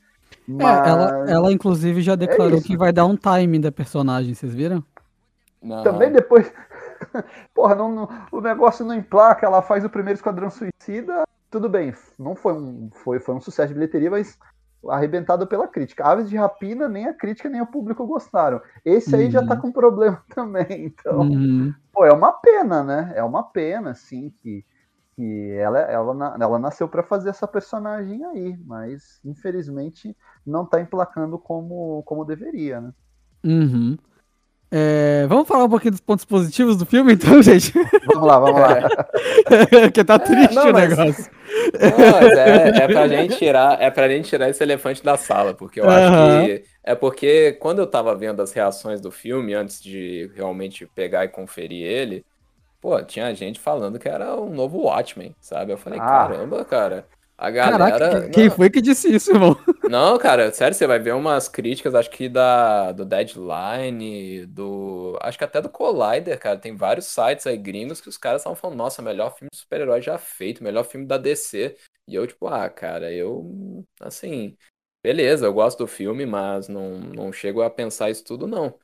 Mas... 0.49 0.87
É, 0.87 0.91
ela, 0.91 1.31
ela 1.31 1.53
inclusive 1.53 2.01
já 2.01 2.15
declarou 2.17 2.59
é 2.59 2.63
que 2.63 2.77
vai 2.77 2.93
dar 2.93 3.05
um 3.05 3.17
time 3.17 3.59
da 3.59 3.71
personagem, 3.71 4.35
vocês 4.35 4.55
viram? 4.55 4.83
Não. 5.63 5.83
Também 5.85 6.11
depois, 6.11 6.53
Porra, 7.55 7.75
não, 7.75 7.93
não, 7.93 8.09
o 8.31 8.41
negócio 8.41 8.85
não 8.85 8.95
emplaca, 8.95 9.47
ela 9.47 9.63
faz 9.63 9.85
o 9.85 9.91
primeiro 9.91 10.17
Esquadrão 10.17 10.51
Suicida, 10.51 11.25
tudo 11.51 11.69
bem, 11.69 11.95
não 12.19 12.35
foi 12.35 12.53
um, 12.55 12.91
foi, 12.93 13.21
foi 13.21 13.35
um 13.35 13.41
sucesso 13.41 13.69
de 13.69 13.75
bilheteria, 13.75 14.11
mas 14.11 14.39
arrebentado 14.89 15.47
pela 15.47 15.69
crítica. 15.69 16.05
Aves 16.05 16.29
de 16.29 16.37
Rapina, 16.37 16.89
nem 16.89 17.07
a 17.07 17.15
crítica 17.15 17.49
nem 17.49 17.61
o 17.61 17.67
público 17.67 18.07
gostaram. 18.07 18.61
Esse 18.85 19.15
aí 19.15 19.27
uhum. 19.27 19.31
já 19.31 19.47
tá 19.47 19.55
uhum. 19.55 19.61
com 19.61 19.73
problema 19.73 20.23
também, 20.35 20.87
então... 20.87 21.21
Uhum. 21.21 21.73
Pô, 21.93 22.05
é 22.05 22.13
uma 22.13 22.33
pena, 22.33 22.83
né? 22.83 23.13
É 23.15 23.23
uma 23.23 23.43
pena, 23.43 23.91
assim, 23.91 24.33
que, 24.43 24.65
E 25.19 25.51
ela, 25.59 25.79
ela, 25.79 26.37
ela 26.41 26.59
nasceu 26.59 26.89
para 26.89 27.03
fazer 27.03 27.31
essa 27.31 27.47
personagem 27.47 28.25
aí, 28.25 28.59
mas 28.65 29.21
infelizmente 29.25 30.17
não 30.45 30.65
tá 30.65 30.81
emplacando 30.81 31.39
como, 31.39 32.03
como 32.05 32.25
deveria, 32.25 32.81
né? 32.81 32.93
Uhum. 33.45 33.99
É, 34.75 35.27
vamos 35.29 35.47
falar 35.47 35.65
um 35.65 35.69
pouquinho 35.69 35.91
dos 35.91 36.01
pontos 36.01 36.25
positivos 36.25 36.79
do 36.79 36.87
filme, 36.87 37.13
então, 37.15 37.43
gente? 37.43 37.73
Vamos 38.07 38.27
lá, 38.27 38.39
vamos 38.39 38.59
lá. 38.59 38.89
Porque 39.69 40.03
tá 40.03 40.19
triste 40.19 40.53
é, 40.53 40.55
não, 40.55 40.71
o 40.71 40.73
mas... 40.73 40.89
negócio. 40.89 41.31
Não, 41.75 42.21
mas 42.21 42.39
é, 42.39 42.69
é, 42.85 42.89
pra 42.89 43.07
gente 43.07 43.37
tirar, 43.37 43.83
é 43.83 43.91
pra 43.91 44.09
gente 44.09 44.31
tirar 44.31 44.49
esse 44.49 44.63
elefante 44.63 45.05
da 45.05 45.19
sala, 45.19 45.53
porque 45.53 45.81
eu 45.81 45.85
uhum. 45.85 45.91
acho 45.91 46.47
que. 46.47 46.65
É 46.83 46.95
porque 46.95 47.53
quando 47.61 47.81
eu 47.81 47.87
tava 47.87 48.15
vendo 48.15 48.41
as 48.41 48.53
reações 48.53 49.01
do 49.01 49.11
filme, 49.11 49.55
antes 49.55 49.81
de 49.81 50.31
realmente 50.35 50.87
pegar 50.87 51.25
e 51.25 51.29
conferir 51.29 51.87
ele, 51.87 52.25
pô, 52.81 53.01
tinha 53.03 53.33
gente 53.35 53.61
falando 53.61 53.99
que 53.99 54.09
era 54.09 54.35
um 54.35 54.51
novo 54.51 54.79
Watchmen, 54.79 55.37
sabe? 55.41 55.73
Eu 55.73 55.79
falei, 55.79 56.01
ah. 56.01 56.05
caramba, 56.05 56.65
cara. 56.65 57.07
A 57.37 57.51
galera. 57.51 57.99
Caraca, 57.99 58.31
quem 58.31 58.49
não. 58.49 58.57
foi 58.57 58.71
que 58.71 58.81
disse 58.81 59.13
isso, 59.13 59.33
irmão? 59.33 59.57
Não, 59.91 60.17
cara, 60.17 60.51
sério, 60.53 60.75
você 60.75 60.87
vai 60.87 60.99
ver 60.99 61.13
umas 61.13 61.49
críticas, 61.49 61.95
acho 61.95 62.09
que 62.09 62.29
da, 62.29 62.93
do 62.93 63.05
Deadline, 63.05 64.47
do. 64.47 65.19
Acho 65.21 65.37
que 65.37 65.45
até 65.45 65.61
do 65.61 65.69
Collider, 65.69 66.39
cara. 66.39 66.57
Tem 66.57 66.75
vários 66.75 67.07
sites 67.07 67.47
aí 67.47 67.57
gringos 67.57 68.01
que 68.01 68.09
os 68.09 68.17
caras 68.17 68.41
estavam 68.41 68.57
falando, 68.57 68.79
nossa, 68.79 69.03
melhor 69.03 69.35
filme 69.35 69.51
de 69.53 69.59
super-herói 69.59 70.01
já 70.01 70.17
feito, 70.17 70.63
melhor 70.63 70.85
filme 70.85 71.05
da 71.05 71.19
DC. 71.19 71.77
E 72.09 72.15
eu, 72.15 72.27
tipo, 72.27 72.47
ah, 72.47 72.71
cara, 72.71 73.13
eu. 73.13 73.85
Assim. 74.01 74.57
Beleza, 75.05 75.47
eu 75.47 75.53
gosto 75.53 75.79
do 75.79 75.87
filme, 75.87 76.25
mas 76.25 76.69
não, 76.69 77.01
não 77.01 77.33
chego 77.33 77.61
a 77.61 77.69
pensar 77.69 78.09
isso 78.09 78.25
tudo, 78.25 78.47
não. 78.47 78.79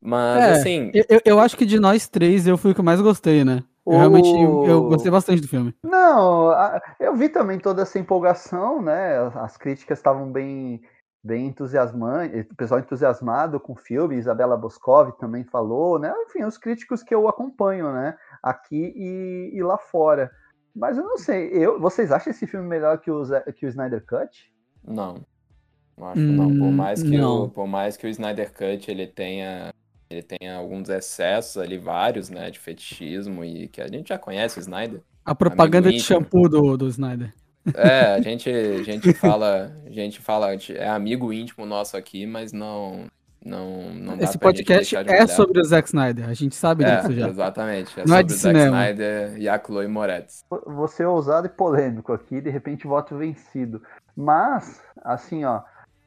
Mas, 0.00 0.42
é, 0.42 0.50
assim. 0.52 0.90
Eu, 0.94 1.20
eu 1.24 1.38
acho 1.38 1.56
que 1.56 1.66
de 1.66 1.78
nós 1.78 2.08
três 2.08 2.46
eu 2.46 2.56
fui 2.56 2.72
o 2.72 2.74
que 2.74 2.82
mais 2.82 3.00
gostei, 3.00 3.44
né? 3.44 3.62
Eu 3.86 3.92
realmente 3.92 4.28
eu 4.28 4.88
gostei 4.88 5.10
bastante 5.10 5.40
do 5.40 5.48
filme. 5.48 5.74
Não, 5.82 6.52
eu 6.98 7.14
vi 7.16 7.28
também 7.28 7.58
toda 7.58 7.82
essa 7.82 7.98
empolgação, 7.98 8.82
né? 8.82 9.16
As 9.36 9.56
críticas 9.56 9.98
estavam 9.98 10.30
bem, 10.30 10.82
bem 11.24 11.46
entusiasmantes, 11.46 12.46
o 12.50 12.54
pessoal 12.54 12.80
entusiasmado 12.80 13.58
com 13.58 13.72
o 13.72 13.76
filme, 13.76 14.16
Isabela 14.16 14.56
Boscov 14.56 15.12
também 15.18 15.44
falou, 15.44 15.98
né? 15.98 16.12
Enfim, 16.26 16.44
os 16.44 16.58
críticos 16.58 17.02
que 17.02 17.14
eu 17.14 17.28
acompanho, 17.28 17.92
né? 17.92 18.16
Aqui 18.42 18.92
e, 18.94 19.50
e 19.54 19.62
lá 19.62 19.78
fora. 19.78 20.30
Mas 20.74 20.96
eu 20.96 21.04
não 21.04 21.18
sei, 21.18 21.48
eu, 21.48 21.80
vocês 21.80 22.12
acham 22.12 22.30
esse 22.30 22.46
filme 22.46 22.66
melhor 22.66 22.98
que 22.98 23.10
o, 23.10 23.24
que 23.56 23.66
o 23.66 23.68
Snyder 23.68 24.04
Cut? 24.06 24.52
Não. 24.84 25.24
Não 25.96 26.08
acho 26.08 26.20
hum, 26.20 26.32
não. 26.32 26.58
Por 26.58 26.72
mais, 26.72 27.02
que 27.02 27.18
não. 27.18 27.44
O, 27.44 27.50
por 27.50 27.66
mais 27.66 27.96
que 27.96 28.06
o 28.06 28.10
Snyder 28.10 28.52
Cut 28.52 28.90
ele 28.90 29.06
tenha 29.06 29.72
ele 30.10 30.22
tem 30.22 30.50
alguns 30.50 30.88
excessos 30.88 31.56
ali, 31.56 31.78
vários, 31.78 32.28
né, 32.28 32.50
de 32.50 32.58
fetichismo 32.58 33.44
e 33.44 33.68
que 33.68 33.80
a 33.80 33.86
gente 33.86 34.08
já 34.08 34.18
conhece 34.18 34.58
o 34.58 34.60
Snyder. 34.60 35.00
A 35.24 35.34
propaganda 35.34 35.90
de 35.90 36.00
shampoo 36.00 36.48
do, 36.48 36.76
do 36.76 36.88
Snyder. 36.88 37.32
É, 37.74 38.14
a 38.14 38.20
gente, 38.20 38.50
a 38.50 38.82
gente 38.82 39.12
fala, 39.14 39.72
a 39.86 39.90
gente 39.90 40.20
fala, 40.20 40.52
é 40.70 40.88
amigo 40.88 41.32
íntimo 41.32 41.64
nosso 41.64 41.96
aqui, 41.96 42.26
mas 42.26 42.52
não, 42.52 43.04
não, 43.44 43.92
não 43.94 44.18
Esse 44.18 44.36
podcast 44.36 44.96
é 44.96 45.26
sobre 45.28 45.60
o 45.60 45.64
Zack 45.64 45.88
Snyder, 45.88 46.28
a 46.28 46.34
gente 46.34 46.56
sabe 46.56 46.82
é, 46.82 46.96
disso 46.96 47.12
já. 47.12 47.28
Exatamente, 47.28 48.00
é 48.00 48.04
não 48.04 48.16
é 48.16 48.20
sobre 48.20 48.32
é 48.32 48.34
o 48.34 48.38
Zack 48.38 48.40
cinema. 48.40 48.90
Snyder 48.90 49.38
e 49.38 49.48
a 49.48 49.62
Chloe 49.62 49.86
Moretz. 49.86 50.44
Você 50.66 51.04
é 51.04 51.08
ousado 51.08 51.46
e 51.46 51.50
polêmico 51.50 52.12
aqui, 52.12 52.40
de 52.40 52.50
repente 52.50 52.86
voto 52.86 53.16
vencido. 53.16 53.80
Mas, 54.16 54.82
assim, 55.04 55.44
ó, 55.44 55.62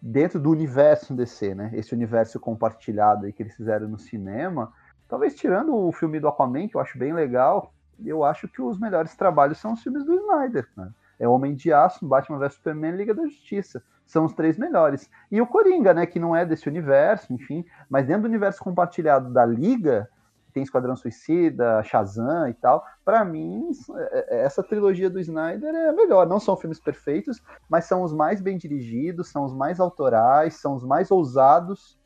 dentro 0.06 0.38
do 0.38 0.52
universo 0.52 1.14
DC, 1.14 1.56
né? 1.56 1.72
Esse 1.74 1.94
universo 1.94 2.38
compartilhado 2.38 3.26
aí 3.26 3.32
que 3.32 3.42
eles 3.42 3.56
fizeram 3.56 3.88
no 3.88 3.98
cinema, 3.98 4.74
talvez 5.08 5.34
tirando 5.34 5.74
o 5.74 5.94
filme 5.94 6.20
do 6.20 6.28
Aquaman, 6.28 6.68
que 6.68 6.76
eu 6.76 6.82
acho 6.82 6.98
bem 6.98 7.14
legal, 7.14 7.74
eu 8.04 8.26
acho 8.26 8.50
que 8.50 8.62
os 8.62 8.78
melhores 8.78 9.16
trabalhos 9.16 9.60
são 9.60 9.72
os 9.72 9.82
filmes 9.82 10.04
do 10.04 10.14
Snyder, 10.14 10.68
né? 10.76 10.92
É 11.18 11.26
Homem 11.26 11.56
de 11.56 11.72
Aço, 11.72 12.06
Batman 12.06 12.38
vs 12.38 12.56
Superman 12.56 12.98
Liga 12.98 13.14
da 13.14 13.24
Justiça. 13.24 13.82
São 14.06 14.26
os 14.26 14.34
três 14.34 14.58
melhores. 14.58 15.10
E 15.32 15.40
o 15.40 15.48
Coringa, 15.48 15.94
né, 15.94 16.06
que 16.06 16.20
não 16.20 16.36
é 16.36 16.46
desse 16.46 16.68
universo, 16.68 17.32
enfim, 17.32 17.64
mas 17.90 18.06
dentro 18.06 18.24
do 18.24 18.28
universo 18.28 18.62
compartilhado 18.62 19.32
da 19.32 19.46
Liga, 19.46 20.10
tem 20.54 20.64
Esquadrão 20.64 20.96
Suicida, 20.96 21.84
Shazam 21.84 22.48
e 22.48 22.54
tal. 22.54 22.86
Para 23.04 23.26
mim, 23.26 23.72
é, 23.96 24.38
é, 24.38 24.42
essa 24.44 24.64
trilogia 24.64 25.10
do 25.10 25.20
Snyder 25.20 25.74
é 25.74 25.92
melhor. 25.92 26.28
Não 26.28 26.40
são 26.40 26.56
filmes 26.56 26.80
perfeitos, 26.80 27.42
mas 27.70 27.86
são 27.86 28.04
os 28.04 28.14
mais 28.14 28.40
bem 28.40 28.58
dirigidos, 28.58 29.30
são 29.30 29.44
os 29.44 29.54
mais 29.54 29.80
autorais, 29.80 30.56
são 30.56 30.76
os 30.76 30.84
mais 30.84 31.12
ousados. 31.12 31.98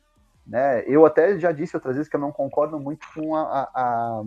Né? 0.46 0.82
Eu 0.86 1.04
até 1.04 1.38
já 1.38 1.52
disse 1.52 1.76
outras 1.76 1.96
vezes 1.96 2.08
que 2.08 2.16
eu 2.16 2.20
não 2.20 2.32
concordo 2.32 2.80
muito 2.80 3.06
com 3.14 3.36
a, 3.36 3.42
a, 3.42 3.70
a, 3.74 4.22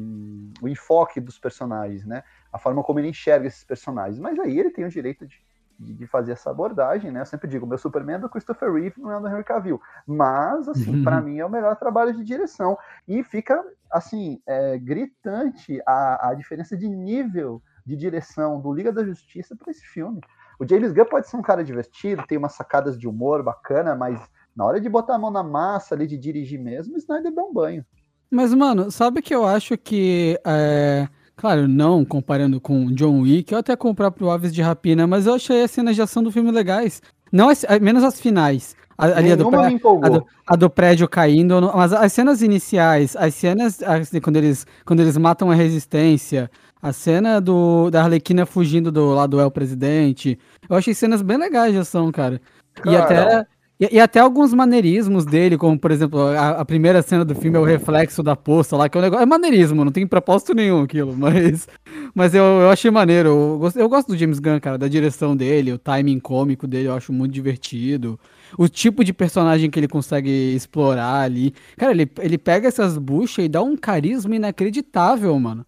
o 0.62 0.68
enfoque 0.68 1.20
dos 1.20 1.40
personagens, 1.40 2.06
né? 2.06 2.24
A 2.54 2.60
forma 2.60 2.84
como 2.84 3.00
ele 3.00 3.10
enxerga 3.10 3.48
esses 3.48 3.64
personagens. 3.64 4.20
Mas 4.20 4.38
aí 4.38 4.60
ele 4.60 4.70
tem 4.70 4.86
o 4.86 4.90
direito 4.90 5.26
de 5.26 5.44
de, 5.82 6.08
fazer 6.08 6.34
essa 6.34 6.52
abordagem, 6.52 7.12
né? 7.12 7.22
Eu 7.22 7.26
sempre 7.26 7.48
digo, 7.48 7.66
meu 7.66 7.78
Superman 7.78 8.16
é 8.16 8.20
do 8.20 8.30
Christopher 8.30 8.72
Reeve, 8.72 9.02
não 9.02 9.12
é 9.12 9.20
do 9.20 9.28
Henry 9.28 9.44
Cavill. 9.44 9.82
Mas, 10.06 10.68
assim, 10.68 10.98
uhum. 10.98 11.04
para 11.04 11.20
mim 11.20 11.40
é 11.40 11.46
o 11.46 11.50
melhor 11.50 11.76
trabalho 11.76 12.14
de 12.14 12.24
direção. 12.24 12.78
E 13.08 13.24
fica, 13.24 13.64
assim, 13.92 14.42
é, 14.46 14.78
gritante 14.78 15.82
a, 15.86 16.30
a 16.30 16.34
diferença 16.34 16.78
de 16.78 16.88
nível 16.88 17.62
de 17.86 17.96
direção 17.96 18.62
do 18.62 18.72
Liga 18.72 18.92
da 18.92 19.04
Justiça 19.04 19.56
para 19.56 19.72
esse 19.72 19.86
filme. 19.86 20.22
O 20.60 20.68
James 20.68 20.94
Gunn 20.94 21.06
pode 21.06 21.28
ser 21.28 21.38
um 21.38 21.42
cara 21.42 21.64
divertido, 21.64 22.28
tem 22.28 22.38
umas 22.38 22.54
sacadas 22.54 22.98
de 22.98 23.08
humor 23.08 23.42
bacana, 23.42 23.96
mas 23.96 24.22
na 24.56 24.66
hora 24.66 24.80
de 24.80 24.88
botar 24.88 25.16
a 25.16 25.20
mão 25.20 25.32
na 25.32 25.42
massa 25.42 25.96
ali, 25.96 26.06
de 26.06 26.18
dirigir 26.18 26.60
mesmo, 26.60 26.94
o 26.94 26.98
Snyder 26.98 27.34
dá 27.34 27.42
um 27.42 27.52
banho. 27.52 27.84
Mas, 28.30 28.54
mano, 28.54 28.92
sabe 28.92 29.22
que 29.22 29.34
eu 29.34 29.46
acho 29.46 29.78
que... 29.78 30.40
É 30.46 31.08
Claro, 31.42 31.68
não 31.68 32.06
comparando 32.06 32.62
com 32.62 32.92
John 32.94 33.22
Wick, 33.22 33.52
ou 33.52 33.60
até 33.60 33.76
com 33.76 33.90
o 33.90 33.96
próprio 33.96 34.30
Aves 34.30 34.54
de 34.54 34.62
Rapina, 34.62 35.08
mas 35.08 35.26
eu 35.26 35.34
achei 35.34 35.64
as 35.64 35.72
cenas 35.72 35.96
de 35.96 36.02
ação 36.04 36.22
do 36.22 36.32
filme 36.32 36.52
legais. 36.52 37.02
Não 37.32 37.50
as, 37.50 37.66
menos 37.82 38.04
as 38.04 38.22
finais. 38.22 38.76
A, 38.96 39.06
ali 39.06 39.32
a 39.32 39.36
do, 39.36 39.50
pré, 39.50 39.58
a, 39.66 40.10
do, 40.10 40.28
a 40.46 40.56
do, 40.56 40.70
prédio 40.70 41.10
caindo, 41.10 41.60
mas 41.76 41.94
as 41.94 42.14
cenas 42.14 42.44
iniciais, 42.44 43.16
as 43.16 43.34
cenas 43.34 43.82
assim, 43.82 44.22
quando, 44.22 44.36
eles, 44.36 44.68
quando 44.86 45.00
eles 45.00 45.18
matam 45.18 45.50
a 45.50 45.56
resistência, 45.56 46.48
a 46.80 46.94
cena 46.94 47.42
do, 47.42 47.90
da 47.90 48.04
Arlequina 48.04 48.46
fugindo 48.46 48.92
do 48.92 49.10
lado 49.10 49.32
do 49.32 49.42
El 49.42 49.50
Presidente, 49.50 50.38
eu 50.70 50.76
achei 50.76 50.94
cenas 50.94 51.24
bem 51.24 51.38
legais 51.38 51.74
de 51.74 51.80
ação, 51.80 52.12
cara. 52.12 52.40
cara 52.76 52.92
e 52.92 52.96
até. 52.96 53.48
E, 53.82 53.96
e, 53.96 54.00
até 54.00 54.20
alguns 54.20 54.54
maneirismos 54.54 55.26
dele, 55.26 55.58
como 55.58 55.78
por 55.80 55.90
exemplo, 55.90 56.20
a, 56.20 56.50
a, 56.62 56.66
primeira 56.66 57.02
cena 57.02 57.26
do 57.26 57.34
filme 57.34 57.58
é 57.58 57.60
o 57.60 57.64
reflexo 57.64 58.22
da 58.22 58.36
poça 58.36 58.78
lá, 58.78 58.88
que 58.88 58.96
é 58.96 59.00
um 59.00 59.02
negócio. 59.02 59.24
É 59.24 59.26
maneirismo, 59.26 59.84
não 59.84 59.92
tem 59.92 60.06
propósito 60.06 60.54
nenhum 60.54 60.84
aquilo, 60.84 61.16
mas. 61.18 61.68
Mas 62.14 62.36
eu, 62.36 62.44
eu 62.44 62.70
achei 62.70 62.92
maneiro. 62.92 63.30
Eu 63.30 63.58
gosto, 63.58 63.80
eu 63.80 63.90
gosto 63.90 64.10
do 64.10 64.18
James 64.18 64.38
Gunn, 64.38 64.60
cara, 64.60 64.78
da 64.78 64.88
direção 64.88 65.36
dele, 65.36 65.74
o 65.74 65.80
timing 65.80 66.20
cômico 66.20 66.68
dele, 66.68 66.90
eu 66.90 66.94
acho 66.94 67.12
muito 67.12 67.32
divertido. 67.34 68.20
O 68.56 68.68
tipo 68.68 69.04
de 69.04 69.14
personagem 69.14 69.68
que 69.72 69.80
ele 69.80 69.88
consegue 69.88 70.30
explorar 70.54 71.22
ali. 71.22 71.52
Cara, 71.76 71.92
ele, 71.92 72.12
ele 72.20 72.38
pega 72.38 72.68
essas 72.68 73.00
buchas 73.00 73.46
e 73.46 73.50
dá 73.50 73.64
um 73.64 73.76
carisma 73.76 74.36
inacreditável, 74.36 75.40
mano. 75.40 75.66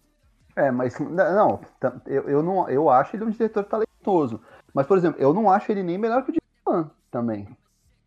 É, 0.54 0.70
mas 0.70 0.96
não, 1.00 1.58
eu, 2.06 2.28
eu 2.28 2.42
não, 2.44 2.68
eu 2.68 2.88
acho 2.88 3.16
ele 3.16 3.24
um 3.24 3.30
diretor 3.30 3.64
talentoso. 3.64 4.40
Mas, 4.72 4.86
por 4.86 4.96
exemplo, 4.96 5.20
eu 5.20 5.34
não 5.34 5.50
acho 5.50 5.72
ele 5.72 5.82
nem 5.82 5.98
melhor 5.98 6.22
que 6.22 6.30
o 6.30 6.34
James 6.34 6.84
Gunn 6.84 6.90
também. 7.10 7.48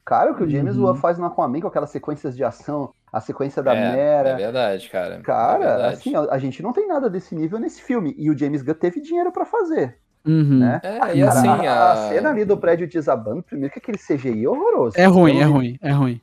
Cara, 0.08 0.32
o 0.32 0.36
que 0.36 0.44
o 0.44 0.50
James 0.50 0.78
uhum. 0.78 0.86
Wan 0.86 0.96
faz 0.96 1.18
no 1.18 1.26
Aquaman 1.26 1.60
com 1.60 1.68
aquelas 1.68 1.90
sequências 1.90 2.34
de 2.34 2.42
ação, 2.42 2.94
a 3.12 3.20
sequência 3.20 3.62
da 3.62 3.76
é, 3.76 3.92
Mera. 3.92 4.30
É 4.30 4.36
verdade, 4.38 4.90
cara. 4.90 5.16
É 5.16 5.20
cara, 5.20 5.66
é 5.66 5.68
verdade. 5.68 5.94
assim, 5.96 6.16
a, 6.16 6.22
a, 6.34 6.38
gente 6.40 6.64
não 6.64 6.72
tem 6.72 6.88
nada 6.88 7.10
desse 7.10 7.36
nível 7.36 7.60
nesse 7.60 7.82
filme. 7.82 8.16
E 8.18 8.32
o 8.32 8.38
James 8.38 8.62
Gunn 8.62 8.76
teve 8.76 9.02
dinheiro 9.02 9.34
para 9.34 9.44
fazer. 9.46 9.98
Uhum. 10.26 10.60
Né? 10.60 10.80
É, 10.82 11.14
e 11.14 11.22
assim, 11.22 11.50
a... 11.50 11.92
a... 11.92 11.96
cena 12.08 12.30
ali 12.30 12.46
do 12.46 12.56
prédio 12.58 12.88
desabando, 12.88 13.44
primeiro 13.44 13.74
que 13.74 13.80
aquele 13.80 13.98
CGI 13.98 14.46
é 14.46 14.50
horroroso. 14.50 14.98
É 14.98 15.06
ruim, 15.08 15.40
é 15.40 15.44
ruim, 15.44 15.78
é 15.82 15.92
ruim. 15.92 16.22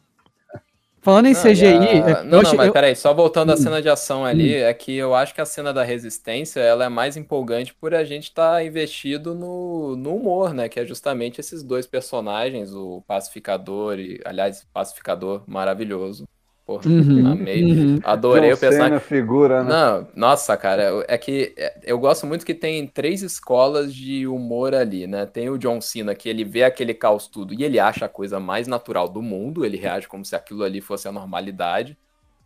Falando 1.04 1.26
em 1.26 1.34
não, 1.34 1.42
CGI. 1.42 1.66
A... 1.66 2.24
Não, 2.24 2.40
não, 2.40 2.54
mas 2.54 2.66
eu... 2.66 2.72
peraí, 2.72 2.96
só 2.96 3.12
voltando 3.12 3.52
à 3.52 3.58
cena 3.58 3.82
de 3.82 3.90
ação 3.90 4.24
ali, 4.24 4.54
hum. 4.54 4.64
é 4.64 4.72
que 4.72 4.96
eu 4.96 5.14
acho 5.14 5.34
que 5.34 5.40
a 5.40 5.44
cena 5.44 5.70
da 5.70 5.84
resistência 5.84 6.60
ela 6.60 6.86
é 6.86 6.88
mais 6.88 7.14
empolgante 7.14 7.74
por 7.74 7.94
a 7.94 8.02
gente 8.04 8.24
estar 8.24 8.52
tá 8.52 8.64
investido 8.64 9.34
no, 9.34 9.96
no 9.96 10.16
humor, 10.16 10.54
né? 10.54 10.66
Que 10.66 10.80
é 10.80 10.86
justamente 10.86 11.38
esses 11.38 11.62
dois 11.62 11.86
personagens, 11.86 12.72
o 12.72 13.02
pacificador 13.06 13.98
e, 13.98 14.18
aliás, 14.24 14.66
pacificador 14.72 15.42
maravilhoso. 15.46 16.24
Porra, 16.66 16.88
uhum, 16.88 17.26
amei. 17.30 17.62
Uhum. 17.62 18.00
Adorei 18.02 18.48
John 18.48 18.56
o 18.56 18.58
personagem. 18.58 19.00
figura, 19.00 19.62
né? 19.62 19.68
Não, 19.68 20.08
nossa, 20.16 20.56
cara, 20.56 21.04
é 21.06 21.18
que 21.18 21.52
é, 21.58 21.78
eu 21.82 21.98
gosto 21.98 22.26
muito 22.26 22.46
que 22.46 22.54
tem 22.54 22.86
três 22.86 23.20
escolas 23.20 23.94
de 23.94 24.26
humor 24.26 24.74
ali, 24.74 25.06
né? 25.06 25.26
Tem 25.26 25.50
o 25.50 25.58
John 25.58 25.78
Cena, 25.82 26.14
que 26.14 26.26
ele 26.26 26.42
vê 26.42 26.64
aquele 26.64 26.94
caos 26.94 27.28
tudo 27.28 27.52
e 27.52 27.62
ele 27.62 27.78
acha 27.78 28.06
a 28.06 28.08
coisa 28.08 28.40
mais 28.40 28.66
natural 28.66 29.10
do 29.10 29.20
mundo, 29.20 29.62
ele 29.62 29.76
reage 29.76 30.08
como 30.08 30.24
se 30.24 30.34
aquilo 30.34 30.64
ali 30.64 30.80
fosse 30.80 31.06
a 31.06 31.12
normalidade. 31.12 31.98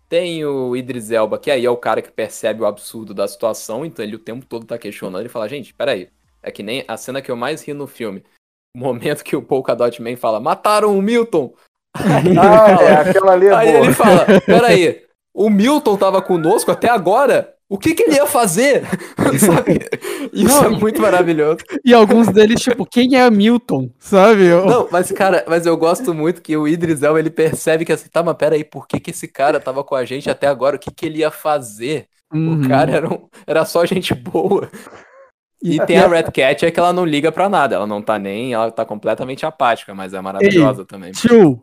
Tem 0.08 0.44
o 0.44 0.74
Idris 0.74 1.12
Elba, 1.12 1.38
que 1.38 1.50
aí 1.50 1.64
é 1.64 1.70
o 1.70 1.76
cara 1.76 2.02
que 2.02 2.10
percebe 2.10 2.62
o 2.62 2.66
absurdo 2.66 3.14
da 3.14 3.28
situação, 3.28 3.84
então 3.84 4.04
ele 4.04 4.16
o 4.16 4.18
tempo 4.18 4.44
todo 4.46 4.66
tá 4.66 4.76
questionando, 4.78 5.20
ele 5.20 5.28
fala, 5.28 5.48
gente, 5.48 5.72
peraí, 5.72 6.08
é 6.42 6.50
que 6.50 6.62
nem 6.62 6.84
a 6.88 6.96
cena 6.96 7.22
que 7.22 7.30
eu 7.30 7.36
mais 7.36 7.62
ri 7.62 7.72
no 7.72 7.86
filme, 7.86 8.24
o 8.74 8.78
momento 8.80 9.22
que 9.22 9.36
o 9.36 9.42
Polka 9.42 9.76
Dot 9.76 10.02
Man 10.02 10.16
fala, 10.16 10.40
mataram 10.40 10.98
o 10.98 11.02
Milton! 11.02 11.52
Ah, 12.40 12.82
é, 12.82 12.94
aquela 13.10 13.32
ali 13.32 13.46
é 13.46 13.54
Aí 13.54 13.72
boa. 13.72 13.84
ele 13.84 13.92
fala, 13.94 14.26
peraí, 14.46 15.02
o 15.34 15.48
Milton 15.50 15.96
tava 15.96 16.20
conosco 16.22 16.70
até 16.70 16.88
agora? 16.88 17.54
o 17.70 17.76
que, 17.76 17.94
que 17.94 18.04
ele 18.04 18.14
ia 18.16 18.24
fazer? 18.26 18.82
sabe? 19.38 19.86
Isso 20.32 20.62
Não, 20.62 20.64
é 20.64 20.68
muito 20.70 21.02
maravilhoso. 21.02 21.58
E 21.84 21.92
alguns 21.92 22.26
deles, 22.28 22.62
tipo, 22.62 22.86
quem 22.86 23.14
é 23.14 23.30
Milton, 23.30 23.90
sabe? 23.98 24.46
Eu- 24.46 24.64
Não, 24.64 24.88
mas 24.90 25.12
cara, 25.12 25.44
mas 25.46 25.66
eu 25.66 25.76
gosto 25.76 26.14
muito 26.14 26.40
que 26.40 26.56
o 26.56 26.66
Idris 26.66 27.02
Elba, 27.02 27.18
ele 27.18 27.28
percebe 27.28 27.84
que 27.84 27.92
assim, 27.92 28.08
tá, 28.08 28.22
mas 28.22 28.36
peraí, 28.38 28.64
por 28.64 28.88
que 28.88 28.98
que 28.98 29.10
esse 29.10 29.28
cara 29.28 29.60
tava 29.60 29.84
com 29.84 29.94
a 29.94 30.02
gente 30.06 30.30
até 30.30 30.46
agora? 30.46 30.76
O 30.76 30.78
que 30.78 30.90
que 30.90 31.04
ele 31.04 31.18
ia 31.18 31.30
fazer? 31.30 32.06
Uhum. 32.32 32.62
O 32.62 32.68
cara 32.68 32.90
era, 32.90 33.06
um- 33.12 33.28
era 33.46 33.64
só 33.66 33.84
gente 33.84 34.14
boa. 34.14 34.70
E 35.62 35.76
E- 35.76 35.84
tem 35.86 35.98
a 35.98 36.08
Red 36.08 36.30
Cat, 36.32 36.64
é 36.64 36.70
que 36.70 36.80
ela 36.80 36.92
não 36.94 37.04
liga 37.04 37.30
pra 37.30 37.50
nada, 37.50 37.74
ela 37.74 37.86
não 37.86 38.00
tá 38.00 38.18
nem, 38.18 38.54
ela 38.54 38.70
tá 38.70 38.82
completamente 38.84 39.44
apática, 39.44 39.94
mas 39.94 40.14
é 40.14 40.20
maravilhosa 40.22 40.86
também. 40.86 41.12
Tio. 41.12 41.62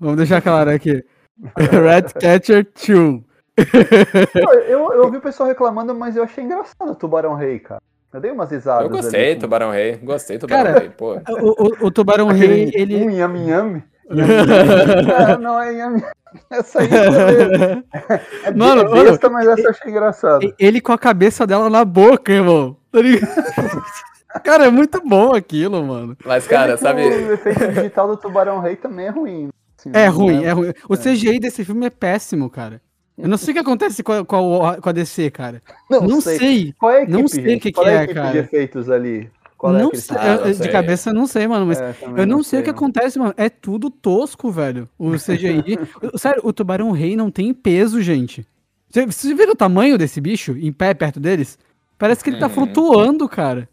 Vamos 0.00 0.16
deixar 0.16 0.40
claro 0.40 0.70
aqui. 0.70 1.04
Red 1.56 2.02
Catcher 2.20 2.64
Tio. 2.74 3.24
Pô, 3.56 4.52
Eu, 4.54 4.92
eu 4.92 5.04
ouvi 5.04 5.16
o 5.18 5.20
pessoal 5.20 5.48
reclamando, 5.48 5.94
mas 5.94 6.16
eu 6.16 6.22
achei 6.24 6.44
engraçado 6.44 6.90
o 6.90 6.94
Tubarão 6.94 7.34
Rei, 7.34 7.58
cara. 7.58 7.80
Eu 8.12 8.20
dei 8.20 8.30
umas 8.30 8.50
risadas. 8.50 8.84
Eu 8.84 8.90
gostei, 8.90 9.32
ali 9.32 9.40
Tubarão 9.40 9.70
Rei, 9.70 9.96
gostei, 9.96 10.38
Tubarão 10.38 10.64
Cara, 10.64 10.78
Rei, 10.80 10.90
pô. 10.90 11.14
O, 11.28 11.64
o- 11.84 11.86
o 11.86 11.90
Tubarão 11.90 12.28
Rei, 12.28 12.70
ele. 12.74 12.96
Um 13.04 13.10
yami 13.10 13.48
yami. 13.48 13.84
Ah, 14.10 15.36
não 15.36 15.60
é 15.60 15.74
yami 15.74 16.02
Essa 16.50 16.80
aí 16.80 16.88
é, 18.44 18.50
Mano, 18.52 18.96
é 18.96 19.04
besta, 19.04 19.28
mas 19.28 19.46
essa 19.46 19.60
eu 19.60 19.70
achei 19.70 19.90
engraçada. 19.90 20.54
ele 20.58 20.80
com 20.80 20.92
a 20.92 20.98
cabeça 20.98 21.46
dela 21.46 21.68
na 21.68 21.84
boca, 21.84 22.32
irmão. 22.32 22.76
Tá 22.90 23.00
ligado? 23.02 23.28
Cara, 24.44 24.66
é 24.66 24.70
muito 24.70 25.00
bom 25.06 25.34
aquilo, 25.34 25.82
mano. 25.84 26.16
Mas, 26.24 26.46
cara, 26.46 26.72
Ele 26.72 26.78
sabe. 26.78 27.02
O 27.02 27.32
efeito 27.32 27.66
digital 27.68 28.06
do 28.08 28.16
Tubarão 28.16 28.60
Rei 28.60 28.76
também 28.76 29.06
é 29.06 29.10
ruim. 29.10 29.48
Assim, 29.78 29.90
É 29.92 30.06
não 30.06 30.12
ruim, 30.16 30.44
é 30.44 30.50
ruim. 30.52 30.72
O 30.88 30.96
CGI 30.96 31.38
desse 31.38 31.64
filme 31.64 31.86
é 31.86 31.90
péssimo, 31.90 32.50
cara. 32.50 32.80
Eu 33.16 33.28
não 33.28 33.36
sei 33.36 33.50
o 33.50 33.54
que 33.54 33.60
acontece 33.60 34.02
com 34.02 34.12
a, 34.12 34.24
com 34.24 34.64
a- 34.64 34.76
com 34.80 34.88
a 34.88 34.92
DC, 34.92 35.30
cara. 35.30 35.60
Não, 35.90 36.02
Não 36.02 36.20
sei. 36.20 36.38
sei. 36.38 36.74
Qual 36.78 36.92
é 36.92 36.98
a 36.98 37.02
equipe, 37.02 37.18
Não 37.18 37.26
sei 37.28 37.56
o 37.56 37.60
que 37.60 37.72
Qual 37.72 37.84
que 37.86 37.90
é 37.92 37.94
é, 37.96 38.06
cara. 38.06 38.30
de 38.32 38.38
efeitos 38.38 38.88
ali? 38.88 39.28
Qual 39.56 39.74
é 39.74 39.80
não 39.80 39.88
aquele 39.88 40.02
sei, 40.02 40.16
eu- 40.16 40.36
não 40.46 40.54
sei. 40.54 40.66
de 40.66 40.68
cabeça 40.68 41.10
eu 41.10 41.14
não 41.14 41.26
sei, 41.26 41.48
mano, 41.48 41.66
mas 41.66 41.80
É, 41.80 41.94
eu 42.16 42.24
não 42.26 42.44
sei 42.44 42.60
o 42.60 42.62
que 42.62 42.70
não. 42.70 42.76
acontece, 42.76 43.18
mano. 43.18 43.34
É 43.36 43.48
tudo 43.48 43.90
tosco, 43.90 44.52
velho. 44.52 44.88
O 44.96 45.10
CGI. 45.18 45.76
O- 46.14 46.16
Sério, 46.16 46.40
o 46.44 46.52
tubarão 46.52 46.92
rei 46.92 47.16
não 47.16 47.28
tem 47.28 47.52
peso, 47.52 48.00
gente. 48.00 48.46
Você, 48.88 49.04
você 49.04 49.34
viram 49.34 49.52
o 49.52 49.56
tamanho 49.56 49.98
desse 49.98 50.20
bicho 50.20 50.56
em 50.56 50.72
pé 50.72 50.94
perto 50.94 51.18
deles? 51.18 51.58
Parece 51.98 52.22
que 52.22 52.30
ele 52.30 52.38
tá 52.38 52.46
Uhum. 52.46 52.52
flutuando, 52.52 53.28
cara. 53.28 53.68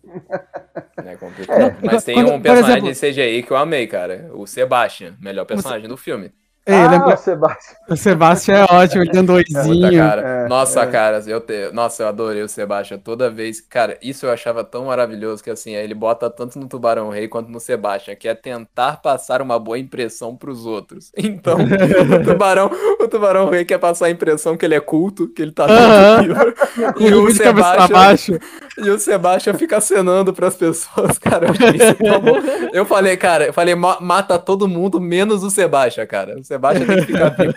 É 1.05 1.15
complicado. 1.15 1.61
É, 1.61 1.76
Mas 1.84 2.03
tem 2.03 2.15
quando- 2.15 2.32
um 2.34 2.41
personagem 2.41 2.89
exemplo- 2.89 2.91
de 2.91 2.99
CGI 2.99 3.43
que 3.43 3.51
eu 3.51 3.57
amei, 3.57 3.86
cara. 3.86 4.32
O 4.34 4.47
Sebastian, 4.47 5.15
melhor 5.21 5.45
personagem 5.45 5.88
do 5.88 5.95
filme. 5.95 6.32
Ei, 6.68 6.74
Ah, 6.74 6.89
lembra- 6.89 7.13
o 7.13 7.18
Sebastião. 7.18 7.76
O 7.88 7.95
Sebastião 7.95 8.57
é 8.57 8.63
ótimo, 8.63 9.03
ele 9.03 9.11
dando 9.11 9.34
oizinho. 9.34 9.91
cara. 9.99 10.22
É, 10.22 10.47
nossa, 10.47 10.82
é. 10.82 10.88
cara, 10.88 11.24
eu 11.28 11.39
te... 11.39 11.72
nossa, 11.72 12.01
eu 12.01 12.07
adorei 12.07 12.41
o 12.41 12.49
Sebastian 12.49 12.97
toda 12.97 13.30
vez. 13.30 13.61
Cara, 13.61 13.95
isso 14.01 14.26
eu 14.26 14.32
achava 14.32 14.63
tão 14.63 14.86
maravilhoso 14.86 15.43
que 15.43 15.51
assim, 15.51 15.76
ele 15.76 15.93
bota 15.93 16.28
tanto 16.28 16.57
no 16.57 16.68
Tubarão 16.68 17.09
Rei 17.09 17.28
quanto 17.28 17.51
no 17.51 17.59
Sebastian, 17.59 18.16
que 18.16 18.28
é 18.28 18.34
tentar 18.34 18.97
passar 19.03 19.39
uma 19.43 19.59
boa 19.59 19.78
impressão 19.78 20.36
pros 20.36 20.66
outros. 20.66 21.11
Então, 21.18 21.57
o 21.59 22.24
Tubarão, 22.24 22.72
o 22.99 23.07
Tubarão 23.07 23.49
Rei 23.49 23.63
quer 23.66 23.78
passar 23.78 24.07
a 24.07 24.09
impressão 24.09 24.57
que 24.57 24.66
ele 24.66 24.74
é 24.76 24.80
culto, 24.80 25.28
que 25.28 25.41
ele 25.43 25.51
tá 25.51 25.66
Aham. 25.66 26.24
tranquilo. 26.24 26.53
Com 26.93 27.03
E 27.05 27.13
o 27.13 27.24
o 27.26 27.32
de 27.32 27.39
cabeça 27.39 27.74
pra 27.76 27.88
Sebastian, 27.88 27.95
baixo. 28.39 28.39
e 28.80 28.89
o 28.89 28.97
Sebastian 28.99 29.53
fica 29.53 29.78
acenando 29.78 30.34
pras 30.34 30.55
pessoas, 30.55 31.20
cara. 31.20 31.47
Eu, 31.47 31.51
achei 31.51 31.70
isso 31.76 31.95
tão 31.95 32.20
bom. 32.20 32.38
Eu 32.74 32.86
falei, 32.86 33.16
cara, 33.18 33.45
eu 33.45 33.53
falei, 33.53 33.76
"Ma- 33.76 33.99
mata 34.01 34.39
todo 34.39 34.68
mundo 34.68 34.99
menos 34.99 35.43
o 35.43 35.49
Sebastian, 35.51 36.05
cara. 36.07 36.36
O 36.39 36.43
Sebastian 36.56 36.88
tem 36.88 36.95
que 36.97 37.06
ficar 37.06 37.30
vivo. 37.30 37.53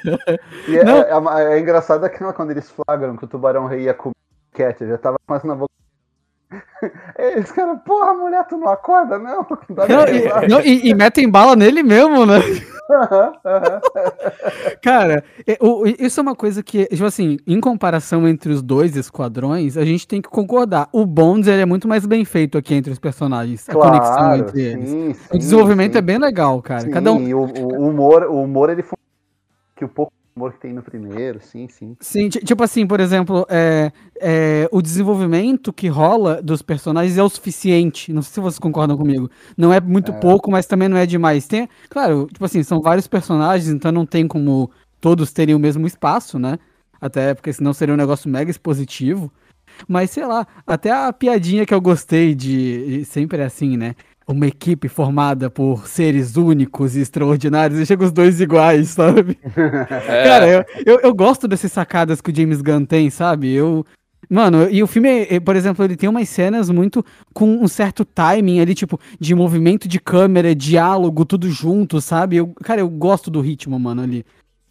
E 0.69 0.77
é, 0.77 0.85
Não. 0.85 1.33
é, 1.39 1.57
é 1.57 1.59
engraçado 1.61 2.05
aquela 2.05 2.33
quando 2.33 2.51
eles 2.51 2.71
flagram 2.71 3.17
que 3.17 3.25
o 3.25 3.29
tubarão 3.29 3.67
rei 3.67 3.83
ia 3.83 3.95
comer 3.95 4.15
cat, 4.53 4.87
já 4.87 4.99
tava 4.99 5.19
quase 5.27 5.47
na 5.47 5.55
boca. 5.55 5.73
Eles, 7.19 7.53
cara, 7.53 7.77
porra, 7.77 8.15
mulher, 8.15 8.47
tu 8.47 8.57
não 8.57 8.69
acorda, 8.69 9.19
não? 9.19 9.47
Não, 9.89 10.09
e, 10.09 10.49
não, 10.49 10.61
e- 10.61 10.89
e 10.89 10.95
metem 10.95 11.29
bala 11.31 11.55
nele 11.55 11.83
mesmo, 11.83 12.25
né? 12.25 12.39
Cara, 14.83 15.23
é, 15.47 15.59
isso 15.99 16.19
é 16.21 16.23
uma 16.23 16.35
coisa 16.35 16.63
que, 16.63 16.87
tipo 16.87 17.05
assim, 17.05 17.37
em 17.47 17.61
comparação 17.61 18.27
entre 18.27 18.51
os 18.53 18.63
dois 18.63 18.97
esquadrões, 18.97 19.77
a 19.77 19.85
gente 19.85 20.07
tem 20.09 20.23
que 20.23 20.29
concordar. 20.29 20.89
O 20.93 21.05
Bonds 21.05 21.47
ele 21.49 21.61
é 21.63 21.67
muito 21.67 21.87
mais 21.87 22.07
bem 22.07 22.25
feito 22.25 22.57
aqui 22.57 22.75
entre 22.75 22.91
os 22.93 22.99
personagens, 22.99 23.69
a 23.69 23.73
conexão 23.75 24.15
Claro, 24.17 24.41
entre 24.41 24.63
eles. 24.63 24.89
sim, 24.91 25.09
O 25.11 25.15
sim, 25.15 25.39
desenvolvimento 25.39 25.93
sim. 25.93 25.99
é 25.99 26.03
bem 26.03 26.19
legal, 26.19 26.63
cara. 26.63 26.81
Sim, 26.81 26.91
Cada 26.91 27.13
um. 27.13 27.35
o, 27.35 27.45
o 27.45 27.89
humor, 27.91 28.23
o 28.25 28.43
humor 28.43 28.71
ele 28.71 28.83
que 29.77 29.85
o 29.85 29.89
pouco 29.89 30.13
humor 30.39 30.53
que 30.53 30.61
tem 30.61 30.73
no 30.73 30.83
primeiro, 30.83 31.41
sim, 31.41 31.69
sim. 31.69 31.97
Sim, 32.01 32.29
ti- 32.29 32.39
tipo 32.45 32.63
assim, 32.63 32.87
por 32.87 33.01
exemplo, 33.01 33.45
é, 33.51 33.91
é, 34.21 34.69
o 34.71 34.81
desenvolvimento 34.81 35.73
que 35.73 35.89
rola 35.89 36.41
dos 36.41 36.63
personagens 36.63 37.19
é 37.19 37.23
o 37.23 37.29
suficiente. 37.29 38.13
Não 38.13 38.23
sei 38.23 38.35
se 38.35 38.41
vocês 38.41 38.59
concordam 38.59 38.97
comigo. 38.97 39.29
Não 39.57 39.73
é 39.73 39.81
muito 39.81 40.13
pouco, 40.21 40.51
mas 40.51 40.65
também 40.67 40.89
não 40.89 40.97
é 40.97 41.05
demais. 41.05 41.47
Tem, 41.49 41.69
claro, 41.91 42.27
tipo 42.33 42.45
assim, 42.45 42.63
são 42.63 42.81
vários 42.81 43.07
personagens, 43.09 43.69
então 43.69 43.91
não 43.91 44.07
tem 44.07 44.27
como 44.29 44.71
todos 45.01 45.33
terem 45.33 45.55
o 45.55 45.59
mesmo 45.59 45.87
espaço, 45.87 46.39
né? 46.39 46.59
Até 47.01 47.35
porque 47.35 47.53
senão 47.53 47.73
seria 47.73 47.95
um 47.95 47.99
negócio 47.99 48.31
mega 48.31 48.51
expositivo. 48.51 49.31
Mas 49.87 50.11
sei 50.11 50.25
lá, 50.27 50.47
até 50.67 50.91
a 50.91 51.13
piadinha 51.13 51.67
que 51.67 51.75
eu 51.75 51.81
gostei 51.81 52.35
de- 52.35 53.05
Sempre 53.05 53.43
é 53.43 53.45
assim, 53.45 53.77
né? 53.77 53.95
Uma 54.29 54.47
equipe 54.47 54.89
formada 54.89 55.49
por 55.49 55.89
seres 55.89 56.37
únicos 56.37 56.95
e 56.95 57.01
extraordinários 57.01 57.81
e 57.81 57.87
chega 57.87 58.05
os 58.05 58.13
dois 58.13 58.41
iguais, 58.41 58.89
sabe? 58.91 59.39
É, 60.09 60.25
Cara, 60.25 60.47
eu, 60.47 60.65
eu, 60.85 61.01
eu 61.01 61.15
gosto 61.15 61.49
dessas 61.49 61.73
sacadas 61.73 62.21
que 62.21 62.31
o 62.31 62.35
James 62.35 62.61
Gunn 62.61 62.85
tem, 62.85 63.09
sabe? 63.11 63.53
Eu. 63.53 63.85
Mano, 64.29 64.69
e 64.71 64.83
o 64.83 64.87
filme, 64.87 65.27
eh, 65.31 65.41
por 65.41 65.57
exemplo, 65.57 65.83
ele 65.83 65.97
tem 65.97 66.09
umas 66.09 66.29
cenas 66.29 66.69
muito 66.69 67.03
com 67.33 67.47
um 67.63 67.67
certo 67.67 68.05
timing 68.05 68.61
ali, 68.61 68.75
tipo, 68.75 69.01
de 69.19 69.35
movimento 69.35 69.89
de 69.89 69.99
câmera, 69.99 70.55
diálogo, 70.55 71.25
tudo 71.25 71.51
junto, 71.51 71.99
sabe? 72.01 72.37
Eu, 72.37 72.49
cara, 72.63 72.81
eu 72.81 72.89
gosto 72.91 73.31
do 73.31 73.41
ritmo, 73.41 73.79
mano, 73.81 74.03
ali. 74.03 74.27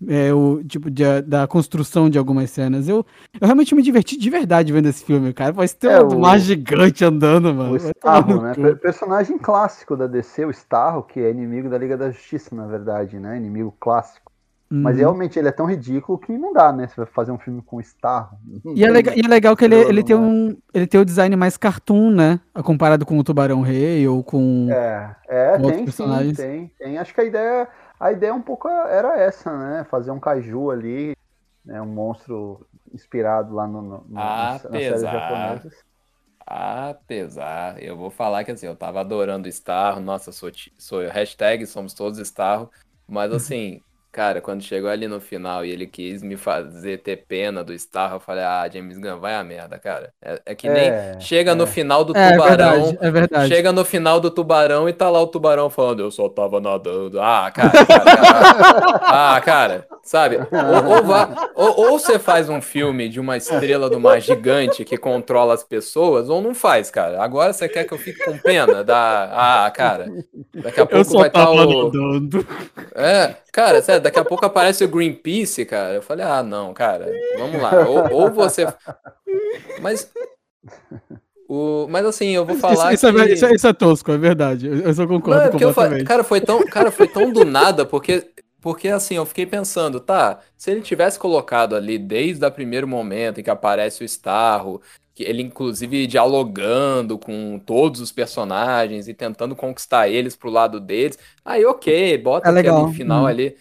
É, 0.08 0.32
o, 0.34 0.64
tipo, 0.64 0.92
de- 0.92 1.22
da 1.24 1.48
construção 1.48 2.10
de 2.10 2.18
algumas 2.20 2.52
cenas. 2.52 2.88
Eu, 2.88 3.06
eu 3.40 3.46
realmente 3.48 3.74
me 3.74 3.82
diverti 3.82 4.18
de 4.18 4.30
verdade 4.30 4.72
vendo 4.72 4.88
esse 4.88 5.04
filme, 5.04 5.34
cara. 5.34 5.52
Vai 5.52 5.68
ter 5.68 5.90
É, 5.90 6.04
um 6.04 6.20
mar 6.20 6.40
gigante 6.40 7.04
andando, 7.04 7.54
mano. 7.54 7.72
O 7.74 7.78
Starro, 7.78 8.42
né? 8.42 8.54
cu. 8.54 8.76
Personagem 8.78 9.38
clássico 9.38 9.96
da 9.98 10.06
DC, 10.06 10.46
o 10.46 10.52
Starro, 10.52 11.04
que 11.04 11.20
é 11.20 11.32
inimigo 11.32 11.70
da 11.70 11.78
Liga 11.78 11.98
da 11.98 12.12
Justiça, 12.12 12.56
na 12.56 12.68
verdade, 12.68 13.20
né? 13.20 13.38
Inimigo 13.38 13.76
clássico. 13.80 14.32
Mas 14.70 14.96
Uhum. 14.96 15.00
realmente 15.00 15.40
ele 15.40 15.48
é 15.48 15.52
tão 15.52 15.66
ridículo 15.66 16.18
que 16.18 16.38
não 16.38 16.52
dá, 16.52 16.74
né? 16.74 16.88
Você 16.88 16.96
vai 16.98 17.06
fazer 17.06 17.32
um 17.32 17.38
filme 17.40 17.62
com 17.62 17.80
Starro. 17.80 18.38
E 18.76 18.84
é, 18.84 18.90
legal, 18.90 19.16
e 19.16 19.22
é 19.26 19.28
legal 19.28 19.56
que 19.56 19.64
ele, 19.64 19.76
ele, 19.76 20.04
tem 20.04 20.16
um, 20.16 20.58
ele 20.74 20.86
tem 20.86 21.00
o 21.00 21.06
design 21.06 21.36
mais 21.38 21.56
cartoon, 21.56 22.12
né? 22.12 22.40
Comparado 22.64 23.06
com 23.06 23.18
o 23.18 23.24
Tubarão 23.24 23.62
Rei 23.62 24.06
ou 24.08 24.22
com. 24.24 24.68
É, 24.70 25.16
é 25.30 25.52
Outros 25.54 25.96
tem 25.96 26.08
sim, 26.08 26.34
tem, 26.36 26.72
tem. 26.78 26.98
Acho 26.98 27.14
que 27.14 27.22
a 27.22 27.24
ideia, 27.24 27.68
a 28.00 28.12
ideia 28.12 28.34
um 28.34 28.42
pouco 28.42 28.68
era 28.68 29.18
essa, 29.20 29.56
né? 29.58 29.84
Fazer 29.86 30.12
um 30.12 30.20
kaiju 30.20 30.70
ali, 30.72 31.16
né? 31.66 31.82
um 31.82 31.86
monstro 31.86 32.68
inspirado 32.94 33.54
lá 33.54 33.68
no, 33.68 33.82
no, 33.82 33.98
no, 34.08 34.14
nas, 34.14 34.64
nas 34.64 34.72
séries 34.72 35.04
Apesar- 35.04 35.12
japonesas. 35.12 35.88
Apesar, 36.50 37.84
eu 37.84 37.98
vou 37.98 38.10
falar 38.10 38.46
que 38.46 38.52
assim, 38.52 38.66
eu 38.68 38.76
tava 38.76 39.02
adorando 39.02 39.50
Starro, 39.50 40.00
nossa, 40.00 40.32
sou, 40.32 40.50
sou 40.78 41.02
hashtag 41.10 41.66
somos 41.68 41.94
todos 41.94 42.20
Starro, 42.20 42.72
mas 43.06 43.32
assim, 43.34 43.82
cara, 44.18 44.42
quando 44.42 44.64
chegou 44.64 44.90
ali 44.90 45.08
no 45.08 45.20
final 45.22 45.64
e 45.66 45.70
ele 45.72 45.86
quis 45.88 46.24
me 46.24 46.36
fazer 46.38 46.98
ter 47.00 47.18
pena 47.28 47.64
do 47.64 47.74
Starro, 47.74 48.16
eu 48.16 48.20
falei, 48.20 48.44
ah, 48.44 48.68
James 48.72 48.98
Gunn, 48.98 49.20
vai 49.20 49.36
a 49.36 49.44
merda, 49.44 49.78
cara. 49.80 50.12
É, 50.22 50.42
é 50.48 50.56
que 50.56 50.70
nem 50.70 50.94
É, 50.94 51.18
chega 51.20 51.54
no 51.56 51.68
final 51.68 52.04
do 52.04 52.14
É, 52.14 52.36
é 52.36 52.40
tubarão, 52.40 52.42
verdade, 52.42 52.98
é 53.02 53.12
verdade. 53.12 53.48
chega 53.48 53.72
no 53.72 53.86
final 53.86 54.20
do 54.20 54.32
tubarão 54.32 54.90
e 54.90 54.94
tá 54.94 55.10
lá 55.10 55.22
o 55.22 55.28
tubarão 55.28 55.70
falando, 55.70 56.02
eu 56.02 56.12
só 56.12 56.28
tava 56.30 56.60
nadando. 56.60 57.20
Ah, 57.22 57.52
cara, 57.54 57.84
cara, 57.86 58.12
cara. 58.16 58.48
ah, 59.06 59.42
cara, 59.44 59.88
sabe? 60.04 60.38
Ou, 60.66 60.84
ou, 60.86 61.04
vá- 61.04 61.30
ou- 61.56 61.92
ou 61.92 62.00
você 62.00 62.18
faz 62.20 62.50
um 62.50 62.62
filme 62.62 63.10
de 63.10 63.20
uma 63.20 63.38
estrela 63.38 63.90
do 63.90 64.00
mar 64.00 64.20
gigante 64.22 64.84
que 64.86 64.98
controla 64.98 65.54
as 65.54 65.64
pessoas, 65.64 66.30
ou 66.30 66.42
não 66.42 66.56
faz, 66.56 66.90
cara. 66.92 67.22
Agora 67.24 67.54
você 67.54 67.70
quer 67.70 67.86
que 67.86 67.94
eu 67.94 67.98
fique 68.00 68.20
com 68.24 68.38
pena 68.38 68.84
da. 68.84 69.66
Ah, 69.66 69.72
cara. 69.72 70.14
Daqui 70.62 70.82
a 70.82 70.86
Eu 70.90 71.04
pouco 71.04 71.06
só 71.06 71.18
vai 71.18 71.30
estar 71.30 71.46
tava 71.46 71.66
o. 71.66 71.94
nadando. 71.94 72.46
É, 72.96 73.36
cara, 73.58 73.82
sério, 73.82 74.04
daqui 74.04 74.20
a 74.20 74.24
pouco 74.24 74.46
aparece 74.46 74.84
o 74.84 74.88
Greenpeace, 74.88 75.66
cara. 75.66 75.96
Eu 75.96 76.02
falei, 76.04 76.24
ah, 76.24 76.44
não, 76.44 76.76
cara, 76.76 77.12
vamos 77.40 77.60
lá. 77.60 77.72
Ou, 77.88 78.14
ou 78.14 78.32
você. 78.32 78.68
Mas. 79.82 80.12
O, 81.50 81.88
mas 81.90 82.06
assim, 82.06 82.32
eu 82.32 82.46
vou 82.46 82.58
falar 82.58 82.94
isso, 82.94 83.08
isso 83.08 83.16
que... 83.16 83.22
é, 83.22 83.34
isso, 83.34 83.46
é, 83.46 83.54
isso 83.54 83.68
é 83.68 83.72
tosco, 83.72 84.12
é 84.12 84.18
verdade. 84.18 84.68
Eu, 84.68 84.80
eu 84.82 84.94
só 84.94 85.08
concordo 85.08 85.40
Não, 85.40 85.46
é 85.46 85.48
eu 85.48 85.52
completamente. 85.70 86.04
cara, 86.04 86.22
foi 86.22 86.42
tão, 86.42 86.60
cara, 86.68 86.92
foi 86.92 87.08
tão 87.08 87.32
do 87.32 87.46
nada, 87.46 87.86
porque, 87.86 88.30
porque 88.60 88.90
assim, 88.90 89.16
eu 89.16 89.26
fiquei 89.26 89.46
pensando, 89.46 90.02
tá, 90.02 90.42
se 90.58 90.70
ele 90.70 90.82
tivesse 90.82 91.18
colocado 91.18 91.74
ali 91.74 91.98
desde 91.98 92.46
o 92.46 92.52
primeiro 92.52 92.86
momento 92.86 93.40
em 93.40 93.44
que 93.44 93.50
aparece 93.50 94.04
o 94.04 94.06
Starro, 94.06 94.82
ele 95.24 95.42
inclusive 95.42 96.08
dialogando 96.08 97.18
com 97.18 97.60
todos 97.60 98.02
os 98.02 98.12
personagens 98.12 99.08
e 99.08 99.14
tentando 99.14 99.56
conquistar 99.56 100.10
eles 100.10 100.36
pro 100.36 100.50
lado 100.50 100.80
deles, 100.80 101.18
aí 101.44 101.66
ok, 101.66 102.18
bota 102.18 102.48
É 102.48 102.52
legal, 102.52 102.82
aquele 102.82 102.98
final 102.98 103.24
hum. 103.24 103.28
ali. 103.28 103.56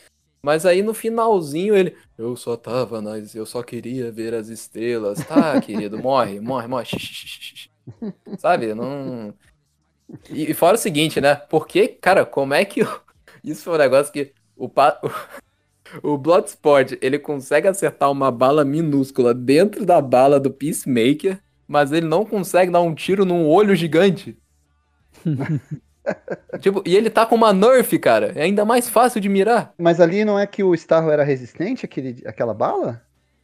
Mas 0.47 0.65
aí 0.65 0.81
no 0.81 0.95
finalzinho 0.95 1.75
ele. 1.75 1.97
Eu 2.17 2.37
só 2.37 2.57
tava, 2.57 3.03
mas 3.03 3.35
eu 3.35 3.45
só 3.45 3.65
queria 3.65 4.13
ver 4.13 4.33
as 4.33 4.49
estrelas. 4.49 5.19
Tá, 5.27 5.59
querido, 5.63 5.99
morre, 5.99 6.39
morre, 6.39 6.69
morre. 6.69 6.87
Sabe? 8.39 8.73
Não. 8.73 9.35
E, 10.31 10.51
e 10.51 10.55
fora 10.55 10.77
o 10.77 10.79
seguinte, 10.79 11.21
né? 11.21 11.35
Porque, 11.35 11.89
cara, 11.89 12.25
como 12.25 12.55
é 12.55 12.65
que. 12.65 12.83
Isso 13.43 13.65
foi 13.65 13.75
um 13.75 13.79
negócio 13.79 14.13
que. 14.13 14.33
O, 14.57 14.69
pa... 14.69 15.01
o 16.03 16.17
Bloodsport, 16.17 16.97
ele 17.01 17.19
consegue 17.19 17.67
acertar 17.69 18.11
uma 18.11 18.31
bala 18.31 18.65
minúscula 18.65 19.35
dentro 19.35 19.85
da 19.85 20.01
bala 20.01 20.39
do 20.39 20.51
Peacemaker, 20.51 21.43
mas 21.67 21.93
ele 21.93 22.07
não 22.07 22.25
consegue 22.25 22.71
dar 22.71 22.81
um 22.81 22.95
tiro 22.95 23.25
num 23.25 23.47
olho 23.49 23.75
gigante. 23.75 24.37
tipo, 26.61 26.83
e 26.87 26.97
ele 26.97 27.11
tá 27.11 27.27
com 27.27 27.35
uma 27.35 27.53
Nerf, 27.53 27.99
cara. 27.99 28.33
É 28.35 28.43
ainda 28.43 28.65
mais 28.65 28.89
fácil 28.89 29.21
de 29.21 29.29
mirar. 29.29 29.73
Mas 29.79 30.01
ali 30.01 30.25
não 30.25 30.39
é 30.39 30.47
que 30.47 30.63
o 30.63 30.75
Starro 30.75 31.11
era 31.11 31.25
resistente 31.25 31.85
àquele, 31.85 32.23
àquela 32.27 32.55
bala? 32.55 33.03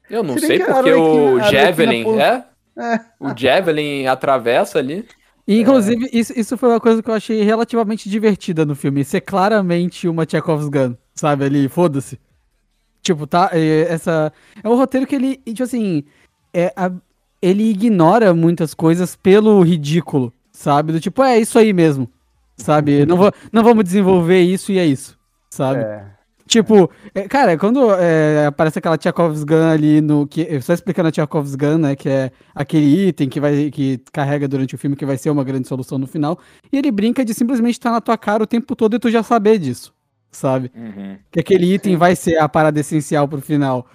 Eu 0.08 0.22
não 0.22 0.38
sei 0.38 0.58
porque 0.58 0.92
o 0.92 1.40
Javelin, 1.40 2.18
é? 2.18 2.44
é? 2.78 3.00
O 3.18 3.36
Javelin 3.36 4.06
atravessa 4.06 4.78
ali. 4.78 5.06
E, 5.46 5.60
inclusive, 5.60 6.06
é. 6.06 6.08
isso, 6.12 6.38
isso 6.38 6.56
foi 6.56 6.68
uma 6.68 6.80
coisa 6.80 7.02
que 7.02 7.10
eu 7.10 7.14
achei 7.14 7.42
relativamente 7.42 8.08
divertida 8.08 8.64
no 8.64 8.74
filme. 8.74 9.04
Ser 9.04 9.22
claramente 9.22 10.06
uma 10.06 10.28
Chekhov's 10.28 10.68
Gun, 10.68 10.94
sabe? 11.14 11.44
Ali, 11.44 11.68
foda-se. 11.68 12.20
Tipo, 13.02 13.26
tá? 13.26 13.50
Essa. 13.52 14.32
É 14.62 14.68
um 14.68 14.76
roteiro 14.76 15.06
que 15.06 15.16
ele, 15.16 15.36
tipo 15.38 15.64
assim. 15.64 16.04
É, 16.54 16.72
a, 16.76 16.92
ele 17.42 17.68
ignora 17.68 18.32
muitas 18.32 18.72
coisas 18.72 19.16
pelo 19.16 19.60
ridículo, 19.62 20.32
sabe? 20.52 20.92
Do 20.92 21.00
tipo, 21.00 21.22
é 21.22 21.38
isso 21.38 21.58
aí 21.58 21.72
mesmo. 21.72 22.08
Sabe? 22.56 23.04
Não, 23.04 23.16
vou, 23.16 23.32
não 23.50 23.64
vamos 23.64 23.84
desenvolver 23.84 24.40
isso 24.40 24.70
e 24.70 24.78
é 24.78 24.86
isso. 24.86 25.18
Sabe? 25.50 25.80
É. 25.80 26.04
Tipo, 26.46 26.90
é, 27.14 27.26
cara, 27.26 27.56
quando 27.56 27.92
é, 27.94 28.46
aparece 28.46 28.78
aquela 28.78 28.98
Tchakov's 28.98 29.42
Gun 29.42 29.70
ali 29.70 30.00
no. 30.00 30.26
Que, 30.26 30.60
só 30.60 30.74
explicando 30.74 31.08
a 31.08 31.12
Tchakov's 31.12 31.54
Gun, 31.54 31.78
né? 31.78 31.96
Que 31.96 32.08
é 32.08 32.30
aquele 32.54 33.08
item 33.08 33.28
que 33.28 33.40
vai 33.40 33.70
que 33.70 33.98
carrega 34.12 34.46
durante 34.46 34.74
o 34.74 34.78
filme 34.78 34.94
que 34.94 35.06
vai 35.06 35.16
ser 35.16 35.30
uma 35.30 35.44
grande 35.44 35.66
solução 35.66 35.98
no 35.98 36.06
final. 36.06 36.38
E 36.70 36.76
ele 36.76 36.90
brinca 36.90 37.24
de 37.24 37.32
simplesmente 37.32 37.74
estar 37.74 37.90
na 37.90 38.00
tua 38.00 38.18
cara 38.18 38.42
o 38.42 38.46
tempo 38.46 38.76
todo 38.76 38.94
e 38.94 38.98
tu 38.98 39.10
já 39.10 39.22
saber 39.22 39.58
disso. 39.58 39.94
Sabe? 40.30 40.70
Uhum. 40.74 41.16
Que 41.30 41.40
aquele 41.40 41.74
item 41.74 41.96
vai 41.96 42.14
ser 42.16 42.38
a 42.38 42.48
parada 42.48 42.78
essencial 42.80 43.26
pro 43.26 43.40
final. 43.40 43.86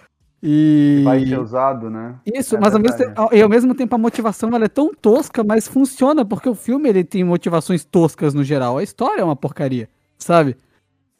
E... 0.42 1.02
Vai 1.04 1.26
ser 1.26 1.40
usado, 1.40 1.90
né? 1.90 2.16
Isso, 2.26 2.56
é 2.56 2.60
mas 2.60 2.74
ao 2.74 2.80
mesmo, 2.80 2.98
tempo, 2.98 3.30
e 3.34 3.42
ao 3.42 3.50
mesmo 3.50 3.76
tempo 3.76 3.96
a 3.96 3.98
motivação 3.98 4.50
ela 4.54 4.66
é 4.66 4.70
tão 4.70 4.94
tosca, 4.94 5.44
mas 5.44 5.68
funciona, 5.68 6.24
porque 6.24 6.48
o 6.48 6.54
filme 6.54 6.88
ele 6.90 7.04
tem 7.04 7.24
motivações 7.24 7.84
toscas 7.84 8.34
no 8.34 8.44
geral. 8.44 8.78
A 8.78 8.84
história 8.84 9.22
é 9.22 9.26
uma 9.26 9.36
porcaria, 9.36 9.90
sabe? 10.18 10.56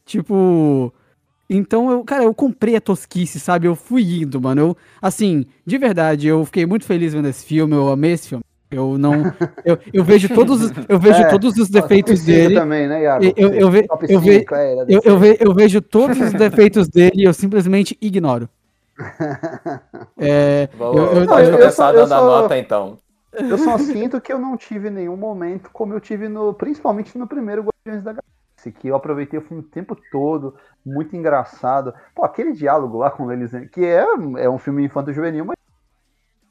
Tipo. 0.04 0.92
Então, 1.50 1.90
eu, 1.90 2.04
cara, 2.04 2.24
eu 2.24 2.34
comprei 2.34 2.76
a 2.76 2.80
tosquice, 2.80 3.40
sabe? 3.40 3.66
Eu 3.66 3.74
fui 3.74 4.22
indo, 4.22 4.40
mano. 4.40 4.60
Eu, 4.60 4.76
assim, 5.00 5.46
de 5.64 5.78
verdade, 5.78 6.28
eu 6.28 6.44
fiquei 6.44 6.66
muito 6.66 6.84
feliz 6.84 7.14
vendo 7.14 7.26
esse 7.26 7.44
filme, 7.44 7.74
eu 7.74 7.88
amei 7.88 8.12
esse 8.12 8.28
filme. 8.28 8.44
Eu 8.70 8.98
não. 8.98 9.14
Eu, 9.64 9.78
eu 9.92 10.04
vejo 10.04 10.28
todos, 10.28 10.70
eu 10.88 10.98
vejo 10.98 11.20
é, 11.20 11.28
todos 11.28 11.56
os 11.56 11.68
defeitos 11.70 12.22
dele. 12.22 12.54
Também, 12.54 12.86
né, 12.86 13.02
Iago? 13.02 13.24
Eu, 13.36 13.48
eu, 13.54 13.70
ve, 13.70 13.86
eu, 14.08 14.20
ve, 14.20 14.46
eu, 14.88 15.00
eu, 15.04 15.18
ve, 15.18 15.36
eu 15.40 15.54
vejo 15.54 15.80
todos 15.80 16.20
os 16.20 16.32
defeitos 16.34 16.88
dele 16.88 17.22
e 17.22 17.24
eu 17.24 17.32
simplesmente 17.32 17.96
ignoro. 18.00 18.48
É, 20.18 20.66
Vou, 20.76 20.96
eu, 20.96 21.06
eu, 21.14 21.26
não, 21.26 21.38
eu, 21.38 21.52
começar 21.52 21.92
dando 21.92 22.12
a 22.12 22.20
nota, 22.20 22.58
então. 22.58 22.98
Eu 23.32 23.56
só 23.58 23.78
sinto 23.78 24.20
que 24.20 24.32
eu 24.32 24.38
não 24.38 24.56
tive 24.56 24.90
nenhum 24.90 25.16
momento 25.16 25.70
como 25.72 25.94
eu 25.94 26.00
tive 26.00 26.28
no. 26.28 26.52
Principalmente 26.54 27.16
no 27.16 27.26
primeiro 27.26 27.62
Guardiões 27.62 28.02
da 28.02 28.12
Galáxia, 28.12 28.72
que 28.72 28.88
eu 28.88 28.96
aproveitei 28.96 29.38
o 29.38 29.42
filme 29.42 29.62
o 29.62 29.66
tempo 29.66 29.96
todo, 30.10 30.56
muito 30.84 31.14
engraçado. 31.14 31.94
Pô, 32.14 32.24
aquele 32.24 32.52
diálogo 32.52 32.98
lá 32.98 33.10
com 33.10 33.30
eles, 33.30 33.52
que 33.70 33.84
é, 33.84 34.04
é 34.38 34.50
um 34.50 34.58
filme 34.58 34.84
infanto-juvenil, 34.84 35.44
mas. 35.44 35.56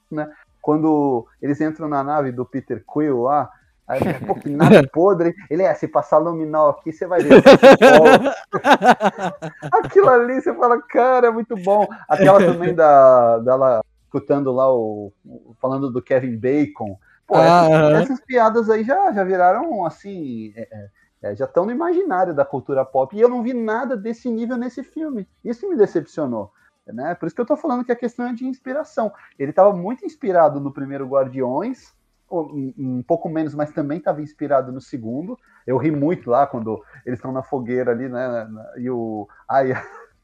Né? 0.10 0.32
Quando 0.62 1.28
eles 1.42 1.60
entram 1.60 1.88
na 1.88 2.04
nave 2.04 2.32
do 2.32 2.46
Peter 2.46 2.84
Quill 2.86 3.24
lá, 3.24 3.50
Aí, 3.88 4.02
pô, 4.26 4.36
que 4.36 4.50
nada 4.50 4.86
podre. 4.92 5.34
Ele 5.50 5.64
é, 5.64 5.74
se 5.74 5.88
passar 5.88 6.18
luminol 6.18 6.72
aqui, 6.72 6.92
você 6.92 7.08
vai 7.08 7.22
ver. 7.22 7.42
Aquilo 9.72 10.10
ali, 10.10 10.42
você 10.42 10.54
fala, 10.54 10.82
cara, 10.82 11.28
é 11.28 11.32
muito 11.32 11.56
bom. 11.56 11.88
Aquela 12.08 12.40
também 12.40 12.76
da, 12.76 13.40
dela 13.40 13.82
escutando 14.04 14.52
lá 14.52 14.70
o. 14.74 15.14
falando 15.62 15.90
do 15.90 16.02
Kevin 16.02 16.38
Bacon. 16.38 17.00
Pô, 17.26 17.36
ah, 17.36 17.68
essas, 17.92 18.04
essas, 18.04 18.20
piadas 18.22 18.70
aí 18.70 18.84
já, 18.84 19.14
já 19.14 19.24
viraram 19.24 19.86
assim. 19.86 20.52
É, 20.56 20.62
é, 20.62 20.90
é, 21.22 21.36
já 21.36 21.46
estão 21.46 21.66
no 21.66 21.72
imaginário 21.72 22.34
da 22.34 22.46
cultura 22.46 22.86
pop. 22.86 23.16
E 23.16 23.22
eu 23.22 23.30
não 23.30 23.42
vi 23.42 23.54
nada 23.54 23.96
desse 23.96 24.30
nível 24.30 24.58
nesse 24.58 24.84
filme. 24.84 25.28
Isso 25.44 25.68
me 25.70 25.76
decepcionou. 25.76 26.52
Né? 26.86 27.16
Por 27.16 27.26
isso 27.26 27.36
que 27.36 27.42
eu 27.42 27.46
tô 27.46 27.58
falando 27.58 27.84
que 27.84 27.92
a 27.92 27.98
questão 27.98 28.28
é 28.28 28.34
de 28.34 28.46
inspiração. 28.46 29.12
Ele 29.38 29.50
estava 29.50 29.74
muito 29.74 30.06
inspirado 30.06 30.60
no 30.60 30.72
primeiro 30.72 31.08
Guardiões, 31.08 31.94
um, 32.30 33.04
pouco 33.06 33.30
menos, 33.30 33.56
mas 33.56 33.72
também 33.72 33.98
estava 33.98 34.22
inspirado 34.22 34.72
no 34.72 34.82
segundo. 34.82 35.38
Eu 35.66 35.78
ri 35.78 35.92
muito 35.92 36.30
lá 36.30 36.46
quando 36.46 36.84
eles 37.06 37.20
estão 37.20 37.32
na 37.32 37.44
fogueira 37.44 37.92
ali, 37.92 38.10
né? 38.10 38.48
E 38.78 38.90
o. 38.90 39.28
Ai, 39.50 39.74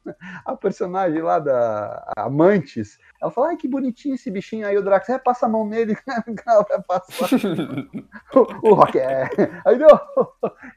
a 0.46 0.56
personagem 0.56 1.22
lá 1.22 1.40
da 1.40 2.12
Amantes, 2.18 3.00
ela 3.22 3.32
fala, 3.32 3.50
ai, 3.50 3.58
que 3.58 3.68
bonitinho 3.68 4.16
esse 4.16 4.30
bichinho. 4.30 4.68
Aí 4.68 4.78
o 4.78 4.84
Drax, 4.84 5.10
é, 5.10 5.18
passa 5.18 5.46
a 5.46 5.50
mão 5.50 5.68
nele, 5.68 5.98
ela 6.46 6.66
vai 6.68 6.82
passar. 6.82 7.30
o, 8.36 8.70
o 8.70 8.74
Rock, 8.74 9.00
é. 9.00 9.30
Aí 9.66 9.78
deu. 9.78 9.88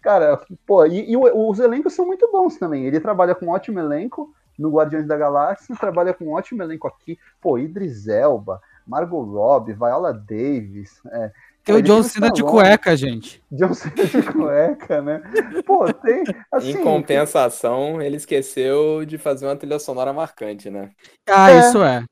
Cara, 0.03 0.41
pô, 0.67 0.85
e, 0.87 1.11
e, 1.11 1.17
os 1.17 1.59
elencos 1.59 1.95
são 1.95 2.07
muito 2.07 2.31
bons 2.31 2.57
também. 2.57 2.85
Ele 2.85 3.01
trabalha 3.01 3.35
com 3.35 3.47
um 3.47 3.51
ótimo 3.51 3.81
elenco 3.81 4.33
no 4.59 4.71
Guardiões 4.71 5.07
da 5.07 5.17
Galáxia, 5.17 5.77
trabalha 5.77 6.15
com 6.15 6.27
um 6.27 6.33
ótimo 6.33 6.63
elenco 6.63 6.87
aqui. 6.87 7.19
Pô, 7.41 7.59
Idris 7.59 8.09
Elba, 8.09 8.61
Margot 8.87 9.23
Robbie, 9.23 9.73
Viola 9.73 10.13
Davis. 10.13 11.01
É, 11.07 11.33
tem 11.67 11.75
o 11.75 11.83
John 11.83 12.03
Cena 12.05 12.31
de 12.31 12.45
cueca, 12.45 12.97
gente. 12.97 13.43
John 13.51 13.75
Cena 13.75 14.05
de 14.05 14.23
cueca, 14.33 15.03
né? 15.03 15.21
Pô, 15.67 15.93
tem. 15.93 16.23
Assim, 16.53 16.71
em 16.71 16.83
compensação, 16.83 18.01
ele 18.01 18.17
esqueceu 18.17 19.05
de 19.05 19.19
fazer 19.19 19.47
uma 19.47 19.57
trilha 19.57 19.81
sonora 19.81 20.13
marcante, 20.13 20.71
né? 20.71 20.91
Ah, 21.29 21.51
é. 21.51 21.59
isso 21.59 21.83
é. 21.83 22.05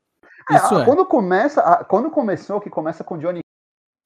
é 0.51 0.55
isso 0.55 0.77
é, 0.77 0.81
é. 0.81 0.85
Quando 0.85 1.05
começa, 1.05 1.85
quando 1.85 2.11
começou, 2.11 2.59
que 2.59 2.69
começa 2.69 3.01
com 3.01 3.17
Johnny. 3.17 3.39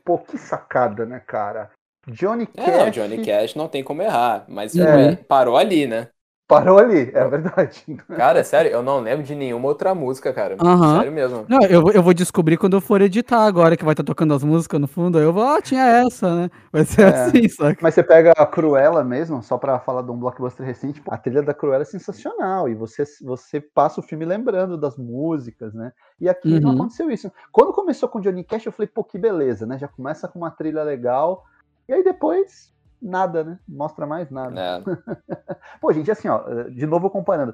Pô, 0.06 0.20
que 0.20 0.38
sacada, 0.38 1.04
né, 1.04 1.20
cara? 1.20 1.72
Johnny 2.08 2.46
Cash. 2.46 2.68
É, 2.68 2.78
não, 2.78 2.90
Johnny 2.92 3.26
Cash 3.26 3.56
não 3.56 3.68
tem 3.68 3.84
como 3.84 4.04
errar, 4.04 4.46
mas 4.48 4.76
é. 4.76 5.16
parou 5.16 5.58
ali, 5.58 5.88
né? 5.88 6.10
Parou 6.50 6.80
ali, 6.80 7.12
é 7.14 7.28
verdade. 7.28 7.86
Cara, 8.18 8.44
sério, 8.44 8.72
eu 8.72 8.82
não 8.82 9.02
lembro 9.02 9.24
de 9.24 9.36
nenhuma 9.36 9.68
outra 9.68 9.94
música, 9.94 10.34
cara. 10.34 10.58
Uhum. 10.60 10.96
Sério 10.96 11.12
mesmo. 11.12 11.46
Não, 11.48 11.62
eu, 11.62 11.92
eu 11.92 12.02
vou 12.02 12.12
descobrir 12.12 12.58
quando 12.58 12.76
eu 12.76 12.82
for 12.82 13.00
editar 13.04 13.46
agora, 13.46 13.78
que 13.78 13.86
vai 13.86 13.94
estar 13.94 14.02
tá 14.02 14.08
tocando 14.08 14.34
as 14.34 14.44
músicas 14.44 14.82
no 14.82 14.88
fundo. 14.88 15.20
Aí 15.20 15.24
eu 15.24 15.32
vou, 15.32 15.44
ah, 15.44 15.62
tinha 15.62 15.86
essa, 15.86 16.36
né? 16.36 16.50
Vai 16.72 16.86
ser 16.86 17.04
é. 17.04 17.06
assim, 17.06 17.48
saca? 17.50 17.78
Mas 17.84 17.94
você 17.94 18.02
pega 18.02 18.32
a 18.32 18.48
Cruella 18.48 19.04
mesmo, 19.04 19.44
só 19.44 19.60
pra 19.60 19.78
falar 19.78 20.02
de 20.02 20.10
um 20.10 20.18
blockbuster 20.18 20.66
recente, 20.66 21.00
a 21.08 21.20
trilha 21.20 21.44
da 21.44 21.54
Cruella 21.54 21.84
é 21.84 21.86
sensacional. 21.86 22.68
E 22.68 22.74
você, 22.74 23.04
você 23.22 23.62
passa 23.62 24.00
o 24.00 24.04
filme 24.04 24.26
lembrando 24.26 24.76
das 24.76 24.98
músicas, 24.98 25.76
né? 25.76 25.92
E 26.20 26.28
aqui 26.28 26.56
uhum. 26.56 26.62
não 26.62 26.72
aconteceu 26.72 27.12
isso. 27.12 27.32
Quando 27.52 27.74
começou 27.74 28.10
com 28.10 28.20
Johnny 28.20 28.44
Cash, 28.44 28.66
eu 28.66 28.72
falei, 28.72 28.88
pô, 28.88 29.04
que 29.04 29.20
beleza, 29.20 29.68
né? 29.68 29.78
Já 29.78 29.88
começa 29.88 30.28
com 30.28 30.40
uma 30.40 30.50
trilha 30.50 30.82
legal. 30.82 31.44
E 31.88 31.94
aí 31.94 32.04
depois 32.04 32.74
nada, 33.02 33.44
né? 33.44 33.60
Mostra 33.68 34.06
mais 34.06 34.30
nada. 34.30 34.60
É. 34.60 34.84
Pô, 35.80 35.92
gente, 35.94 36.12
assim, 36.12 36.28
ó, 36.28 36.44
de 36.70 36.86
novo 36.86 37.10
comparando. 37.10 37.54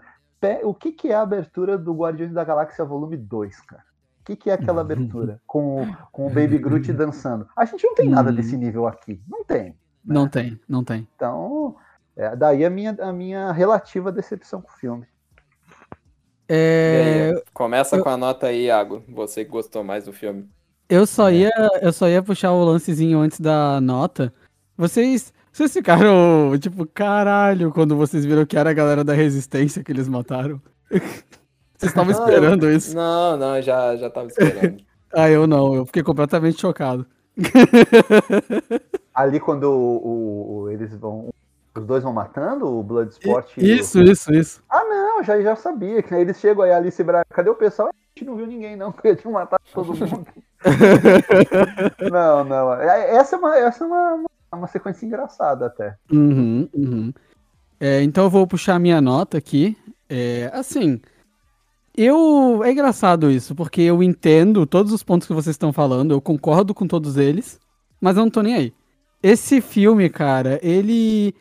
O 0.63 0.73
que, 0.73 0.91
que 0.91 1.09
é 1.09 1.15
a 1.15 1.21
abertura 1.21 1.77
do 1.77 1.93
Guardiões 1.93 2.31
da 2.31 2.43
Galáxia 2.43 2.85
Volume 2.85 3.17
2, 3.17 3.61
cara? 3.61 3.83
O 4.21 4.25
que, 4.25 4.35
que 4.35 4.49
é 4.49 4.53
aquela 4.53 4.81
abertura 4.81 5.39
com, 5.45 5.87
com 6.11 6.27
o 6.27 6.29
Baby 6.29 6.57
Groot 6.57 6.91
dançando? 6.93 7.47
A 7.55 7.65
gente 7.65 7.83
não 7.83 7.95
tem 7.95 8.09
nada 8.09 8.31
desse 8.31 8.57
nível 8.57 8.87
aqui. 8.87 9.21
Não 9.27 9.43
tem. 9.43 9.65
Né? 9.65 9.75
Não 10.03 10.27
tem, 10.27 10.59
não 10.67 10.83
tem. 10.83 11.07
Então, 11.15 11.75
é, 12.15 12.35
daí 12.35 12.63
a 12.63 12.69
minha, 12.69 12.95
a 12.99 13.11
minha 13.11 13.51
relativa 13.51 14.11
decepção 14.11 14.61
com 14.61 14.69
o 14.69 14.77
filme. 14.77 15.07
É... 16.47 17.31
Aí, 17.35 17.43
começa 17.53 17.95
eu... 17.95 18.03
com 18.03 18.09
a 18.09 18.17
nota 18.17 18.47
aí, 18.47 18.65
Iago. 18.65 19.03
Você 19.09 19.43
que 19.43 19.51
gostou 19.51 19.83
mais 19.83 20.05
do 20.05 20.13
filme. 20.13 20.47
Eu 20.87 21.07
só 21.07 21.31
ia, 21.31 21.51
eu 21.81 21.91
só 21.91 22.07
ia 22.07 22.21
puxar 22.21 22.51
o 22.51 22.63
lancezinho 22.63 23.19
antes 23.19 23.39
da 23.39 23.81
nota. 23.81 24.31
Vocês 24.77 25.33
vocês 25.55 25.71
ficaram, 25.71 26.51
tipo, 26.59 26.85
caralho, 26.85 27.71
quando 27.71 27.95
vocês 27.95 28.25
viram 28.25 28.45
que 28.45 28.57
era 28.57 28.71
a 28.71 28.73
galera 28.73 29.05
da 29.05 29.13
resistência 29.13 29.81
que 29.81 29.89
eles 29.89 30.05
mataram? 30.05 30.61
Vocês 31.77 31.91
estavam 31.91 32.11
esperando 32.11 32.69
isso? 32.69 32.95
Não, 32.95 33.37
não, 33.37 33.61
já, 33.61 33.95
já 33.97 34.09
tava 34.09 34.27
esperando. 34.27 34.81
ah, 35.13 35.29
eu 35.29 35.45
não, 35.45 35.75
eu 35.75 35.85
fiquei 35.85 36.03
completamente 36.03 36.59
chocado. 36.59 37.05
Ali 39.13 39.39
quando 39.39 39.65
o, 39.65 40.63
o, 40.63 40.69
eles 40.71 40.93
vão. 40.95 41.29
Os 41.73 41.85
dois 41.85 42.03
vão 42.03 42.13
matando 42.13 42.65
o 42.67 42.83
Bloodsport? 42.83 43.57
Isso, 43.57 43.99
o... 43.99 44.03
isso, 44.03 44.33
isso. 44.33 44.63
Ah, 44.69 44.83
não, 44.83 45.23
já, 45.23 45.41
já 45.41 45.55
sabia. 45.55 46.01
Que 46.01 46.15
eles 46.15 46.37
chegam 46.37 46.63
aí, 46.63 46.71
Alice 46.71 47.01
Braga, 47.03 47.25
cadê 47.29 47.49
o 47.49 47.55
pessoal? 47.55 47.89
A 47.89 48.19
gente 48.19 48.25
não 48.25 48.35
viu 48.35 48.47
ninguém, 48.47 48.75
não, 48.75 48.91
porque 48.91 49.15
tinham 49.15 49.33
matado 49.33 49.63
todo 49.73 49.95
mundo. 49.95 50.27
não, 52.11 52.43
não. 52.43 52.73
É, 52.73 53.15
essa 53.15 53.35
é 53.35 53.39
uma, 53.39 53.57
essa 53.57 53.83
é 53.83 53.87
uma, 53.87 54.25
é 54.55 54.59
uma 54.59 54.67
sequência 54.67 55.05
engraçada 55.05 55.67
até. 55.67 55.95
Uhum, 56.11 56.67
uhum. 56.73 57.13
É, 57.79 58.01
então 58.01 58.23
eu 58.23 58.29
vou 58.29 58.47
puxar 58.47 58.75
a 58.75 58.79
minha 58.79 59.01
nota 59.01 59.37
aqui. 59.37 59.77
É, 60.09 60.49
assim, 60.53 60.99
eu. 61.97 62.61
É 62.63 62.71
engraçado 62.71 63.29
isso, 63.29 63.55
porque 63.55 63.81
eu 63.81 64.03
entendo 64.03 64.65
todos 64.65 64.91
os 64.91 65.03
pontos 65.03 65.27
que 65.27 65.33
vocês 65.33 65.53
estão 65.53 65.71
falando, 65.71 66.11
eu 66.11 66.21
concordo 66.21 66.73
com 66.73 66.87
todos 66.87 67.17
eles, 67.17 67.59
mas 68.01 68.17
eu 68.17 68.23
não 68.23 68.29
tô 68.29 68.41
nem 68.41 68.55
aí. 68.55 68.73
Esse 69.21 69.61
filme, 69.61 70.09
cara, 70.09 70.59
ele. 70.61 71.33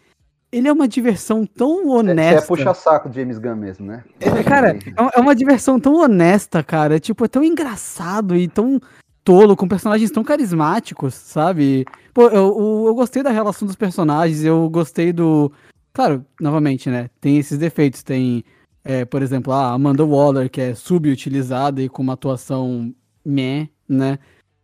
Ele 0.51 0.69
é 0.69 0.73
uma 0.73 0.87
diversão 0.87 1.45
tão 1.45 1.89
honesta. 1.89 2.43
Você 2.43 2.45
é 2.45 2.47
puxa-saco 2.47 3.09
de 3.11 3.21
James 3.21 3.39
Gunn 3.39 3.57
mesmo, 3.57 3.87
né? 3.87 4.05
É, 4.21 4.41
cara, 4.45 4.79
é 5.13 5.21
uma 5.21 5.35
diversão 5.35 5.81
tão 5.81 5.97
honesta, 5.97 6.63
cara. 6.63 7.01
Tipo, 7.01 7.25
é 7.25 7.29
tão 7.29 7.43
engraçado 7.43 8.37
e 8.37 8.47
tão 8.47 8.81
tolo, 9.25 9.57
com 9.57 9.67
personagens 9.67 10.11
tão 10.11 10.23
carismáticos, 10.23 11.15
sabe? 11.15 11.87
Pô, 12.13 12.29
eu, 12.29 12.85
eu, 12.87 12.95
gostei 12.95 13.23
da 13.23 13.31
relação 13.31 13.67
dos 13.67 13.75
personagens, 13.75 14.45
eu 14.45 14.69
gostei 14.69 15.13
do. 15.13 15.51
Claro, 15.93 16.25
novamente, 16.41 16.91
né? 16.91 17.09
Tem 17.21 17.39
esses 17.39 17.59
defeitos. 17.59 18.03
Tem, 18.03 18.45
é, 18.85 19.05
por 19.05 19.23
exemplo, 19.23 19.53
a 19.53 19.73
Amanda 19.73 20.05
Waller, 20.05 20.51
que 20.51 20.61
é 20.61 20.75
subutilizada 20.75 21.83
e 21.83 21.89
com 21.89 22.03
uma 22.03 22.13
atuação 22.13 22.95
meh, 23.25 23.69
né? 23.89 24.19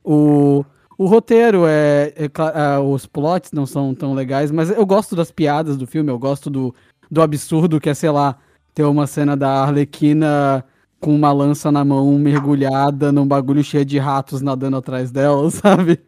O. 0.05 0.65
O 0.99 1.07
roteiro 1.07 1.65
é, 1.67 2.13
é, 2.15 2.25
é, 2.27 2.79
Os 2.79 3.07
plots 3.07 3.53
não 3.53 3.65
são 3.65 3.95
tão 3.95 4.13
legais, 4.13 4.51
mas 4.51 4.69
eu 4.69 4.85
gosto 4.85 5.17
das 5.17 5.31
piadas 5.31 5.79
do 5.79 5.87
filme, 5.87 6.11
eu 6.11 6.19
gosto 6.19 6.51
do, 6.51 6.75
do 7.11 7.23
absurdo 7.23 7.81
que 7.81 7.89
é, 7.89 7.95
sei 7.95 8.11
lá, 8.11 8.37
ter 8.75 8.85
uma 8.85 9.07
cena 9.07 9.35
da 9.35 9.63
Arlequina 9.63 10.63
com 11.01 11.15
uma 11.15 11.33
lança 11.33 11.73
na 11.73 11.85
mão, 11.85 12.19
mergulhada 12.19 13.11
num 13.11 13.27
bagulho 13.27 13.65
cheio 13.65 13.85
de 13.85 13.99
ratos 13.99 14.43
nadando 14.43 14.77
atrás 14.77 15.11
dela, 15.11 15.49
sabe? 15.51 16.01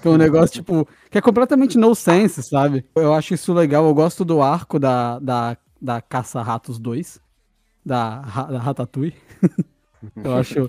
Que 0.00 0.08
é 0.08 0.10
um 0.10 0.16
negócio, 0.16 0.54
tipo, 0.54 0.88
que 1.10 1.18
é 1.18 1.20
completamente 1.20 1.76
no 1.76 1.94
sense, 1.94 2.42
sabe? 2.42 2.84
Eu 2.94 3.12
acho 3.12 3.34
isso 3.34 3.52
legal, 3.52 3.84
eu 3.86 3.94
gosto 3.94 4.24
do 4.24 4.40
arco 4.40 4.78
da, 4.78 5.18
da, 5.18 5.56
da 5.80 6.00
Caça-Ratos 6.00 6.78
2, 6.78 7.20
da, 7.84 8.20
da 8.20 8.58
Ratatouille. 8.58 9.14
eu 10.22 10.34
acho, 10.34 10.68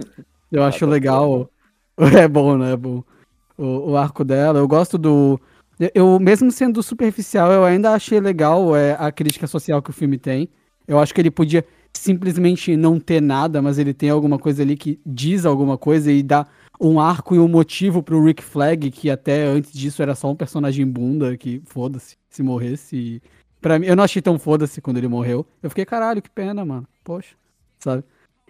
eu 0.51 0.63
acho 0.63 0.85
legal. 0.85 1.49
É 1.97 2.27
bom, 2.27 2.57
né? 2.57 2.73
É 2.73 2.75
bom 2.75 3.01
o, 3.57 3.91
o 3.91 3.97
arco 3.97 4.23
dela. 4.23 4.59
Eu 4.59 4.67
gosto 4.67 4.97
do. 4.97 5.39
Eu, 5.93 6.19
mesmo 6.19 6.51
sendo 6.51 6.81
superficial, 6.81 7.51
eu 7.51 7.65
ainda 7.65 7.91
achei 7.91 8.19
legal 8.19 8.75
é, 8.75 8.95
a 8.97 9.11
crítica 9.11 9.45
social 9.45 9.81
que 9.81 9.89
o 9.89 9.93
filme 9.93 10.17
tem. 10.17 10.49
Eu 10.87 10.99
acho 10.99 11.13
que 11.13 11.19
ele 11.19 11.31
podia 11.31 11.65
simplesmente 12.05 12.77
não 12.77 12.99
ter 12.99 13.19
nada, 13.19 13.63
mas 13.63 13.79
ele 13.79 13.93
tem 13.93 14.11
alguma 14.11 14.37
coisa 14.37 14.61
ali 14.61 14.77
que 14.77 14.99
diz 15.03 15.43
alguma 15.43 15.75
coisa 15.75 16.11
e 16.11 16.21
dá 16.21 16.45
um 16.79 16.99
arco 16.99 17.33
e 17.33 17.39
um 17.39 17.47
motivo 17.47 18.03
pro 18.03 18.23
Rick 18.23 18.43
Flag, 18.43 18.91
que 18.91 19.09
até 19.09 19.45
antes 19.45 19.73
disso 19.73 20.03
era 20.03 20.13
só 20.13 20.29
um 20.29 20.35
personagem 20.35 20.85
bunda, 20.85 21.35
que 21.35 21.61
foda-se, 21.65 22.15
se 22.29 22.43
morresse. 22.43 23.21
Pra 23.59 23.79
mim, 23.79 23.87
eu 23.87 23.95
não 23.95 24.03
achei 24.03 24.21
tão 24.21 24.37
foda-se 24.37 24.79
quando 24.81 24.97
ele 24.97 25.07
morreu. 25.07 25.47
Eu 25.63 25.69
fiquei, 25.71 25.83
caralho, 25.83 26.21
que 26.21 26.29
pena, 26.29 26.63
mano. 26.63 26.87
Poxa, 27.03 27.35
sabe? 27.79 28.03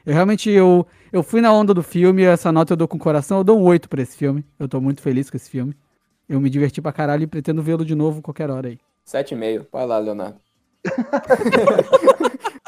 Eu 0.06 0.14
realmente, 0.14 0.49
eu, 0.49 0.86
eu 1.14 1.24
fui 1.24 1.39
na 1.39 1.53
onda 1.53 1.74
do 1.74 1.82
filme, 1.82 2.24
essa 2.24 2.51
nota 2.51 2.74
eu 2.74 2.78
dou 2.78 2.89
com 2.89 2.97
o 2.97 2.99
coração, 2.99 3.38
eu 3.38 3.43
dou 3.43 3.58
um 3.58 3.64
8 3.64 3.88
pra 3.88 4.01
esse 4.01 4.18
filme. 4.18 4.43
Eu 4.60 4.68
tô 4.68 4.82
muito 4.82 5.01
feliz 5.01 5.30
com 5.30 5.38
esse 5.38 5.49
filme. 5.49 5.74
Eu 6.28 6.41
me 6.41 6.49
diverti 6.49 6.82
pra 6.82 6.91
caralho 6.91 7.24
e 7.24 7.28
pretendo 7.28 7.64
vê-lo 7.64 7.86
de 7.86 7.95
novo 7.95 8.22
qualquer 8.22 8.49
hora 8.49 8.68
aí. 8.68 8.80
7,5. 9.08 9.68
Vai 9.72 9.86
lá, 9.86 9.97
Leonardo. 9.97 10.39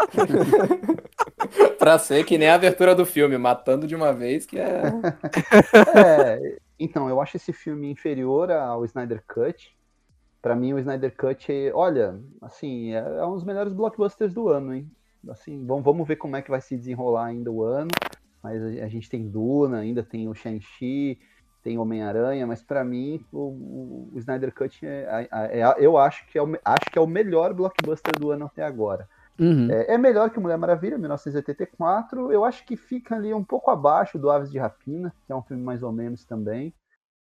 pra 1.78 2.00
ser 2.00 2.24
que 2.26 2.38
nem 2.38 2.50
a 2.50 2.56
abertura 2.56 2.96
do 2.96 3.06
filme, 3.06 3.38
matando 3.38 3.88
de 3.88 3.96
uma 3.96 4.14
vez, 4.14 4.46
que 4.46 4.60
é... 4.60 4.82
é. 5.96 6.58
Então, 6.80 7.10
eu 7.10 7.20
acho 7.20 7.38
esse 7.38 7.52
filme 7.52 7.90
inferior 7.90 8.52
ao 8.52 8.86
Snyder 8.86 9.24
Cut. 9.28 9.76
Para 10.42 10.56
mim, 10.56 10.74
o 10.74 10.80
Snyder 10.80 11.16
Cut, 11.16 11.52
olha, 11.74 12.20
assim, 12.42 12.94
é, 12.94 13.00
é 13.00 13.26
um 13.26 13.34
dos 13.34 13.44
melhores 13.44 13.74
blockbusters 13.74 14.34
do 14.34 14.48
ano, 14.50 14.76
hein? 14.76 14.90
assim, 15.30 15.66
vamos, 15.66 15.84
vamos 15.84 16.08
ver 16.08 16.16
como 16.16 16.36
é 16.36 16.42
que 16.42 16.50
vai 16.50 16.62
se 16.62 16.78
desenrolar 16.78 17.26
ainda 17.26 17.52
o 17.52 17.64
ano. 17.64 17.90
Mas 18.42 18.62
a, 18.62 18.88
gente 18.88 19.10
tem 19.10 19.28
Duna, 19.28 19.80
ainda 19.80 20.04
tem 20.04 20.30
o 20.30 20.34
Shang-Chi, 20.34 21.20
tem 21.64 21.78
Homem-Aranha, 21.78 22.46
mas 22.46 22.62
para 22.62 22.84
mim 22.84 23.26
o, 23.32 23.40
o, 23.40 24.10
o, 24.14 24.20
Snyder 24.20 24.54
Cut 24.54 24.86
é, 24.86 25.28
é, 25.32 25.60
é, 25.60 25.76
eu 25.80 25.98
acho 25.98 26.26
que 26.28 26.38
é, 26.38 26.42
o, 26.42 26.58
acho 26.64 26.92
que 26.92 26.98
é 26.98 27.02
o 27.02 27.08
melhor 27.08 27.54
blockbuster 27.54 28.18
do 28.18 28.32
ano 28.32 28.46
até 28.46 28.64
agora. 28.64 29.10
Uhum. 29.40 29.70
É, 29.70 29.94
é, 29.94 29.98
melhor 29.98 30.30
que 30.30 30.40
Mulher 30.40 30.58
Maravilha, 30.58 30.98
1984. 30.98 32.32
Eu 32.32 32.44
acho 32.44 32.66
que 32.66 32.76
fica 32.76 33.16
ali 33.16 33.34
um 33.34 33.44
pouco 33.44 33.70
abaixo 33.70 34.18
do 34.18 34.30
Aves 34.30 34.52
de 34.52 34.58
Rapina, 34.58 35.14
que 35.26 35.32
é 35.32 35.36
um 35.36 35.44
filme 35.44 35.64
mais 35.64 35.84
ou 35.84 35.92
menos 35.92 36.26
também. 36.26 36.74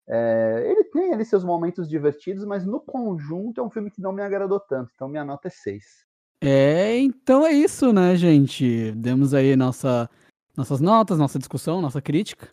É, 0.08 0.64
ele 0.66 0.86
tem 0.86 1.14
ali 1.14 1.26
seus 1.26 1.44
momentos 1.44 1.88
divertidos, 1.88 2.46
mas 2.46 2.66
no 2.66 2.80
conjunto 2.80 3.60
é 3.60 3.64
um 3.64 3.70
filme 3.70 3.92
que 3.92 4.02
não 4.02 4.14
me 4.14 4.22
agradou 4.22 4.60
tanto. 4.60 4.92
Então 4.96 5.10
minha 5.10 5.26
nota 5.26 5.48
é 5.48 5.52
6. 5.52 6.08
É, 6.42 6.98
então 7.00 7.46
é 7.46 7.52
isso, 7.52 7.92
né, 7.92 8.16
gente? 8.16 8.92
Demos 8.94 9.34
aí 9.34 9.56
nossa, 9.56 10.10
nossas 10.56 10.80
notas, 10.80 11.18
nossa 11.18 11.38
discussão, 11.38 11.82
nossa 11.82 12.02
crítica. 12.02 12.48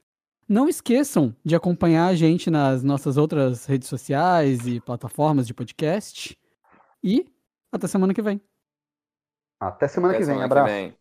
Não 0.48 0.68
esqueçam 0.68 1.34
de 1.44 1.54
acompanhar 1.54 2.08
a 2.08 2.14
gente 2.14 2.50
nas 2.50 2.82
nossas 2.82 3.16
outras 3.16 3.64
redes 3.66 3.88
sociais 3.88 4.66
e 4.66 4.80
plataformas 4.80 5.46
de 5.46 5.54
podcast. 5.54 6.36
E 7.02 7.26
até 7.70 7.86
semana 7.86 8.12
que 8.12 8.22
vem. 8.22 8.40
Até 9.68 9.88
semana 9.88 10.14
até 10.14 10.20
que 10.20 10.24
vem, 10.26 10.34
semana 10.34 10.44
abraço. 10.46 10.66
Que 10.66 10.72
vem. 10.72 10.96